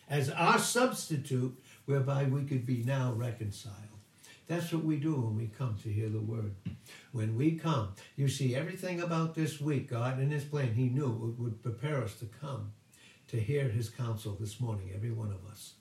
as 0.10 0.30
our 0.30 0.60
substitute, 0.60 1.58
whereby 1.86 2.24
we 2.24 2.44
could 2.44 2.66
be 2.66 2.84
now 2.84 3.12
reconciled. 3.14 3.76
That's 4.48 4.72
what 4.72 4.84
we 4.84 4.98
do 4.98 5.16
when 5.16 5.38
we 5.38 5.48
come 5.48 5.78
to 5.84 5.90
hear 5.90 6.10
the 6.10 6.20
word. 6.20 6.56
When 7.12 7.36
we 7.36 7.52
come, 7.52 7.94
you 8.16 8.28
see, 8.28 8.56
everything 8.56 9.02
about 9.02 9.36
this 9.36 9.60
week, 9.60 9.90
God 9.90 10.20
in 10.20 10.30
His 10.30 10.44
plan, 10.44 10.74
He 10.74 10.90
knew 10.90 11.36
it 11.36 11.42
would 11.42 11.64
prepare 11.64 12.04
us 12.04 12.16
to 12.16 12.26
come 12.26 12.72
to 13.34 13.40
hear 13.40 13.68
His 13.68 13.90
counsel 13.90 14.38
this 14.40 14.60
morning, 14.60 14.92
every 14.94 15.10
one 15.10 15.32
of 15.32 15.52
us. 15.52 15.74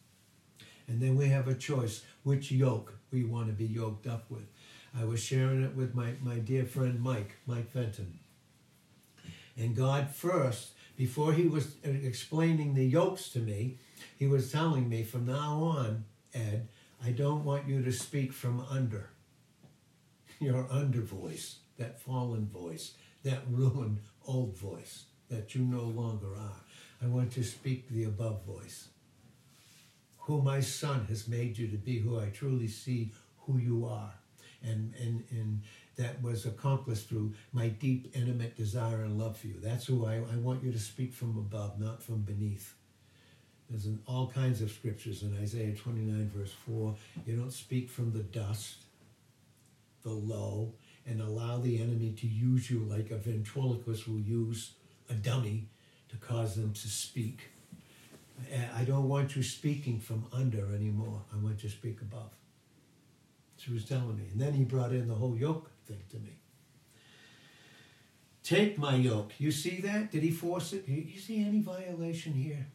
And 0.88 1.02
then 1.02 1.16
we 1.16 1.28
have 1.28 1.48
a 1.48 1.54
choice 1.54 2.02
which 2.22 2.50
yoke 2.50 2.94
we 3.10 3.24
want 3.24 3.48
to 3.48 3.52
be 3.52 3.66
yoked 3.66 4.06
up 4.06 4.24
with. 4.30 4.46
I 4.98 5.04
was 5.04 5.22
sharing 5.22 5.62
it 5.62 5.76
with 5.76 5.94
my, 5.94 6.14
my 6.22 6.36
dear 6.36 6.64
friend 6.64 6.98
Mike, 6.98 7.36
Mike 7.46 7.70
Fenton. 7.70 8.18
And 9.54 9.76
God 9.76 10.08
first, 10.14 10.70
before 10.96 11.34
he 11.34 11.46
was 11.46 11.76
explaining 11.84 12.72
the 12.72 12.86
yokes 12.86 13.28
to 13.32 13.38
me, 13.38 13.76
he 14.18 14.26
was 14.26 14.50
telling 14.50 14.88
me 14.88 15.02
from 15.02 15.26
now 15.26 15.62
on, 15.62 16.06
Ed, 16.32 16.68
I 17.04 17.10
don't 17.10 17.44
want 17.44 17.68
you 17.68 17.82
to 17.82 17.92
speak 17.92 18.32
from 18.32 18.64
under. 18.70 19.10
Your 20.40 20.66
under 20.70 21.02
voice, 21.02 21.56
that 21.76 22.00
fallen 22.00 22.46
voice, 22.46 22.92
that 23.24 23.42
ruined 23.50 23.98
old 24.24 24.56
voice 24.56 25.04
that 25.28 25.54
you 25.54 25.62
no 25.62 25.82
longer 25.82 26.34
are. 26.34 26.62
I 27.02 27.06
want 27.06 27.32
to 27.32 27.42
speak 27.42 27.88
the 27.88 28.04
above 28.04 28.44
voice 28.44 28.88
who 30.18 30.40
my 30.40 30.60
son 30.60 31.04
has 31.08 31.26
made 31.26 31.58
you 31.58 31.66
to 31.68 31.76
be, 31.76 31.98
who 31.98 32.20
I 32.20 32.26
truly 32.26 32.68
see 32.68 33.12
who 33.38 33.58
you 33.58 33.86
are. 33.86 34.12
And, 34.62 34.94
and, 35.00 35.24
and 35.30 35.62
that 35.96 36.22
was 36.22 36.46
accomplished 36.46 37.08
through 37.08 37.34
my 37.52 37.68
deep, 37.68 38.12
intimate 38.14 38.56
desire 38.56 39.02
and 39.02 39.18
love 39.18 39.36
for 39.36 39.48
you. 39.48 39.56
That's 39.60 39.86
who 39.86 40.06
I, 40.06 40.16
I 40.18 40.36
want 40.36 40.62
you 40.62 40.70
to 40.70 40.78
speak 40.78 41.12
from 41.12 41.36
above, 41.36 41.80
not 41.80 42.00
from 42.00 42.20
beneath. 42.20 42.74
There's 43.68 43.86
in 43.86 43.98
all 44.06 44.28
kinds 44.28 44.62
of 44.62 44.70
scriptures 44.70 45.22
in 45.22 45.36
Isaiah 45.42 45.74
29, 45.74 46.30
verse 46.32 46.52
4. 46.52 46.94
You 47.26 47.36
don't 47.36 47.52
speak 47.52 47.90
from 47.90 48.12
the 48.12 48.22
dust, 48.22 48.76
the 50.04 50.10
low, 50.10 50.74
and 51.04 51.20
allow 51.20 51.58
the 51.58 51.82
enemy 51.82 52.12
to 52.20 52.28
use 52.28 52.70
you 52.70 52.80
like 52.80 53.10
a 53.10 53.16
ventriloquist 53.16 54.06
will 54.06 54.20
use 54.20 54.72
a 55.10 55.14
dummy 55.14 55.66
to 56.12 56.18
cause 56.18 56.54
them 56.56 56.72
to 56.72 56.88
speak. 56.88 57.40
I 58.76 58.84
don't 58.84 59.08
want 59.08 59.34
you 59.34 59.42
speaking 59.42 59.98
from 59.98 60.26
under 60.32 60.74
anymore. 60.74 61.22
I 61.32 61.42
want 61.42 61.62
you 61.62 61.68
to 61.70 61.74
speak 61.74 62.00
above. 62.02 62.30
She 63.56 63.72
was 63.72 63.84
telling 63.84 64.16
me. 64.16 64.24
And 64.32 64.40
then 64.40 64.52
he 64.52 64.64
brought 64.64 64.92
in 64.92 65.08
the 65.08 65.14
whole 65.14 65.36
yoke 65.36 65.70
thing 65.86 66.02
to 66.10 66.16
me. 66.16 66.36
Take 68.42 68.76
my 68.76 68.96
yoke. 68.96 69.32
You 69.38 69.52
see 69.52 69.80
that? 69.82 70.10
Did 70.10 70.22
he 70.22 70.30
force 70.30 70.72
it? 70.72 70.86
You 70.86 71.18
see 71.18 71.44
any 71.44 71.60
violation 71.60 72.34
here? 72.34 72.66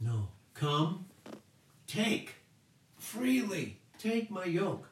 No. 0.00 0.28
Come, 0.54 1.06
take 1.86 2.34
freely. 2.98 3.78
Take 3.98 4.30
my 4.30 4.44
yoke 4.44 4.88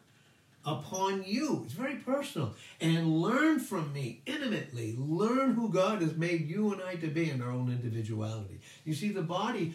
upon 0.67 1.23
you. 1.25 1.63
It's 1.65 1.73
very 1.75 1.95
personal. 1.95 2.55
And 2.81 3.21
learn 3.21 3.61
from 3.61 3.93
me 3.93 4.21
intimately. 4.27 4.97
Learn 4.99 5.55
who 5.55 5.71
God 5.71 6.03
has 6.03 6.17
made 6.17 6.49
you 6.49 6.73
and 6.73 6.83
I 6.83 6.97
to 6.97 7.07
be 7.07 7.31
in 7.31 7.41
our 7.41 7.53
own 7.53 7.71
individuality. 7.71 8.61
You 8.85 8.93
see, 8.93 9.11
the 9.11 9.23
body 9.23 9.75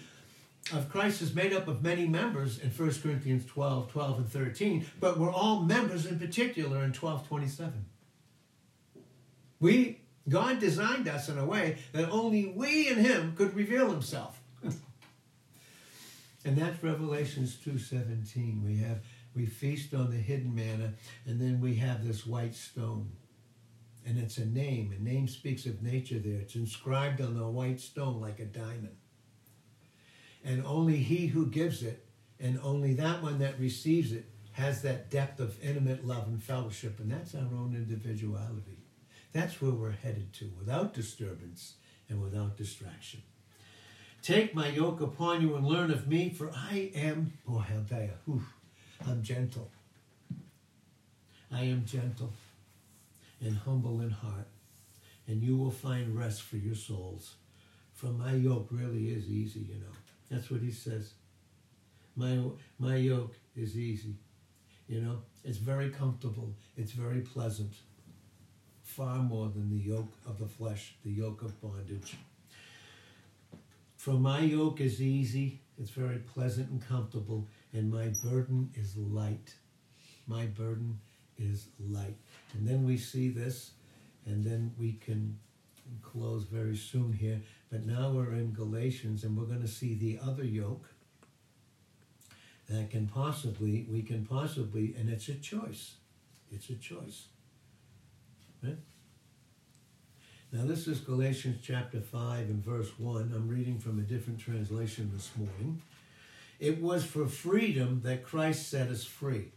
of 0.73 0.89
Christ 0.89 1.21
is 1.21 1.33
made 1.33 1.53
up 1.53 1.67
of 1.67 1.81
many 1.81 2.07
members 2.07 2.59
in 2.59 2.69
1 2.69 2.93
Corinthians 3.01 3.45
12, 3.45 3.91
12, 3.91 4.17
and 4.19 4.29
13, 4.29 4.85
but 4.99 5.17
we're 5.17 5.31
all 5.31 5.61
members 5.61 6.05
in 6.05 6.19
particular 6.19 6.83
in 6.83 6.93
12, 6.93 7.27
27. 7.27 7.85
We, 9.59 10.01
God 10.29 10.59
designed 10.59 11.07
us 11.07 11.29
in 11.29 11.37
a 11.37 11.45
way 11.45 11.77
that 11.93 12.09
only 12.09 12.47
we 12.55 12.89
and 12.89 12.99
Him 13.03 13.35
could 13.35 13.55
reveal 13.55 13.89
Himself. 13.89 14.39
and 14.63 16.57
that's 16.57 16.83
Revelations 16.83 17.57
2.17. 17.57 18.63
We 18.63 18.77
have 18.77 18.99
we 19.35 19.45
feast 19.45 19.93
on 19.93 20.11
the 20.11 20.17
hidden 20.17 20.53
manna, 20.53 20.93
and 21.25 21.39
then 21.39 21.61
we 21.61 21.75
have 21.75 22.05
this 22.05 22.25
white 22.25 22.55
stone. 22.55 23.11
And 24.05 24.17
it's 24.17 24.37
a 24.37 24.45
name. 24.45 24.93
A 24.97 25.01
name 25.01 25.27
speaks 25.27 25.65
of 25.65 25.83
nature 25.83 26.19
there. 26.19 26.39
It's 26.39 26.55
inscribed 26.55 27.21
on 27.21 27.37
the 27.37 27.47
white 27.47 27.79
stone 27.79 28.19
like 28.19 28.39
a 28.39 28.45
diamond. 28.45 28.95
And 30.43 30.65
only 30.65 30.97
he 30.97 31.27
who 31.27 31.45
gives 31.45 31.83
it, 31.83 32.05
and 32.39 32.59
only 32.63 32.95
that 32.95 33.21
one 33.21 33.39
that 33.39 33.59
receives 33.59 34.11
it, 34.11 34.25
has 34.53 34.81
that 34.81 35.09
depth 35.09 35.39
of 35.39 35.63
intimate 35.63 36.05
love 36.05 36.27
and 36.27 36.43
fellowship. 36.43 36.99
And 36.99 37.11
that's 37.11 37.35
our 37.35 37.41
own 37.41 37.73
individuality. 37.75 38.79
That's 39.33 39.61
where 39.61 39.71
we're 39.71 39.91
headed 39.91 40.33
to, 40.33 40.51
without 40.57 40.93
disturbance 40.93 41.75
and 42.09 42.21
without 42.21 42.57
distraction. 42.57 43.21
Take 44.21 44.53
my 44.53 44.67
yoke 44.67 44.99
upon 44.99 45.41
you 45.41 45.55
and 45.55 45.65
learn 45.65 45.89
of 45.89 46.07
me, 46.07 46.29
for 46.29 46.51
I 46.53 46.91
am, 46.93 47.33
boy, 47.47 47.63
I'm 49.07 49.21
gentle. 49.23 49.69
I 51.51 51.63
am 51.63 51.85
gentle 51.85 52.31
and 53.41 53.57
humble 53.57 54.01
in 54.01 54.09
heart, 54.09 54.47
and 55.27 55.41
you 55.41 55.57
will 55.57 55.71
find 55.71 56.17
rest 56.17 56.43
for 56.43 56.57
your 56.57 56.75
souls. 56.75 57.35
For 57.93 58.07
my 58.07 58.33
yoke 58.33 58.67
really 58.71 59.09
is 59.09 59.27
easy, 59.27 59.61
you 59.61 59.75
know. 59.75 59.95
That's 60.29 60.49
what 60.49 60.61
he 60.61 60.71
says. 60.71 61.13
My, 62.15 62.39
my 62.79 62.95
yoke 62.95 63.35
is 63.55 63.77
easy. 63.77 64.15
You 64.87 65.01
know, 65.01 65.19
it's 65.43 65.57
very 65.57 65.89
comfortable, 65.89 66.53
it's 66.75 66.91
very 66.91 67.21
pleasant, 67.21 67.73
far 68.83 69.17
more 69.19 69.47
than 69.49 69.69
the 69.69 69.81
yoke 69.81 70.13
of 70.27 70.37
the 70.37 70.47
flesh, 70.47 70.95
the 71.03 71.11
yoke 71.11 71.41
of 71.41 71.59
bondage. 71.61 72.17
For 73.95 74.11
my 74.11 74.41
yoke 74.41 74.81
is 74.81 75.01
easy, 75.01 75.61
it's 75.77 75.91
very 75.91 76.17
pleasant 76.17 76.69
and 76.71 76.85
comfortable, 76.85 77.47
and 77.73 77.91
my 77.91 78.07
burden 78.23 78.69
is 78.75 78.95
light. 78.97 79.53
My 80.27 80.45
burden 80.45 80.99
is 81.37 81.67
light. 81.79 82.17
And 82.53 82.67
then 82.67 82.83
we 82.83 82.97
see 82.97 83.29
this, 83.29 83.71
and 84.25 84.43
then 84.43 84.73
we 84.79 84.93
can 84.93 85.37
close 86.01 86.43
very 86.43 86.75
soon 86.75 87.13
here. 87.13 87.41
But 87.71 87.85
now 87.85 88.11
we're 88.11 88.33
in 88.33 88.53
Galatians, 88.53 89.23
and 89.23 89.37
we're 89.37 89.45
going 89.45 89.61
to 89.61 89.67
see 89.67 89.95
the 89.95 90.19
other 90.23 90.43
yoke 90.43 90.87
that 92.69 92.89
can 92.89 93.07
possibly, 93.07 93.85
we 93.89 94.01
can 94.01 94.25
possibly, 94.25 94.95
and 94.97 95.09
it's 95.09 95.27
a 95.29 95.35
choice. 95.35 95.95
It's 96.51 96.69
a 96.69 96.75
choice. 96.75 97.27
Right? 98.63 98.77
Now, 100.51 100.65
this 100.65 100.87
is 100.87 100.99
Galatians 100.99 101.59
chapter 101.63 102.01
5 102.01 102.39
and 102.49 102.63
verse 102.63 102.91
1. 102.97 103.31
I'm 103.33 103.47
reading 103.47 103.79
from 103.79 103.99
a 103.99 104.01
different 104.01 104.39
translation 104.39 105.09
this 105.13 105.31
morning. 105.37 105.81
It 106.61 106.79
was 106.79 107.03
for 107.03 107.25
freedom 107.25 108.01
that 108.03 108.23
Christ 108.23 108.69
set 108.69 108.89
us 108.89 109.03
free. 109.03 109.51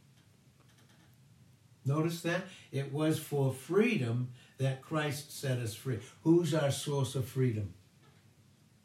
Notice 1.84 2.22
that? 2.22 2.44
It 2.72 2.94
was 2.94 3.18
for 3.18 3.52
freedom 3.52 4.30
that 4.56 4.80
Christ 4.80 5.38
set 5.38 5.58
us 5.58 5.74
free. 5.74 5.98
Who's 6.22 6.54
our 6.54 6.70
source 6.70 7.14
of 7.14 7.26
freedom? 7.28 7.74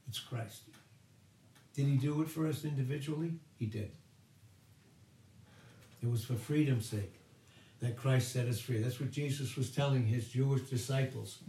It's 0.09 0.19
Christ. 0.19 0.63
Did 1.73 1.85
he 1.85 1.95
do 1.95 2.21
it 2.21 2.27
for 2.27 2.45
us 2.45 2.65
individually? 2.65 3.31
He 3.57 3.67
did. 3.67 3.89
It 6.03 6.11
was 6.11 6.25
for 6.25 6.33
freedom's 6.33 6.87
sake 6.87 7.13
that 7.79 7.95
Christ 7.95 8.33
set 8.33 8.47
us 8.47 8.59
free. 8.59 8.79
That's 8.79 8.99
what 8.99 9.11
Jesus 9.11 9.55
was 9.55 9.71
telling 9.71 10.05
his 10.05 10.27
Jewish 10.27 10.63
disciples. 10.63 11.39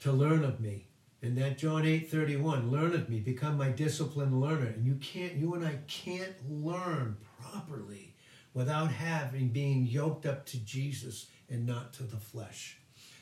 To 0.00 0.12
learn 0.12 0.44
of 0.44 0.60
me. 0.60 0.86
And 1.22 1.36
that 1.38 1.58
John 1.58 1.86
8 1.86 2.10
31, 2.10 2.70
learn 2.70 2.94
of 2.94 3.08
me, 3.08 3.20
become 3.20 3.56
my 3.56 3.70
disciplined 3.70 4.40
learner. 4.40 4.66
And 4.66 4.86
you 4.86 4.96
can't, 4.96 5.34
you 5.34 5.54
and 5.54 5.66
I 5.66 5.78
can't 5.86 6.34
learn 6.48 7.16
properly 7.40 8.14
without 8.54 8.90
having 8.90 9.48
being 9.48 9.86
yoked 9.86 10.26
up 10.26 10.46
to 10.46 10.58
Jesus 10.58 11.26
and 11.48 11.66
not 11.66 11.92
to 11.94 12.02
the 12.02 12.16
flesh. 12.16 12.78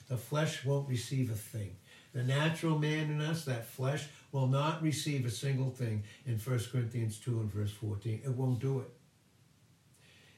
The 0.09 0.17
flesh 0.17 0.65
won't 0.65 0.89
receive 0.89 1.31
a 1.31 1.35
thing. 1.35 1.77
The 2.13 2.23
natural 2.23 2.79
man 2.79 3.11
in 3.11 3.21
us, 3.21 3.45
that 3.45 3.67
flesh, 3.67 4.07
will 4.31 4.47
not 4.47 4.83
receive 4.83 5.27
a 5.27 5.31
single 5.31 5.71
thing 5.71 6.05
in 6.27 6.39
1 6.39 6.61
Corinthians 6.71 7.19
2 7.19 7.41
and 7.41 7.53
verse 7.53 7.73
14. 7.73 8.23
It 8.25 8.31
won't 8.31 8.61
do 8.61 8.81
it. 8.81 8.91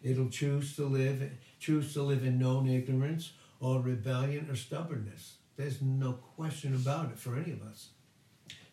It'll 0.02 0.30
choose 0.30 0.76
to 0.76 0.86
live, 0.86 1.30
choose 1.58 1.92
to 1.94 2.02
live 2.02 2.24
in 2.24 2.38
known 2.38 2.68
ignorance 2.68 3.32
or 3.60 3.80
rebellion 3.80 4.48
or 4.48 4.56
stubbornness. 4.56 5.35
There's 5.56 5.80
no 5.80 6.12
question 6.36 6.74
about 6.74 7.10
it 7.10 7.18
for 7.18 7.36
any 7.36 7.52
of 7.52 7.62
us. 7.62 7.88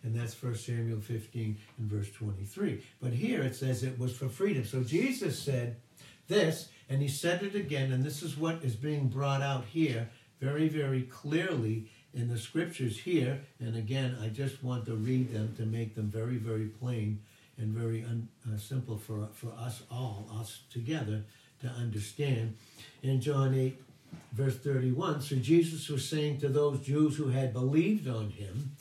And 0.04 0.14
that's 0.14 0.42
1 0.42 0.56
Samuel 0.56 1.00
15 1.00 1.58
and 1.78 1.90
verse 1.90 2.12
23. 2.12 2.84
But 3.02 3.14
here 3.14 3.42
it 3.42 3.56
says 3.56 3.84
it 3.84 3.98
was 3.98 4.16
for 4.16 4.28
freedom. 4.28 4.66
So 4.66 4.84
Jesus 4.84 5.40
said 5.40 5.78
this, 6.28 6.70
and 6.90 7.02
he 7.02 7.08
said 7.08 7.42
it 7.42 7.56
again, 7.56 7.94
and 7.94 8.04
this 8.04 8.22
is 8.22 8.38
what 8.38 8.64
is 8.64 8.76
being 8.76 9.08
brought 9.08 9.42
out 9.42 9.66
here 9.66 10.10
very, 10.42 10.68
very 10.68 11.04
clearly 11.04 11.90
in 12.14 12.28
the 12.28 12.38
scriptures 12.38 13.00
here. 13.00 13.42
And 13.60 13.78
again, 13.78 14.18
I 14.22 14.28
just 14.28 14.62
want 14.62 14.86
to 14.88 14.96
read 14.96 15.34
them 15.34 15.56
to 15.56 15.66
make 15.66 15.96
them 15.96 16.12
very, 16.12 16.36
very 16.36 16.66
plain 16.66 17.22
and 17.58 17.70
very 17.70 18.04
un, 18.04 18.28
uh, 18.52 18.58
simple 18.58 18.98
for, 18.98 19.30
for 19.34 19.54
us 19.58 19.84
all, 19.90 20.28
us 20.38 20.64
together, 20.72 21.24
to 21.62 21.68
understand. 21.68 22.58
In 23.04 23.22
John 23.22 23.54
8, 23.54 23.82
verse 24.32 24.58
31, 24.58 25.22
so 25.22 25.36
Jesus 25.36 25.90
was 25.90 26.08
saying 26.08 26.40
to 26.40 26.50
those 26.50 26.82
Jews 26.82 27.18
who 27.18 27.30
had 27.30 27.54
believed 27.54 28.08
on 28.08 28.30
him, 28.30 28.76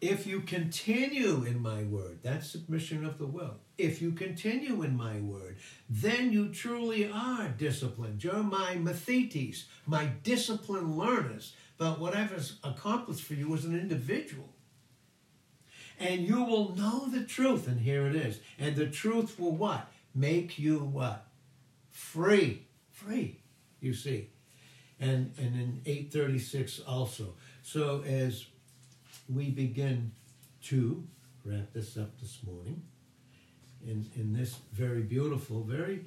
if 0.00 0.26
you 0.26 0.40
continue 0.40 1.42
in 1.42 1.60
my 1.60 1.82
word, 1.82 2.20
that's 2.22 2.50
submission 2.50 3.04
of 3.04 3.18
the 3.18 3.26
will. 3.26 3.56
If 3.76 4.00
you 4.00 4.12
continue 4.12 4.82
in 4.82 4.96
my 4.96 5.20
word, 5.20 5.56
then 5.90 6.32
you 6.32 6.50
truly 6.50 7.10
are 7.10 7.48
disciplined. 7.48 8.22
You're 8.22 8.44
my 8.44 8.76
mathetes, 8.76 9.64
my 9.86 10.06
disciplined 10.22 10.96
learners. 10.96 11.54
But 11.78 11.98
whatever's 11.98 12.58
accomplished 12.62 13.24
for 13.24 13.34
you 13.34 13.52
as 13.54 13.64
an 13.64 13.78
individual 13.78 14.48
and 16.00 16.20
you 16.20 16.44
will 16.44 16.74
know 16.76 17.08
the 17.08 17.24
truth. 17.24 17.66
And 17.66 17.80
here 17.80 18.06
it 18.06 18.14
is. 18.14 18.40
And 18.58 18.76
the 18.76 18.86
truth 18.86 19.38
will 19.38 19.52
what? 19.52 19.90
Make 20.14 20.58
you 20.58 20.78
what? 20.78 21.26
Free. 21.90 22.62
Free, 22.90 23.40
you 23.80 23.94
see. 23.94 24.28
And, 25.00 25.32
and 25.38 25.54
in 25.54 25.82
836 25.86 26.80
also. 26.80 27.34
So 27.62 28.02
as 28.06 28.46
we 29.28 29.50
begin 29.50 30.12
to 30.64 31.04
wrap 31.44 31.72
this 31.72 31.96
up 31.96 32.18
this 32.20 32.40
morning 32.44 32.82
in, 33.86 34.06
in 34.16 34.32
this 34.32 34.58
very 34.72 35.02
beautiful, 35.02 35.62
very 35.62 36.06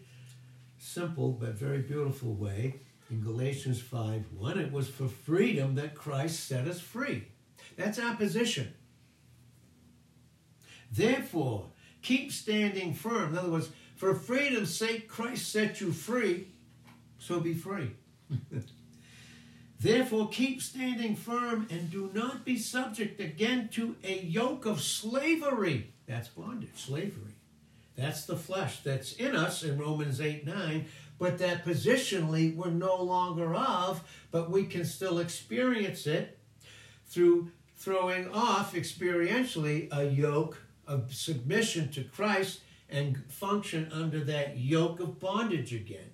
simple, 0.77 1.31
but 1.31 1.53
very 1.53 1.79
beautiful 1.79 2.33
way, 2.33 2.81
in 3.09 3.21
Galatians 3.21 3.81
5 3.81 4.23
1, 4.37 4.59
it 4.59 4.71
was 4.71 4.87
for 4.87 5.07
freedom 5.07 5.75
that 5.75 5.95
Christ 5.95 6.47
set 6.47 6.67
us 6.67 6.79
free. 6.79 7.25
That's 7.77 7.99
our 7.99 8.15
position. 8.15 8.73
Therefore, 10.91 11.67
keep 12.01 12.31
standing 12.31 12.93
firm. 12.93 13.31
In 13.33 13.37
other 13.37 13.49
words, 13.49 13.69
for 13.95 14.15
freedom's 14.15 14.75
sake, 14.75 15.07
Christ 15.07 15.51
set 15.51 15.81
you 15.81 15.91
free, 15.91 16.47
so 17.19 17.39
be 17.39 17.53
free. 17.53 17.91
Therefore, 19.81 20.29
keep 20.29 20.61
standing 20.61 21.15
firm 21.15 21.65
and 21.71 21.89
do 21.89 22.11
not 22.13 22.45
be 22.45 22.55
subject 22.55 23.19
again 23.19 23.67
to 23.69 23.95
a 24.03 24.19
yoke 24.19 24.67
of 24.67 24.79
slavery. 24.79 25.91
That's 26.05 26.27
bondage, 26.27 26.69
slavery. 26.75 27.33
That's 27.95 28.27
the 28.27 28.35
flesh 28.35 28.81
that's 28.83 29.13
in 29.13 29.35
us 29.35 29.63
in 29.63 29.79
Romans 29.79 30.21
8 30.21 30.45
9, 30.45 30.85
but 31.17 31.39
that 31.39 31.65
positionally 31.65 32.55
we're 32.55 32.69
no 32.69 33.01
longer 33.01 33.55
of, 33.55 34.03
but 34.29 34.51
we 34.51 34.65
can 34.65 34.85
still 34.85 35.17
experience 35.17 36.05
it 36.05 36.37
through 37.07 37.49
throwing 37.75 38.29
off 38.29 38.75
experientially 38.75 39.91
a 39.91 40.03
yoke 40.03 40.61
of 40.85 41.11
submission 41.11 41.89
to 41.93 42.03
Christ 42.03 42.59
and 42.87 43.23
function 43.29 43.89
under 43.91 44.23
that 44.25 44.59
yoke 44.59 44.99
of 44.99 45.19
bondage 45.19 45.73
again. 45.73 46.11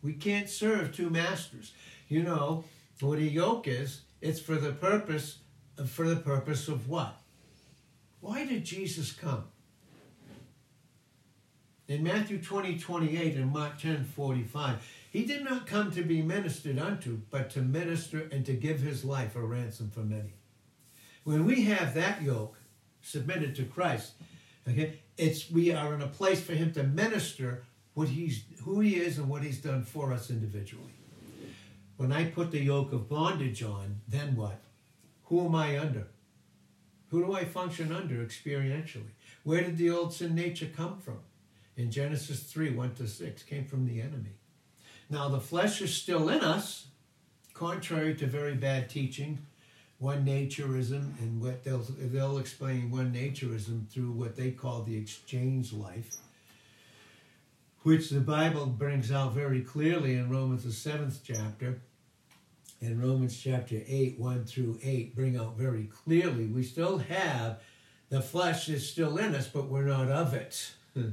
We 0.00 0.14
can't 0.14 0.48
serve 0.48 0.92
two 0.92 1.10
masters. 1.10 1.72
You 2.12 2.22
know 2.24 2.64
what 3.00 3.18
a 3.18 3.22
yoke 3.22 3.66
is? 3.66 4.02
It's 4.20 4.38
for 4.38 4.56
the 4.56 4.72
purpose 4.72 5.38
for 5.86 6.06
the 6.06 6.16
purpose 6.16 6.68
of 6.68 6.86
what? 6.86 7.16
Why 8.20 8.44
did 8.44 8.66
Jesus 8.66 9.12
come? 9.12 9.44
In 11.88 12.02
Matthew 12.02 12.38
20, 12.38 12.78
28 12.78 13.36
and 13.36 13.50
Mark 13.50 13.80
10, 13.80 14.04
45, 14.04 14.86
he 15.10 15.24
did 15.24 15.42
not 15.42 15.66
come 15.66 15.90
to 15.92 16.02
be 16.02 16.20
ministered 16.20 16.78
unto, 16.78 17.22
but 17.30 17.48
to 17.52 17.62
minister 17.62 18.28
and 18.30 18.44
to 18.44 18.52
give 18.52 18.80
his 18.80 19.06
life 19.06 19.34
a 19.34 19.40
ransom 19.40 19.90
for 19.90 20.00
many. 20.00 20.34
When 21.24 21.46
we 21.46 21.64
have 21.64 21.94
that 21.94 22.20
yoke, 22.20 22.58
submitted 23.00 23.56
to 23.56 23.64
Christ. 23.64 24.12
Okay, 24.68 25.00
it's 25.16 25.50
we 25.50 25.72
are 25.72 25.94
in 25.94 26.02
a 26.02 26.08
place 26.08 26.42
for 26.42 26.52
Him 26.52 26.72
to 26.74 26.82
minister 26.82 27.64
what 27.94 28.08
He's 28.08 28.44
who 28.64 28.80
He 28.80 28.96
is 28.96 29.18
and 29.18 29.28
what 29.28 29.42
He's 29.42 29.60
done 29.60 29.82
for 29.82 30.12
us 30.12 30.30
individually. 30.30 30.92
When 32.02 32.10
I 32.10 32.24
put 32.24 32.50
the 32.50 32.58
yoke 32.58 32.92
of 32.92 33.08
bondage 33.08 33.62
on, 33.62 34.00
then 34.08 34.34
what? 34.34 34.58
Who 35.26 35.46
am 35.46 35.54
I 35.54 35.78
under? 35.78 36.08
Who 37.10 37.24
do 37.24 37.32
I 37.32 37.44
function 37.44 37.92
under 37.92 38.16
experientially? 38.16 39.12
Where 39.44 39.60
did 39.60 39.76
the 39.76 39.90
old 39.90 40.12
sin 40.12 40.34
nature 40.34 40.66
come 40.66 40.98
from? 40.98 41.20
In 41.76 41.92
Genesis 41.92 42.42
3 42.42 42.70
1 42.70 42.94
to 42.96 43.06
6, 43.06 43.44
came 43.44 43.66
from 43.66 43.86
the 43.86 44.00
enemy. 44.00 44.34
Now, 45.10 45.28
the 45.28 45.38
flesh 45.38 45.80
is 45.80 45.94
still 45.94 46.28
in 46.28 46.40
us, 46.40 46.88
contrary 47.54 48.16
to 48.16 48.26
very 48.26 48.54
bad 48.56 48.90
teaching 48.90 49.38
one 50.00 50.26
naturism 50.26 51.16
and 51.20 51.40
what 51.40 51.62
they'll 51.62 51.86
they'll 51.86 52.38
explain 52.38 52.90
one 52.90 53.12
naturism 53.12 53.88
through 53.88 54.10
what 54.10 54.34
they 54.34 54.50
call 54.50 54.82
the 54.82 54.96
exchange 54.96 55.72
life 55.72 56.16
which 57.84 58.10
the 58.10 58.18
bible 58.18 58.66
brings 58.66 59.12
out 59.12 59.32
very 59.32 59.60
clearly 59.60 60.14
in 60.16 60.28
romans 60.28 60.64
the 60.64 60.72
seventh 60.72 61.20
chapter 61.22 61.80
and 62.82 63.02
romans 63.02 63.38
chapter 63.40 63.80
8 63.86 64.18
1 64.18 64.44
through 64.44 64.78
8 64.82 65.14
bring 65.14 65.36
out 65.36 65.56
very 65.56 65.84
clearly 65.84 66.46
we 66.46 66.62
still 66.62 66.98
have 66.98 67.60
the 68.10 68.20
flesh 68.20 68.68
is 68.68 68.88
still 68.88 69.16
in 69.16 69.34
us 69.34 69.48
but 69.48 69.68
we're 69.68 69.84
not 69.86 70.08
of 70.08 70.34
it 70.34 70.72
hmm. 70.94 71.10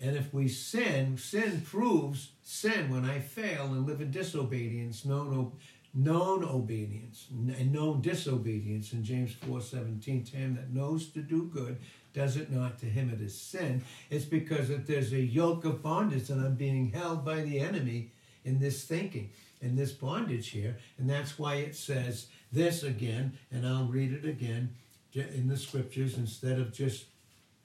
and 0.00 0.16
if 0.16 0.32
we 0.32 0.46
sin 0.46 1.16
sin 1.16 1.62
proves 1.62 2.32
sin 2.42 2.90
when 2.90 3.04
i 3.04 3.18
fail 3.18 3.66
and 3.66 3.86
live 3.86 4.00
in 4.00 4.10
disobedience 4.10 5.04
no 5.04 5.24
no 5.24 5.52
known 5.94 6.42
obedience 6.42 7.26
and 7.30 7.72
known 7.72 8.00
disobedience 8.00 8.92
in 8.92 9.04
James 9.04 9.34
4 9.46 9.60
17. 9.60 10.24
To 10.24 10.36
him 10.36 10.54
that 10.54 10.72
knows 10.72 11.08
to 11.10 11.20
do 11.20 11.50
good, 11.52 11.78
does 12.14 12.36
it 12.36 12.50
not, 12.50 12.78
to 12.78 12.86
him 12.86 13.10
it 13.10 13.20
is 13.20 13.38
sin. 13.38 13.82
It's 14.10 14.24
because 14.24 14.68
that 14.68 14.86
there's 14.86 15.12
a 15.12 15.20
yoke 15.20 15.64
of 15.64 15.82
bondage 15.82 16.30
and 16.30 16.44
I'm 16.44 16.54
being 16.54 16.90
held 16.90 17.24
by 17.24 17.42
the 17.42 17.60
enemy 17.60 18.10
in 18.44 18.58
this 18.58 18.84
thinking, 18.84 19.30
in 19.62 19.76
this 19.76 19.92
bondage 19.92 20.50
here. 20.50 20.76
And 20.98 21.08
that's 21.08 21.38
why 21.38 21.56
it 21.56 21.74
says 21.74 22.26
this 22.52 22.82
again, 22.82 23.38
and 23.50 23.66
I'll 23.66 23.86
read 23.86 24.12
it 24.12 24.28
again 24.28 24.74
in 25.14 25.48
the 25.48 25.56
scriptures 25.56 26.18
instead 26.18 26.58
of 26.58 26.72
just 26.72 27.06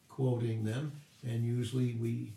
quoting 0.08 0.64
them. 0.64 0.94
And 1.24 1.44
usually 1.44 1.98
we 2.00 2.34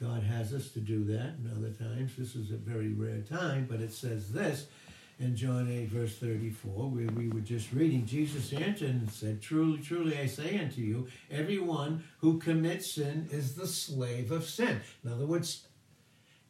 God 0.00 0.22
has 0.22 0.54
us 0.54 0.68
to 0.70 0.78
do 0.78 1.02
that, 1.06 1.34
and 1.38 1.50
other 1.50 1.72
times 1.72 2.12
this 2.16 2.36
is 2.36 2.52
a 2.52 2.56
very 2.56 2.92
rare 2.92 3.20
time, 3.20 3.66
but 3.68 3.80
it 3.80 3.92
says 3.92 4.30
this 4.30 4.68
in 5.18 5.34
John 5.34 5.68
8, 5.68 5.88
verse 5.88 6.16
34, 6.18 6.70
where 6.70 7.08
we 7.16 7.28
were 7.28 7.40
just 7.40 7.72
reading, 7.72 8.06
Jesus 8.06 8.52
answered 8.52 8.90
and 8.90 9.10
said, 9.10 9.42
Truly, 9.42 9.82
truly, 9.82 10.16
I 10.16 10.26
say 10.26 10.58
unto 10.60 10.80
you, 10.80 11.08
everyone 11.30 12.04
who 12.18 12.38
commits 12.38 12.94
sin 12.94 13.28
is 13.32 13.56
the 13.56 13.66
slave 13.66 14.30
of 14.30 14.44
sin. 14.44 14.80
In 15.04 15.12
other 15.12 15.26
words, 15.26 15.66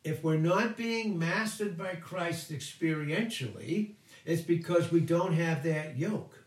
if 0.05 0.23
we're 0.23 0.37
not 0.37 0.77
being 0.77 1.19
mastered 1.19 1.77
by 1.77 1.95
Christ 1.95 2.51
experientially, 2.53 3.95
it's 4.25 4.43
because 4.43 4.91
we 4.91 5.01
don't 5.01 5.35
have 5.35 5.63
that 5.65 5.97
yoke. 5.97 6.45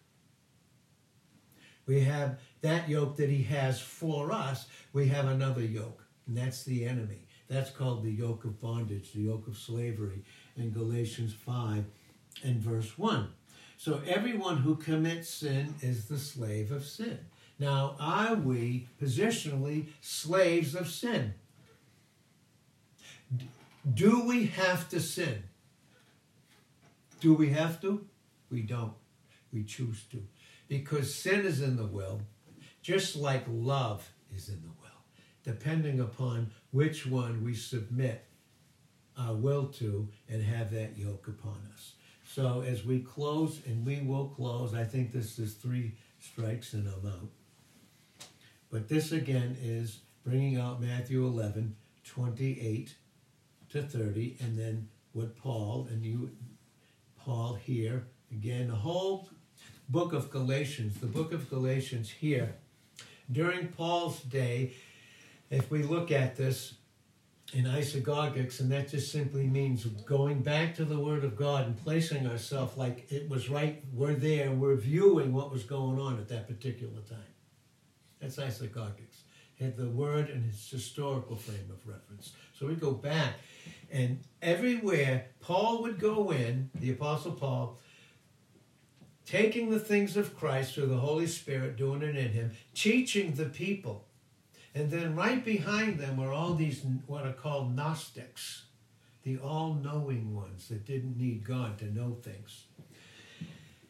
We 1.85 2.01
have 2.01 2.39
that 2.61 2.87
yoke 2.87 3.17
that 3.17 3.29
he 3.29 3.43
has 3.43 3.81
for 3.81 4.31
us, 4.31 4.67
we 4.93 5.07
have 5.07 5.25
another 5.25 5.63
yoke, 5.63 6.05
and 6.27 6.37
that's 6.37 6.63
the 6.63 6.85
enemy. 6.85 7.27
That's 7.49 7.71
called 7.71 8.03
the 8.03 8.11
yoke 8.11 8.45
of 8.45 8.61
bondage, 8.61 9.11
the 9.11 9.21
yoke 9.21 9.47
of 9.47 9.57
slavery 9.57 10.23
in 10.55 10.71
Galatians 10.71 11.33
5 11.33 11.83
and 12.43 12.61
verse 12.61 12.97
1. 12.97 13.27
So 13.77 14.01
everyone 14.07 14.57
who 14.57 14.75
commits 14.75 15.27
sin 15.29 15.75
is 15.81 16.05
the 16.05 16.19
slave 16.19 16.71
of 16.71 16.85
sin. 16.85 17.19
Now, 17.59 17.95
are 17.99 18.35
we 18.35 18.87
positionally 19.01 19.87
slaves 20.01 20.75
of 20.75 20.87
sin? 20.87 21.33
Do 23.93 24.25
we 24.25 24.47
have 24.47 24.89
to 24.89 24.99
sin? 24.99 25.43
Do 27.19 27.33
we 27.33 27.49
have 27.49 27.81
to? 27.81 28.05
We 28.49 28.61
don't. 28.61 28.93
We 29.53 29.63
choose 29.63 30.03
to. 30.11 30.23
Because 30.67 31.13
sin 31.13 31.45
is 31.45 31.61
in 31.61 31.77
the 31.77 31.85
will, 31.85 32.21
just 32.81 33.15
like 33.15 33.43
love 33.47 34.11
is 34.35 34.49
in 34.49 34.61
the 34.61 34.69
will, 34.81 35.03
depending 35.43 35.99
upon 35.99 36.51
which 36.71 37.05
one 37.05 37.43
we 37.43 37.53
submit 37.53 38.25
our 39.17 39.33
will 39.33 39.67
to 39.67 40.07
and 40.29 40.43
have 40.43 40.71
that 40.71 40.97
yoke 40.97 41.27
upon 41.27 41.57
us. 41.73 41.93
So 42.25 42.61
as 42.61 42.85
we 42.85 42.99
close, 42.99 43.59
and 43.65 43.85
we 43.85 43.99
will 44.01 44.29
close, 44.29 44.73
I 44.73 44.85
think 44.85 45.11
this 45.11 45.37
is 45.37 45.53
three 45.55 45.95
strikes 46.19 46.73
and 46.73 46.87
I'm 46.87 47.11
out. 47.11 47.29
But 48.69 48.87
this 48.87 49.11
again 49.11 49.57
is 49.61 49.99
bringing 50.23 50.57
out 50.57 50.81
Matthew 50.81 51.25
11, 51.25 51.75
28 52.05 52.95
to 53.71 53.81
30, 53.81 54.37
and 54.41 54.57
then 54.57 54.87
what 55.13 55.35
Paul, 55.37 55.87
and 55.89 56.03
you, 56.03 56.31
Paul 57.19 57.55
here, 57.55 58.07
again, 58.31 58.67
the 58.67 58.75
whole 58.75 59.29
book 59.89 60.13
of 60.13 60.29
Galatians, 60.29 60.99
the 60.99 61.07
book 61.07 61.33
of 61.33 61.49
Galatians 61.49 62.09
here, 62.09 62.55
during 63.31 63.67
Paul's 63.69 64.21
day, 64.21 64.73
if 65.49 65.69
we 65.69 65.83
look 65.83 66.11
at 66.11 66.35
this, 66.35 66.75
in 67.53 67.65
isagogics, 67.65 68.61
and 68.61 68.71
that 68.71 68.89
just 68.89 69.11
simply 69.11 69.45
means 69.45 69.83
going 69.83 70.41
back 70.41 70.73
to 70.75 70.85
the 70.85 70.97
Word 70.97 71.25
of 71.25 71.35
God 71.35 71.65
and 71.65 71.77
placing 71.83 72.25
ourselves 72.25 72.77
like 72.77 73.11
it 73.11 73.29
was 73.29 73.49
right, 73.49 73.83
we're 73.93 74.13
there, 74.13 74.51
we're 74.51 74.75
viewing 74.75 75.33
what 75.33 75.51
was 75.51 75.63
going 75.63 75.99
on 75.99 76.17
at 76.17 76.29
that 76.29 76.47
particular 76.47 77.01
time. 77.09 77.19
That's 78.21 78.37
isagogics. 78.37 79.23
Had 79.61 79.77
the 79.77 79.87
Word 79.87 80.29
and 80.29 80.49
its 80.49 80.69
historical 80.69 81.35
frame 81.35 81.69
of 81.69 81.87
reference. 81.87 82.33
So 82.57 82.65
we 82.67 82.75
go 82.75 82.91
back, 82.91 83.35
and 83.91 84.19
everywhere 84.41 85.27
Paul 85.39 85.83
would 85.83 85.99
go 85.99 86.31
in, 86.31 86.69
the 86.75 86.91
Apostle 86.91 87.33
Paul, 87.33 87.77
taking 89.25 89.69
the 89.69 89.79
things 89.79 90.17
of 90.17 90.35
Christ 90.35 90.73
through 90.73 90.87
the 90.87 90.97
Holy 90.97 91.27
Spirit, 91.27 91.77
doing 91.77 92.01
it 92.01 92.15
in 92.15 92.29
him, 92.29 92.51
teaching 92.73 93.33
the 93.33 93.45
people 93.45 94.07
and 94.73 94.89
then 94.89 95.15
right 95.15 95.43
behind 95.43 95.99
them 95.99 96.17
were 96.17 96.31
all 96.31 96.53
these 96.53 96.83
what 97.07 97.25
are 97.25 97.33
called 97.33 97.75
Gnostics, 97.75 98.63
the 99.23 99.37
all 99.37 99.73
knowing 99.73 100.33
ones 100.33 100.69
that 100.69 100.85
didn't 100.85 101.17
need 101.17 101.43
God 101.43 101.77
to 101.79 101.93
know 101.93 102.17
things. 102.21 102.65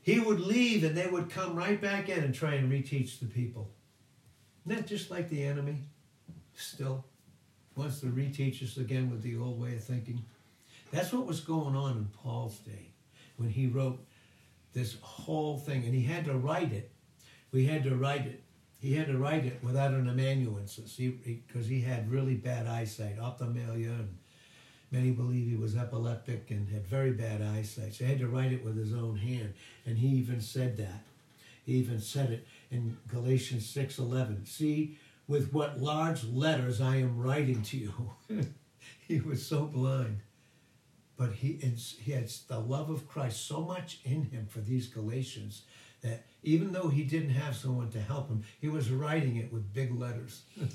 He 0.01 0.19
would 0.19 0.39
leave 0.39 0.83
and 0.83 0.97
they 0.97 1.07
would 1.07 1.29
come 1.29 1.55
right 1.55 1.79
back 1.79 2.09
in 2.09 2.23
and 2.23 2.33
try 2.33 2.55
and 2.55 2.71
reteach 2.71 3.19
the 3.19 3.27
people. 3.27 3.69
That 4.65 4.87
just 4.87 5.09
like 5.09 5.29
the 5.29 5.43
enemy? 5.43 5.77
Still 6.55 7.05
wants 7.75 8.01
to 8.01 8.07
reteach 8.07 8.61
us 8.63 8.77
again 8.77 9.09
with 9.09 9.21
the 9.23 9.37
old 9.37 9.59
way 9.59 9.75
of 9.75 9.83
thinking. 9.83 10.23
That's 10.91 11.13
what 11.13 11.25
was 11.25 11.39
going 11.39 11.75
on 11.75 11.91
in 11.97 12.05
Paul's 12.21 12.59
day 12.59 12.91
when 13.37 13.49
he 13.49 13.67
wrote 13.67 14.05
this 14.73 14.97
whole 15.01 15.57
thing. 15.57 15.85
And 15.85 15.93
he 15.93 16.03
had 16.03 16.25
to 16.25 16.35
write 16.35 16.71
it. 16.73 16.91
We 17.51 17.65
had 17.65 17.83
to 17.85 17.95
write 17.95 18.25
it 18.25 18.43
he 18.81 18.95
had 18.95 19.07
to 19.07 19.17
write 19.17 19.45
it 19.45 19.63
without 19.63 19.91
an 19.91 20.09
amanuensis 20.09 20.95
because 20.95 21.67
he, 21.67 21.69
he, 21.69 21.75
he, 21.75 21.81
had 21.81 22.11
really 22.11 22.33
bad 22.33 22.65
eyesight, 22.65 23.19
ophthalmia, 23.19 23.69
and 23.91 24.17
many 24.89 25.11
believe 25.11 25.47
he 25.47 25.55
was 25.55 25.77
epileptic 25.77 26.49
and 26.49 26.67
had 26.67 26.87
very 26.87 27.11
bad 27.11 27.43
eyesight. 27.43 27.93
So 27.93 28.05
he 28.05 28.09
had 28.09 28.19
to 28.19 28.27
write 28.27 28.51
it 28.51 28.65
with 28.65 28.75
his 28.75 28.91
own 28.91 29.17
hand, 29.17 29.53
and 29.85 29.99
he 29.99 30.07
even 30.07 30.41
said 30.41 30.77
that. 30.77 31.03
He 31.63 31.73
even 31.73 32.01
said 32.01 32.31
it 32.31 32.47
in 32.71 32.97
Galatians 33.07 33.67
six 33.67 33.99
eleven. 33.99 34.45
See, 34.45 34.97
with 35.27 35.53
what 35.53 35.79
large 35.79 36.23
letters 36.25 36.81
I 36.81 36.97
am 36.97 37.19
writing 37.19 37.61
to 37.63 37.77
you. 37.77 38.11
he 39.07 39.19
was 39.19 39.45
so 39.45 39.65
blind. 39.65 40.21
But 41.17 41.33
he, 41.33 41.59
he 42.01 42.11
had 42.11 42.29
the 42.47 42.59
love 42.59 42.89
of 42.89 43.07
Christ 43.07 43.45
so 43.47 43.61
much 43.61 43.99
in 44.03 44.23
him 44.23 44.47
for 44.49 44.59
these 44.59 44.87
Galatians 44.87 45.63
that 46.01 46.25
even 46.41 46.71
though 46.71 46.89
he 46.89 47.03
didn't 47.03 47.29
have 47.29 47.55
someone 47.55 47.91
to 47.91 48.01
help 48.01 48.27
him, 48.27 48.43
he 48.59 48.67
was 48.67 48.89
writing 48.89 49.35
it 49.35 49.53
with 49.53 49.73
big 49.73 49.93
letters. 49.97 50.41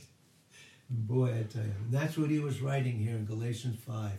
boy, 0.91 1.35
I 1.39 1.43
tell 1.43 1.65
you, 1.65 1.75
that's 1.91 2.17
what 2.17 2.31
he 2.31 2.39
was 2.39 2.61
writing 2.61 2.99
here 2.99 3.17
in 3.17 3.25
Galatians 3.25 3.79
5, 3.85 4.13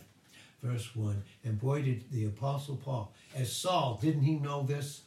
verse 0.62 0.94
1. 0.94 1.22
And 1.44 1.58
boy, 1.58 1.82
did 1.82 2.10
the 2.12 2.26
Apostle 2.26 2.76
Paul, 2.76 3.12
as 3.34 3.50
Saul, 3.50 3.98
didn't 4.00 4.22
he 4.22 4.36
know 4.36 4.62
this? 4.62 5.02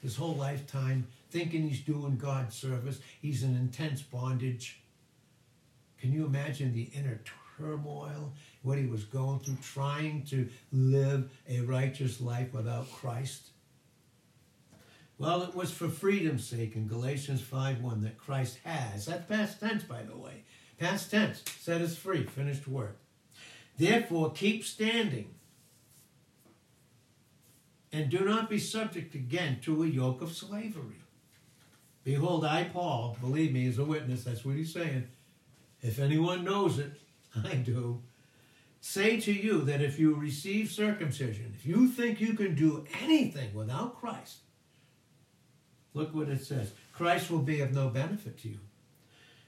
His 0.00 0.16
whole 0.16 0.34
lifetime, 0.34 1.06
thinking 1.30 1.68
he's 1.68 1.80
doing 1.80 2.16
God's 2.16 2.56
service, 2.56 3.00
he's 3.20 3.42
in 3.42 3.54
intense 3.54 4.02
bondage. 4.02 4.80
Can 5.98 6.12
you 6.12 6.24
imagine 6.24 6.72
the 6.72 6.90
inner 6.94 7.20
turmoil, 7.56 8.32
what 8.62 8.78
he 8.78 8.86
was 8.86 9.04
going 9.04 9.40
through, 9.40 9.58
trying 9.62 10.24
to 10.26 10.48
live 10.72 11.30
a 11.48 11.60
righteous 11.60 12.20
life 12.20 12.52
without 12.52 12.90
Christ? 12.92 13.48
Well, 15.18 15.42
it 15.42 15.54
was 15.54 15.72
for 15.72 15.88
freedom's 15.88 16.48
sake 16.48 16.76
in 16.76 16.86
Galatians 16.86 17.42
5.1 17.42 18.02
that 18.02 18.18
Christ 18.18 18.58
has, 18.64 19.06
that's 19.06 19.26
past 19.26 19.58
tense, 19.58 19.82
by 19.82 20.02
the 20.02 20.16
way, 20.16 20.44
past 20.78 21.10
tense, 21.10 21.42
set 21.58 21.80
us 21.80 21.96
free, 21.96 22.24
finished 22.24 22.68
work. 22.68 22.98
Therefore, 23.76 24.30
keep 24.30 24.64
standing 24.64 25.34
and 27.92 28.10
do 28.10 28.24
not 28.24 28.48
be 28.48 28.58
subject 28.58 29.14
again 29.14 29.58
to 29.62 29.82
a 29.82 29.86
yoke 29.86 30.22
of 30.22 30.32
slavery. 30.32 31.02
Behold, 32.08 32.42
I, 32.44 32.64
Paul, 32.64 33.18
believe 33.20 33.52
me, 33.52 33.68
as 33.68 33.78
a 33.78 33.84
witness, 33.84 34.24
that's 34.24 34.42
what 34.42 34.56
he's 34.56 34.72
saying. 34.72 35.06
If 35.82 35.98
anyone 35.98 36.42
knows 36.42 36.78
it, 36.78 36.92
I 37.44 37.56
do. 37.56 38.00
Say 38.80 39.20
to 39.20 39.32
you 39.32 39.60
that 39.62 39.82
if 39.82 39.98
you 39.98 40.14
receive 40.14 40.70
circumcision, 40.70 41.52
if 41.54 41.66
you 41.66 41.88
think 41.88 42.18
you 42.18 42.32
can 42.32 42.54
do 42.54 42.86
anything 43.02 43.52
without 43.52 44.00
Christ, 44.00 44.38
Look 45.98 46.14
what 46.14 46.28
it 46.28 46.44
says 46.44 46.72
Christ 46.92 47.30
will 47.30 47.40
be 47.40 47.60
of 47.60 47.74
no 47.74 47.88
benefit 47.88 48.38
to 48.42 48.48
you. 48.48 48.60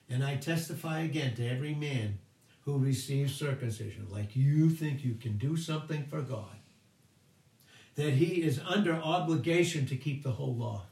And 0.08 0.24
I 0.24 0.34
testify 0.34 1.00
again 1.00 1.36
to 1.36 1.48
every 1.48 1.74
man 1.74 2.18
who 2.64 2.76
receives 2.76 3.34
circumcision, 3.34 4.08
like 4.10 4.34
you 4.34 4.68
think 4.68 5.04
you 5.04 5.14
can 5.14 5.38
do 5.38 5.56
something 5.56 6.04
for 6.06 6.20
God, 6.20 6.56
that 7.94 8.14
he 8.14 8.42
is 8.42 8.60
under 8.66 8.94
obligation 8.94 9.86
to 9.86 9.96
keep 9.96 10.24
the 10.24 10.32
whole 10.32 10.56
law. 10.56 10.86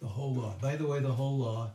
The 0.00 0.06
whole 0.06 0.34
law. 0.34 0.54
By 0.60 0.76
the 0.76 0.86
way, 0.86 1.00
the 1.00 1.12
whole 1.12 1.38
law, 1.38 1.70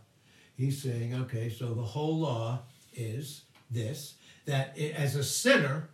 he's 0.55 0.81
saying, 0.81 1.15
okay, 1.15 1.49
so 1.49 1.73
the 1.73 1.81
whole 1.81 2.19
law 2.19 2.59
is 2.93 3.43
this 3.69 4.15
that 4.45 4.77
as 4.77 5.15
a 5.15 5.23
sinner 5.23 5.89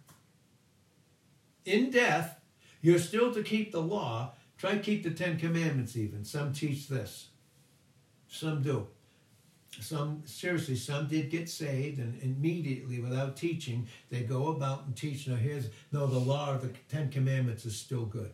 in 1.66 1.90
death, 1.90 2.40
you're 2.82 3.00
still 3.00 3.34
to 3.34 3.44
keep 3.44 3.72
the 3.72 3.82
law, 3.82 4.32
Try 4.58 4.72
to 4.72 4.80
keep 4.80 5.04
the 5.04 5.12
Ten 5.12 5.38
Commandments 5.38 5.96
even. 5.96 6.26
Some 6.26 6.52
teach 6.52 6.88
this. 6.88 7.28
Some 8.28 8.62
do. 8.62 8.88
some 9.80 10.24
seriously, 10.26 10.76
some 10.76 11.08
did 11.08 11.30
get 11.30 11.48
saved, 11.48 12.00
and 12.00 12.20
immediately, 12.24 13.00
without 13.00 13.38
teaching, 13.38 13.88
they 14.10 14.22
go 14.22 14.48
about 14.48 14.86
and 14.86 14.96
teach. 14.96 15.28
Now, 15.28 15.36
here's 15.36 15.70
no, 15.92 16.08
the 16.08 16.18
law 16.18 16.56
of 16.56 16.64
the 16.64 16.74
Ten 16.90 17.10
Commandments 17.10 17.66
is 17.66 17.78
still 17.78 18.06
good 18.06 18.34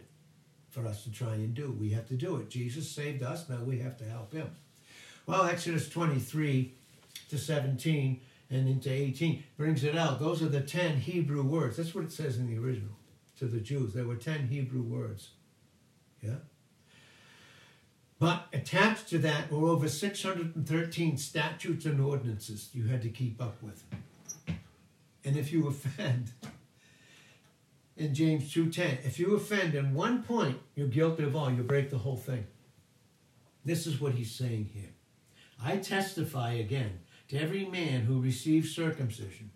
for 0.74 0.88
us 0.88 1.04
to 1.04 1.12
try 1.12 1.36
and 1.36 1.54
do. 1.54 1.72
We 1.72 1.92
have 1.92 2.08
to 2.08 2.16
do 2.16 2.38
it. 2.38 2.50
Jesus 2.50 2.90
saved 2.90 3.22
us. 3.22 3.48
Now 3.48 3.64
we 3.64 3.80
have 3.80 3.96
to 3.98 4.06
help 4.06 4.34
Him. 4.34 4.50
Well, 5.28 5.44
Exodus 5.44 5.88
23 5.88 6.74
to 7.30 7.38
17 7.38 8.20
and 8.50 8.68
into 8.68 8.92
18 8.92 9.44
brings 9.56 9.84
it 9.84 9.96
out. 9.96 10.20
Those 10.20 10.42
are 10.42 10.50
the 10.50 10.62
10 10.62 10.98
Hebrew 10.98 11.44
words. 11.44 11.78
That's 11.78 11.94
what 11.94 12.04
it 12.04 12.12
says 12.12 12.38
in 12.38 12.48
the 12.48 12.58
original 12.58 12.96
to 13.38 13.46
the 13.46 13.60
Jews. 13.60 13.94
There 13.94 14.06
were 14.06 14.16
10 14.16 14.48
Hebrew 14.48 14.82
words. 14.82 15.30
Yeah? 16.22 16.38
But 18.20 18.48
attached 18.52 19.10
to 19.10 19.20
that 19.20 19.52
were 19.52 19.70
over 19.70 19.88
613 19.88 21.18
statutes 21.18 21.86
and 21.86 22.02
ordinances 22.02 22.70
you 22.74 22.86
had 22.86 23.02
to 23.04 23.10
keep 23.10 23.42
up 23.42 23.62
with. 23.62 23.84
And 25.26 25.38
if 25.38 25.52
you 25.52 25.68
offend, 25.68 26.32
in 27.96 28.14
James 28.14 28.54
2.10, 28.54 29.06
if 29.06 29.20
you 29.20 29.36
offend 29.36 29.76
in 29.76 29.94
one 29.94 30.24
point, 30.24 30.60
you're 30.76 30.88
guilty 30.88 31.24
of 31.24 31.36
all. 31.36 31.52
You 31.52 31.64
break 31.64 31.90
the 31.90 32.00
whole 32.00 32.18
thing. 32.18 32.48
This 33.64 33.88
is 33.88 34.02
what 34.02 34.14
he's 34.14 34.32
saying 34.32 34.72
here. 34.74 34.92
I 35.64 35.78
testify 35.78 36.54
again 36.54 37.00
to 37.30 37.40
every 37.40 37.66
man 37.66 38.02
who 38.02 38.22
receives 38.22 38.76
circumcision 38.76 39.52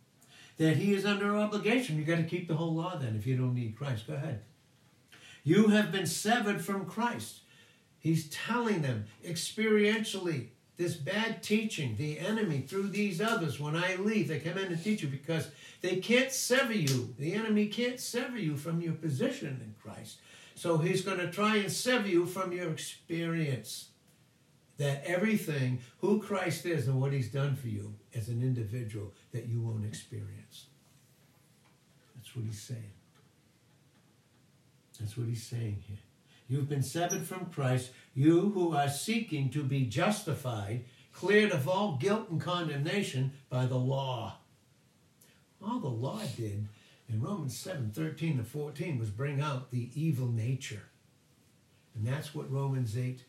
that 0.57 0.77
he 0.77 0.93
is 0.93 1.05
under 1.05 1.35
obligation. 1.35 1.97
You've 1.97 2.07
got 2.07 2.17
to 2.17 2.23
keep 2.23 2.47
the 2.47 2.55
whole 2.55 2.73
law 2.73 2.97
then 2.97 3.15
if 3.15 3.27
you 3.27 3.37
don't 3.37 3.53
need 3.53 3.77
Christ. 3.77 4.07
Go 4.07 4.13
ahead. 4.13 4.41
You 5.43 5.69
have 5.69 5.91
been 5.91 6.05
severed 6.05 6.63
from 6.63 6.85
Christ. 6.85 7.41
He's 7.99 8.29
telling 8.29 8.81
them 8.81 9.05
experientially 9.25 10.47
this 10.77 10.95
bad 10.95 11.41
teaching, 11.41 11.95
the 11.97 12.19
enemy 12.19 12.61
through 12.61 12.89
these 12.89 13.19
others. 13.19 13.59
When 13.59 13.75
I 13.75 13.95
leave, 13.95 14.27
they 14.27 14.39
come 14.39 14.59
in 14.59 14.71
and 14.71 14.83
teach 14.83 15.01
you 15.01 15.09
because 15.09 15.49
they 15.81 15.97
can't 15.97 16.31
sever 16.31 16.73
you. 16.73 17.15
The 17.17 17.33
enemy 17.33 17.65
can't 17.67 17.99
sever 17.99 18.37
you 18.37 18.55
from 18.55 18.79
your 18.79 18.93
position 18.93 19.59
in 19.63 19.75
Christ. 19.81 20.19
So 20.53 20.77
he's 20.77 21.01
going 21.01 21.17
to 21.17 21.31
try 21.31 21.57
and 21.57 21.71
sever 21.71 22.07
you 22.07 22.25
from 22.25 22.51
your 22.51 22.71
experience. 22.71 23.89
That 24.77 25.03
everything, 25.05 25.79
who 26.01 26.21
Christ 26.21 26.67
is 26.67 26.87
and 26.87 27.01
what 27.01 27.11
he's 27.11 27.31
done 27.31 27.55
for 27.55 27.67
you 27.67 27.95
as 28.13 28.29
an 28.29 28.43
individual, 28.43 29.13
that 29.31 29.47
you 29.47 29.59
won't 29.59 29.85
experience. 29.85 30.67
That's 32.15 32.35
what 32.35 32.45
he's 32.45 32.61
saying. 32.61 32.91
That's 34.99 35.17
what 35.17 35.27
he's 35.27 35.43
saying 35.43 35.83
here. 35.87 35.97
You've 36.47 36.69
been 36.69 36.83
severed 36.83 37.23
from 37.23 37.47
Christ, 37.47 37.91
you 38.17 38.49
who 38.55 38.75
are 38.75 38.89
seeking 38.89 39.47
to 39.51 39.61
be 39.61 39.85
justified, 39.85 40.83
cleared 41.13 41.51
of 41.51 41.69
all 41.69 41.97
guilt 42.01 42.29
and 42.31 42.41
condemnation 42.41 43.31
by 43.47 43.67
the 43.67 43.77
law. 43.77 44.37
All 45.63 45.79
the 45.79 45.87
law 45.87 46.21
did 46.35 46.67
in 47.07 47.21
Romans 47.21 47.55
7 47.55 47.91
13 47.93 48.39
to 48.39 48.43
14 48.43 48.97
was 48.97 49.11
bring 49.11 49.39
out 49.39 49.69
the 49.69 49.91
evil 49.93 50.27
nature. 50.27 50.81
And 51.93 52.07
that's 52.07 52.33
what 52.33 52.51
Romans 52.51 52.97
8 52.97 53.21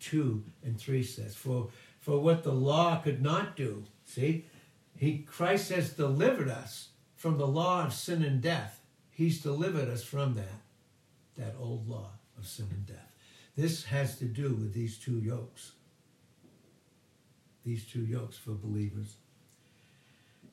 2 0.00 0.42
and 0.64 0.76
3 0.76 1.04
says. 1.04 1.36
For, 1.36 1.68
for 2.00 2.18
what 2.18 2.42
the 2.42 2.52
law 2.52 2.96
could 2.96 3.22
not 3.22 3.54
do, 3.54 3.84
see, 4.06 4.46
he, 4.96 5.18
Christ 5.18 5.70
has 5.70 5.90
delivered 5.90 6.48
us 6.48 6.88
from 7.14 7.38
the 7.38 7.46
law 7.46 7.86
of 7.86 7.94
sin 7.94 8.24
and 8.24 8.40
death. 8.40 8.80
He's 9.12 9.40
delivered 9.40 9.88
us 9.88 10.02
from 10.02 10.34
that, 10.34 10.62
that 11.38 11.54
old 11.60 11.88
law 11.88 12.10
of 12.36 12.44
sin 12.44 12.66
and 12.72 12.84
death. 12.84 13.11
This 13.56 13.84
has 13.84 14.18
to 14.18 14.24
do 14.24 14.54
with 14.54 14.72
these 14.72 14.98
two 14.98 15.18
yokes. 15.18 15.72
These 17.64 17.86
two 17.86 18.04
yokes 18.04 18.38
for 18.38 18.52
believers. 18.52 19.16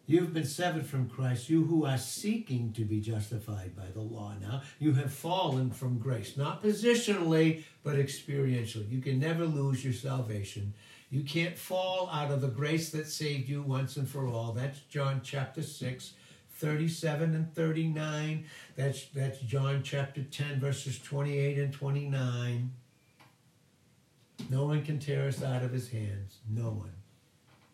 You've 0.06 0.34
been 0.34 0.45
severed 0.45 0.88
from 0.88 1.08
Christ, 1.08 1.52
you 1.52 1.66
who 1.66 1.86
are 1.86 1.97
seeking 1.97 2.74
to 2.74 2.84
be 2.84 3.00
justified 3.00 3.76
by 3.76 3.86
the 3.93 4.02
law 4.02 4.34
now. 4.41 4.64
You 4.80 4.93
have 4.93 5.14
fallen 5.14 5.70
from 5.70 6.00
grace, 6.00 6.36
not 6.36 6.64
positionally, 6.64 7.64
but 7.84 7.97
experientially. 7.97 8.89
You 8.89 9.02
can 9.02 9.20
never 9.20 9.45
lose 9.45 9.84
your 9.84 9.93
salvation. 9.93 10.74
You 11.12 11.22
can't 11.22 11.56
fall 11.56 12.10
out 12.12 12.32
of 12.32 12.41
the 12.41 12.47
grace 12.47 12.89
that 12.89 13.08
saved 13.08 13.47
you 13.47 13.62
once 13.62 13.97
and 13.97 14.10
for 14.10 14.28
all. 14.28 14.52
That's 14.52 14.80
John 14.80 15.22
chapter 15.24 15.62
6, 15.62 16.14
37 16.54 17.36
and 17.36 17.54
39. 17.54 18.45
That's, 18.76 19.06
that's 19.10 19.39
John 19.41 19.84
chapter 19.84 20.24
10, 20.24 20.60
verses 20.60 20.97
28 20.97 21.60
and 21.60 21.72
29. 21.72 22.72
No 24.50 24.66
one 24.66 24.84
can 24.84 24.97
tear 24.97 25.28
us 25.28 25.43
out 25.43 25.64
of 25.64 25.72
his 25.72 25.89
hands. 25.89 26.39
No 26.50 26.70
one. 26.72 26.91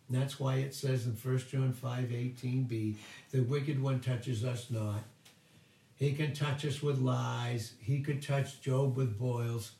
And 0.08 0.22
that's 0.22 0.40
why 0.40 0.56
it 0.58 0.74
says 0.74 1.06
in 1.06 1.14
1 1.14 1.38
John 1.50 1.72
5 1.72 2.06
18b, 2.06 2.96
the 3.32 3.42
wicked 3.42 3.82
one 3.82 4.02
touches 4.02 4.44
us 4.44 4.70
not. 4.70 5.04
He 5.96 6.14
can 6.14 6.34
touch 6.34 6.66
us 6.66 6.84
with 6.84 7.00
lies. 7.00 7.74
He 7.80 8.02
could 8.02 8.22
touch 8.22 8.62
Job 8.62 8.98
with 8.98 9.18
boils 9.18 9.72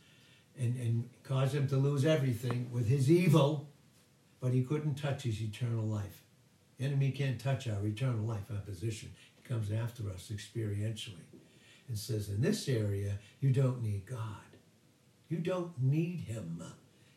and, 0.58 0.76
and 0.78 1.10
cause 1.24 1.54
him 1.54 1.68
to 1.68 1.78
lose 1.78 2.06
everything 2.06 2.70
with 2.72 2.88
his 2.88 3.12
evil, 3.12 3.68
but 4.40 4.54
he 4.54 4.64
couldn't 4.64 4.96
touch 4.96 5.24
his 5.24 5.42
eternal 5.42 5.86
life. 5.86 6.24
The 6.78 6.86
enemy 6.86 7.12
can't 7.12 7.40
touch 7.40 7.68
our 7.68 7.86
eternal 7.86 8.26
life, 8.26 8.50
our 8.50 8.62
position. 8.62 9.12
He 9.36 9.48
comes 9.48 9.72
after 9.72 10.10
us 10.10 10.32
experientially 10.34 11.26
and 11.88 11.98
says, 11.98 12.30
in 12.30 12.42
this 12.42 12.68
area, 12.70 13.20
you 13.42 13.52
don't 13.52 13.84
need 13.84 14.06
God. 14.06 14.20
You 15.30 15.38
don't 15.38 15.72
need 15.82 16.22
him. 16.22 16.64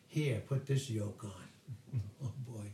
Here, 0.09 0.41
put 0.47 0.65
this 0.65 0.89
yoke 0.89 1.23
on. 1.23 2.01
oh 2.23 2.31
boy. 2.47 2.65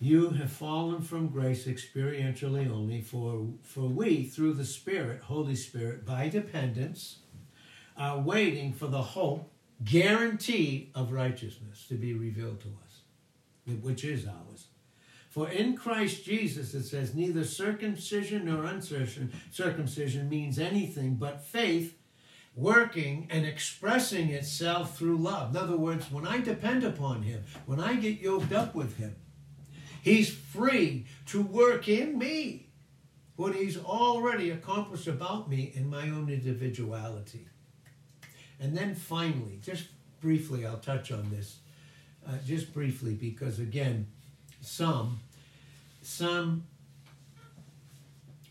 You 0.00 0.30
have 0.30 0.50
fallen 0.50 1.02
from 1.02 1.28
grace 1.28 1.66
experientially 1.66 2.70
only, 2.70 3.02
for, 3.02 3.46
for 3.62 3.82
we, 3.82 4.24
through 4.24 4.54
the 4.54 4.64
Spirit, 4.64 5.20
Holy 5.20 5.54
Spirit, 5.54 6.06
by 6.06 6.30
dependence, 6.30 7.18
are 7.96 8.18
waiting 8.18 8.72
for 8.72 8.86
the 8.86 9.02
hope, 9.02 9.50
guarantee 9.84 10.90
of 10.94 11.12
righteousness 11.12 11.84
to 11.88 11.94
be 11.94 12.14
revealed 12.14 12.62
to 12.62 12.68
us, 12.68 13.76
which 13.82 14.02
is 14.02 14.26
ours. 14.26 14.68
For 15.28 15.50
in 15.50 15.76
Christ 15.76 16.24
Jesus, 16.24 16.72
it 16.72 16.84
says, 16.84 17.14
neither 17.14 17.44
circumcision 17.44 18.46
nor 18.46 18.64
uncircumcision 18.64 19.32
circumcision 19.50 20.28
means 20.30 20.58
anything 20.58 21.16
but 21.16 21.44
faith 21.44 21.98
working 22.56 23.26
and 23.30 23.44
expressing 23.44 24.30
itself 24.30 24.96
through 24.96 25.16
love. 25.16 25.50
In 25.50 25.56
other 25.56 25.76
words, 25.76 26.10
when 26.10 26.26
I 26.26 26.40
depend 26.40 26.84
upon 26.84 27.22
Him, 27.22 27.42
when 27.66 27.80
I 27.80 27.96
get 27.96 28.20
yoked 28.20 28.52
up 28.52 28.74
with 28.74 28.96
Him, 28.96 29.16
He's 30.02 30.30
free 30.30 31.06
to 31.26 31.42
work 31.42 31.88
in 31.88 32.18
me 32.18 32.68
what 33.36 33.54
He's 33.54 33.76
already 33.76 34.50
accomplished 34.50 35.08
about 35.08 35.50
me 35.50 35.72
in 35.74 35.88
my 35.88 36.02
own 36.02 36.28
individuality. 36.28 37.48
And 38.60 38.76
then 38.76 38.94
finally, 38.94 39.58
just 39.62 39.86
briefly, 40.20 40.64
I'll 40.64 40.78
touch 40.78 41.10
on 41.10 41.30
this, 41.30 41.58
uh, 42.26 42.32
just 42.46 42.72
briefly, 42.72 43.14
because 43.14 43.58
again, 43.58 44.06
some, 44.60 45.20
some, 46.02 46.64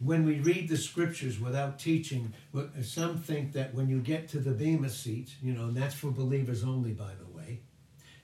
when 0.04 0.26
we 0.26 0.39
read 0.39 0.70
the 0.70 0.78
scriptures 0.78 1.39
without 1.39 1.80
teaching, 1.80 2.34
some 2.82 3.18
think 3.18 3.54
that 3.54 3.74
when 3.74 3.89
you 3.89 3.99
get 3.99 4.28
to 4.30 4.39
the 4.39 4.51
Bema 4.51 4.89
seat, 4.89 5.36
you 5.41 5.54
know, 5.54 5.66
and 5.66 5.78
that's 5.78 5.95
for 5.95 6.12
believers 6.12 6.64
only, 6.64 6.91
by 6.91 7.12
the 7.20 7.38
way, 7.38 7.62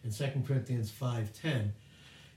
in 0.04 0.12
2 0.12 0.44
Corinthians 0.46 0.92
5.10, 0.92 1.72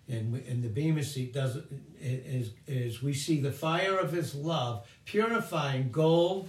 and, 0.09 0.35
and 0.35 0.63
the 0.63 0.69
Bema 0.69 1.03
seat 1.03 1.33
does 1.33 1.59
is, 2.01 2.51
is 2.67 3.03
we 3.03 3.15
see 3.15 3.41
the 3.41 3.53
fire 3.53 3.97
of 3.97 4.13
his 4.13 4.35
love 4.35 4.87
purifying 5.05 5.91
gold, 5.91 6.49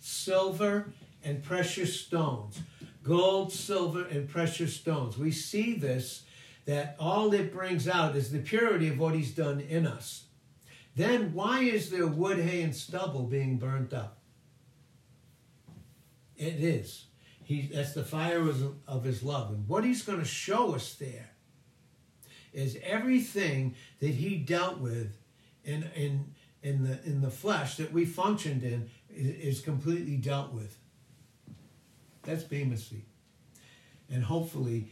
silver, 0.00 0.92
and 1.24 1.42
precious 1.42 2.00
stones. 2.00 2.60
Gold, 3.02 3.52
silver, 3.52 4.04
and 4.04 4.28
precious 4.28 4.74
stones. 4.74 5.16
We 5.18 5.30
see 5.30 5.74
this 5.74 6.24
that 6.64 6.96
all 6.98 7.32
it 7.32 7.52
brings 7.52 7.86
out 7.86 8.16
is 8.16 8.32
the 8.32 8.40
purity 8.40 8.88
of 8.88 8.98
what 8.98 9.14
he's 9.14 9.32
done 9.32 9.60
in 9.60 9.86
us. 9.86 10.25
Then 10.96 11.34
why 11.34 11.60
is 11.60 11.90
there 11.90 12.06
wood, 12.06 12.38
hay, 12.38 12.62
and 12.62 12.74
stubble 12.74 13.24
being 13.24 13.58
burnt 13.58 13.92
up? 13.92 14.18
It 16.36 16.54
is. 16.54 17.04
He, 17.44 17.70
that's 17.72 17.92
the 17.92 18.02
fire 18.02 18.40
of, 18.88 19.04
his 19.04 19.22
love. 19.22 19.50
And 19.50 19.68
what 19.68 19.84
he's 19.84 20.02
going 20.02 20.18
to 20.18 20.24
show 20.24 20.74
us 20.74 20.94
there 20.94 21.30
is 22.52 22.78
everything 22.82 23.76
that 24.00 24.08
he 24.08 24.36
dealt 24.36 24.78
with 24.78 25.18
in, 25.64 25.84
in, 25.94 26.34
in, 26.62 26.82
the, 26.82 26.98
in 27.04 27.20
the 27.20 27.30
flesh 27.30 27.76
that 27.76 27.92
we 27.92 28.06
functioned 28.06 28.62
in 28.62 28.90
is, 29.10 29.60
completely 29.60 30.16
dealt 30.16 30.52
with. 30.52 30.78
That's 32.22 32.42
Bema. 32.42 32.76
And 34.10 34.24
hopefully 34.24 34.88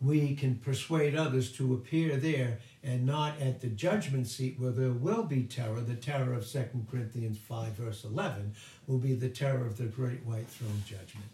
we 0.00 0.34
can 0.36 0.54
persuade 0.56 1.16
others 1.16 1.52
to 1.52 1.74
appear 1.74 2.16
there 2.16 2.60
and 2.82 3.04
not 3.04 3.40
at 3.40 3.60
the 3.60 3.68
judgment 3.68 4.26
seat 4.26 4.56
where 4.58 4.70
there 4.70 4.92
will 4.92 5.24
be 5.24 5.42
terror. 5.42 5.80
The 5.80 5.94
terror 5.94 6.32
of 6.32 6.46
2 6.46 6.64
Corinthians 6.90 7.38
5, 7.38 7.72
verse 7.72 8.04
11, 8.04 8.54
will 8.86 8.98
be 8.98 9.14
the 9.14 9.28
terror 9.28 9.66
of 9.66 9.76
the 9.76 9.84
great 9.84 10.24
white 10.24 10.48
throne 10.48 10.82
judgment. 10.86 11.30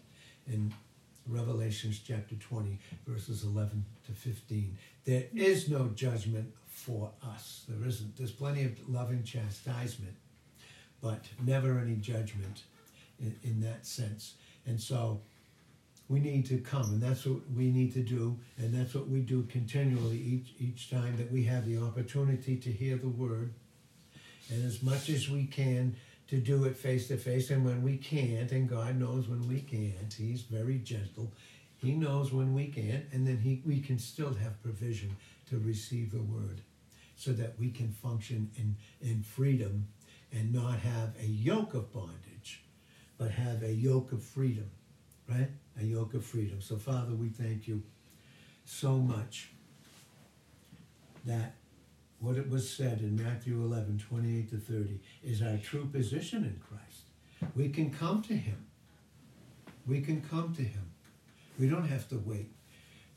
in 0.47 0.72
Revelations 1.26 2.01
chapter 2.07 2.34
20, 2.34 2.78
verses 3.07 3.45
11 3.45 3.84
to 4.07 4.12
15. 4.12 4.76
There 5.07 5.24
is 5.34 5.70
no 5.70 5.88
judgment 5.95 6.53
for 6.66 7.11
us. 7.22 7.64
There 7.66 7.88
isn't. 7.88 8.16
There's 8.16 8.30
plenty 8.30 8.64
of 8.64 8.88
loving 8.88 9.22
chastisement, 9.22 10.14
but 11.01 11.24
never 11.42 11.78
any 11.78 11.97
judgment 11.97 12.64
in, 13.18 13.34
in 13.42 13.61
that 13.62 13.86
sense. 13.86 14.34
And 14.66 14.78
so 14.78 15.22
we 16.09 16.20
need 16.20 16.46
to 16.46 16.59
come, 16.59 16.84
and 16.84 17.02
that's 17.02 17.24
what 17.24 17.40
we 17.57 17.70
need 17.70 17.94
to 17.94 18.02
do, 18.02 18.38
and 18.59 18.74
that's 18.74 18.94
what 18.94 19.09
we 19.09 19.20
do 19.20 19.42
continually 19.44 20.18
each, 20.18 20.55
each 20.59 20.90
time 20.90 21.16
that 21.16 21.32
we 21.32 21.44
have 21.44 21.66
the 21.66 21.78
opportunity 21.78 22.57
to 22.57 22.70
hear 22.70 22.96
the 22.96 23.09
word. 23.09 23.55
And 24.50 24.64
as 24.64 24.82
much 24.82 25.09
as 25.09 25.30
we 25.30 25.46
can, 25.46 25.96
to 26.28 26.36
do 26.36 26.64
it 26.64 26.76
face 26.76 27.09
to 27.09 27.16
face. 27.16 27.50
And 27.50 27.64
when 27.64 27.82
we 27.82 27.96
can't, 27.96 28.50
and 28.50 28.68
God 28.68 28.98
knows 28.98 29.28
when 29.28 29.46
we 29.48 29.61
can't, 29.61 30.12
He's 30.12 30.42
very 30.42 30.78
gentle. 30.78 31.32
He 31.76 31.92
knows 31.92 32.32
when 32.32 32.55
we 32.55 32.66
can't, 32.68 33.05
and 33.12 33.26
then 33.26 33.38
he, 33.38 33.61
we 33.66 33.80
can 33.80 33.98
still 33.98 34.32
have 34.34 34.62
provision 34.62 35.16
to 35.50 35.59
receive 35.59 36.12
the 36.12 36.22
word 36.22 36.62
so 37.16 37.32
that 37.32 37.59
we 37.59 37.70
can 37.70 37.90
function 37.90 38.50
in, 38.57 38.76
in 39.02 39.22
freedom 39.22 39.86
and 40.32 40.52
not 40.52 40.78
have 40.78 41.11
a 41.20 41.26
yoke 41.26 41.74
of 41.74 41.92
bondage, 41.92 42.62
but 43.18 43.30
have 43.30 43.62
a 43.62 43.72
yoke 43.72 44.12
of 44.12 44.22
freedom, 44.22 44.70
right? 45.28 45.48
A 45.80 45.84
yoke 45.84 46.14
of 46.14 46.24
freedom. 46.24 46.60
So, 46.60 46.76
Father, 46.76 47.14
we 47.14 47.28
thank 47.28 47.66
you 47.66 47.82
so 48.64 48.98
much 48.98 49.50
that 51.24 51.54
what 52.20 52.36
it 52.36 52.48
was 52.48 52.68
said 52.68 53.00
in 53.00 53.16
Matthew 53.16 53.60
11, 53.60 54.02
28 54.08 54.50
to 54.50 54.56
30, 54.56 55.00
is 55.22 55.42
our 55.42 55.56
true 55.58 55.86
position 55.86 56.44
in 56.44 56.60
Christ. 56.60 57.54
We 57.56 57.68
can 57.68 57.90
come 57.90 58.22
to 58.22 58.34
Him. 58.34 58.66
We 59.86 60.00
can 60.00 60.22
come 60.22 60.54
to 60.54 60.62
Him. 60.62 60.90
We 61.58 61.68
don't 61.68 61.88
have 61.88 62.08
to 62.08 62.22
wait. 62.24 62.52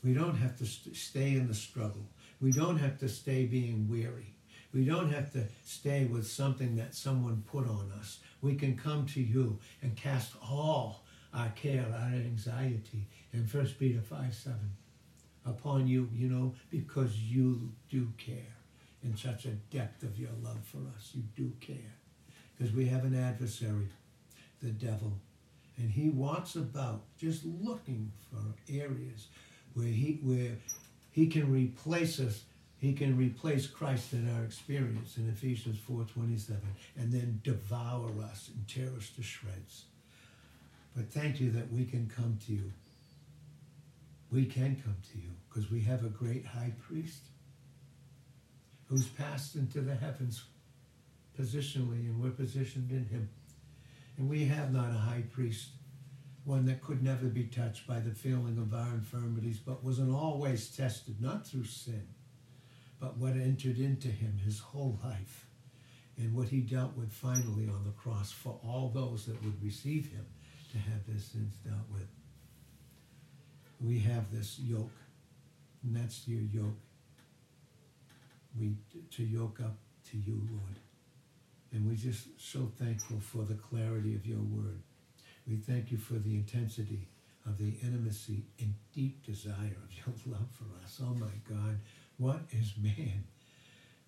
We 0.03 0.13
don't 0.13 0.35
have 0.35 0.57
to 0.57 0.65
st- 0.65 0.95
stay 0.95 1.33
in 1.33 1.47
the 1.47 1.53
struggle. 1.53 2.07
We 2.41 2.51
don't 2.51 2.77
have 2.77 2.97
to 2.99 3.09
stay 3.09 3.45
being 3.45 3.87
weary. 3.89 4.35
We 4.73 4.85
don't 4.85 5.11
have 5.11 5.31
to 5.33 5.45
stay 5.65 6.05
with 6.05 6.27
something 6.27 6.75
that 6.75 6.93
someone 6.93 7.43
put 7.47 7.67
on 7.67 7.91
us. 7.97 8.19
We 8.41 8.55
can 8.55 8.77
come 8.77 9.05
to 9.07 9.21
you 9.21 9.59
and 9.81 9.95
cast 9.95 10.33
all 10.43 11.05
our 11.37 11.49
care, 11.49 11.85
our 11.93 12.15
anxiety 12.15 13.07
in 13.31 13.41
1 13.41 13.65
Peter 13.79 14.01
5 14.01 14.33
7 14.33 14.57
upon 15.45 15.87
you, 15.87 16.09
you 16.13 16.27
know, 16.27 16.53
because 16.69 17.17
you 17.17 17.71
do 17.89 18.11
care 18.17 18.55
in 19.03 19.15
such 19.15 19.45
a 19.45 19.51
depth 19.71 20.03
of 20.03 20.17
your 20.19 20.31
love 20.41 20.59
for 20.63 20.79
us. 20.95 21.11
You 21.13 21.23
do 21.35 21.53
care. 21.61 21.93
Because 22.57 22.73
we 22.73 22.87
have 22.87 23.03
an 23.03 23.15
adversary, 23.15 23.89
the 24.61 24.71
devil, 24.71 25.13
and 25.77 25.91
he 25.91 26.09
walks 26.09 26.55
about 26.55 27.03
just 27.19 27.45
looking 27.45 28.11
for 28.31 28.41
areas 28.73 29.27
where 29.75 29.85
he 29.85 30.19
where 30.23 30.57
he 31.11 31.27
can 31.27 31.51
replace 31.51 32.19
us 32.19 32.43
he 32.79 32.93
can 32.93 33.17
replace 33.17 33.65
Christ 33.65 34.13
in 34.13 34.31
our 34.35 34.43
experience 34.43 35.17
in 35.17 35.29
Ephesians 35.29 35.79
4:27 35.79 36.57
and 36.95 37.11
then 37.11 37.41
devour 37.43 38.11
us 38.21 38.49
and 38.53 38.67
tear 38.67 38.91
us 38.95 39.09
to 39.11 39.23
shreds. 39.23 39.85
But 40.97 41.11
thank 41.11 41.39
you 41.39 41.51
that 41.51 41.71
we 41.71 41.85
can 41.85 42.09
come 42.09 42.39
to 42.47 42.53
you. 42.53 42.71
We 44.31 44.45
can 44.45 44.81
come 44.83 44.97
to 45.11 45.17
you 45.19 45.29
because 45.47 45.69
we 45.69 45.81
have 45.81 46.03
a 46.03 46.09
great 46.09 46.43
high 46.43 46.73
priest 46.81 47.21
who's 48.87 49.05
passed 49.05 49.55
into 49.55 49.81
the 49.81 49.93
heavens 49.93 50.43
positionally, 51.39 52.07
and 52.07 52.19
we're 52.19 52.31
positioned 52.31 52.89
in 52.89 53.05
him. 53.05 53.29
And 54.17 54.27
we 54.27 54.45
have 54.45 54.73
not 54.73 54.89
a 54.89 54.97
high 54.97 55.23
priest, 55.31 55.69
one 56.45 56.65
that 56.65 56.81
could 56.81 57.03
never 57.03 57.27
be 57.27 57.43
touched 57.43 57.85
by 57.85 57.99
the 57.99 58.15
feeling 58.15 58.57
of 58.57 58.73
our 58.73 58.95
infirmities, 58.95 59.59
but 59.59 59.83
was 59.83 59.99
in 59.99 60.11
all 60.11 60.39
ways 60.39 60.75
tested, 60.75 61.21
not 61.21 61.45
through 61.45 61.65
sin, 61.65 62.07
but 62.99 63.17
what 63.17 63.33
entered 63.33 63.77
into 63.77 64.07
him 64.07 64.39
his 64.43 64.57
whole 64.57 64.99
life, 65.03 65.45
and 66.17 66.33
what 66.33 66.47
he 66.47 66.61
dealt 66.61 66.97
with 66.97 67.13
finally 67.13 67.67
on 67.67 67.83
the 67.85 67.91
cross 67.91 68.31
for 68.31 68.59
all 68.63 68.89
those 68.89 69.27
that 69.27 69.43
would 69.43 69.63
receive 69.63 70.07
him 70.07 70.25
to 70.71 70.77
have 70.77 71.05
their 71.07 71.19
sins 71.19 71.55
dealt 71.65 71.87
with. 71.91 72.07
We 73.79 73.99
have 73.99 74.31
this 74.31 74.59
yoke, 74.59 74.91
and 75.83 75.95
that's 75.95 76.27
your 76.27 76.41
yoke 76.41 76.77
we 78.59 78.75
to 79.11 79.23
yoke 79.23 79.59
up 79.63 79.75
to 80.11 80.17
you, 80.17 80.41
Lord. 80.51 80.79
And 81.71 81.85
we're 81.85 81.95
just 81.95 82.27
so 82.37 82.71
thankful 82.79 83.19
for 83.19 83.43
the 83.43 83.55
clarity 83.55 84.15
of 84.15 84.25
your 84.25 84.39
word. 84.39 84.81
We 85.47 85.57
thank 85.57 85.91
you 85.91 85.97
for 85.97 86.13
the 86.13 86.35
intensity 86.35 87.07
of 87.45 87.57
the 87.57 87.73
intimacy 87.83 88.43
and 88.59 88.73
deep 88.93 89.25
desire 89.25 89.77
of 89.83 89.93
your 89.93 90.15
love 90.37 90.47
for 90.51 90.65
us. 90.83 90.99
Oh 91.03 91.13
my 91.13 91.27
God, 91.47 91.79
what 92.17 92.41
is 92.51 92.73
man? 92.81 93.25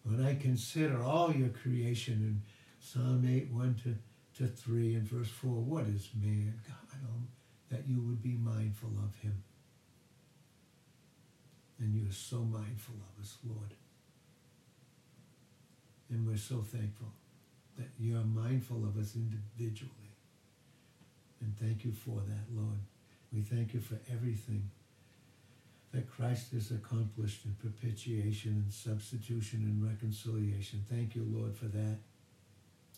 When 0.03 0.26
I 0.26 0.36
consider 0.36 1.03
all 1.03 1.34
your 1.34 1.49
creation 1.49 2.14
in 2.14 2.41
Psalm 2.80 3.26
8, 3.28 3.51
1 3.51 3.76
to, 3.84 3.95
to 4.39 4.47
3 4.47 4.95
and 4.95 5.03
verse 5.03 5.27
4, 5.27 5.51
what 5.51 5.83
is 5.83 6.09
man, 6.19 6.53
God, 6.65 6.99
oh, 7.03 7.27
that 7.69 7.87
you 7.87 8.01
would 8.01 8.23
be 8.23 8.37
mindful 8.37 8.91
of 9.03 9.13
him. 9.21 9.43
And 11.77 11.93
you 11.93 12.07
are 12.09 12.13
so 12.13 12.37
mindful 12.37 12.95
of 12.95 13.21
us, 13.21 13.37
Lord. 13.45 13.73
And 16.09 16.25
we're 16.25 16.37
so 16.37 16.61
thankful 16.61 17.11
that 17.77 17.89
you 17.99 18.17
are 18.17 18.23
mindful 18.23 18.85
of 18.85 18.97
us 18.97 19.13
individually. 19.15 19.91
And 21.41 21.53
thank 21.57 21.83
you 21.83 21.91
for 21.91 22.21
that, 22.21 22.45
Lord. 22.53 22.79
We 23.33 23.41
thank 23.41 23.73
you 23.73 23.81
for 23.81 23.99
everything 24.11 24.69
that 25.91 26.09
Christ 26.09 26.53
has 26.53 26.71
accomplished 26.71 27.43
in 27.43 27.55
propitiation 27.55 28.63
and 28.63 28.71
substitution 28.71 29.63
and 29.63 29.83
reconciliation. 29.85 30.85
Thank 30.89 31.15
you, 31.15 31.25
Lord, 31.29 31.55
for 31.57 31.65
that. 31.65 31.97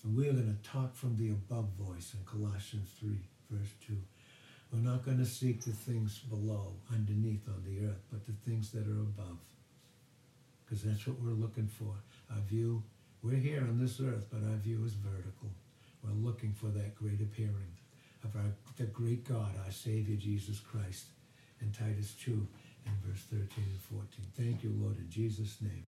And 0.04 0.16
we're 0.16 0.34
going 0.34 0.58
to 0.58 0.70
talk 0.70 0.96
from 0.96 1.18
the 1.18 1.30
above 1.30 1.70
voice 1.80 2.14
in 2.14 2.26
Colossians 2.26 2.90
3, 3.00 3.10
verse 3.50 3.70
2. 3.88 3.94
We're 4.72 4.80
not 4.80 5.04
going 5.04 5.20
to 5.20 5.26
seek 5.26 5.64
the 5.64 5.72
things 5.72 6.20
below, 6.20 6.74
underneath 6.92 7.48
on 7.48 7.64
the 7.66 7.86
earth, 7.86 8.02
but 8.12 8.26
the 8.26 8.50
things 8.50 8.72
that 8.72 8.88
are 8.88 9.02
above. 9.02 9.38
Because 10.66 10.84
that's 10.84 11.06
what 11.06 11.20
we're 11.20 11.32
looking 11.32 11.68
for. 11.68 11.94
Our 12.32 12.42
view 12.48 12.84
we're 13.24 13.36
here 13.36 13.62
on 13.62 13.80
this 13.80 14.00
earth, 14.00 14.26
but 14.32 14.42
our 14.50 14.58
view 14.58 14.84
is 14.84 14.94
vertical. 14.94 15.52
We're 16.04 16.28
looking 16.28 16.54
for 16.54 16.68
that 16.68 16.96
great 16.96 17.22
appearing 17.22 17.78
of 18.24 18.36
our, 18.36 18.52
the 18.78 18.86
great 18.86 19.28
God, 19.28 19.52
our 19.64 19.72
Savior 19.72 20.16
Jesus 20.16 20.60
Christ, 20.60 21.06
in 21.62 21.72
Titus 21.72 22.16
2 22.24 22.32
and 22.32 22.96
verse 23.06 23.22
13 23.30 23.48
and 23.58 23.82
14. 23.82 24.08
Thank 24.36 24.64
you, 24.64 24.74
Lord, 24.76 24.98
in 24.98 25.08
Jesus' 25.08 25.58
name. 25.62 25.84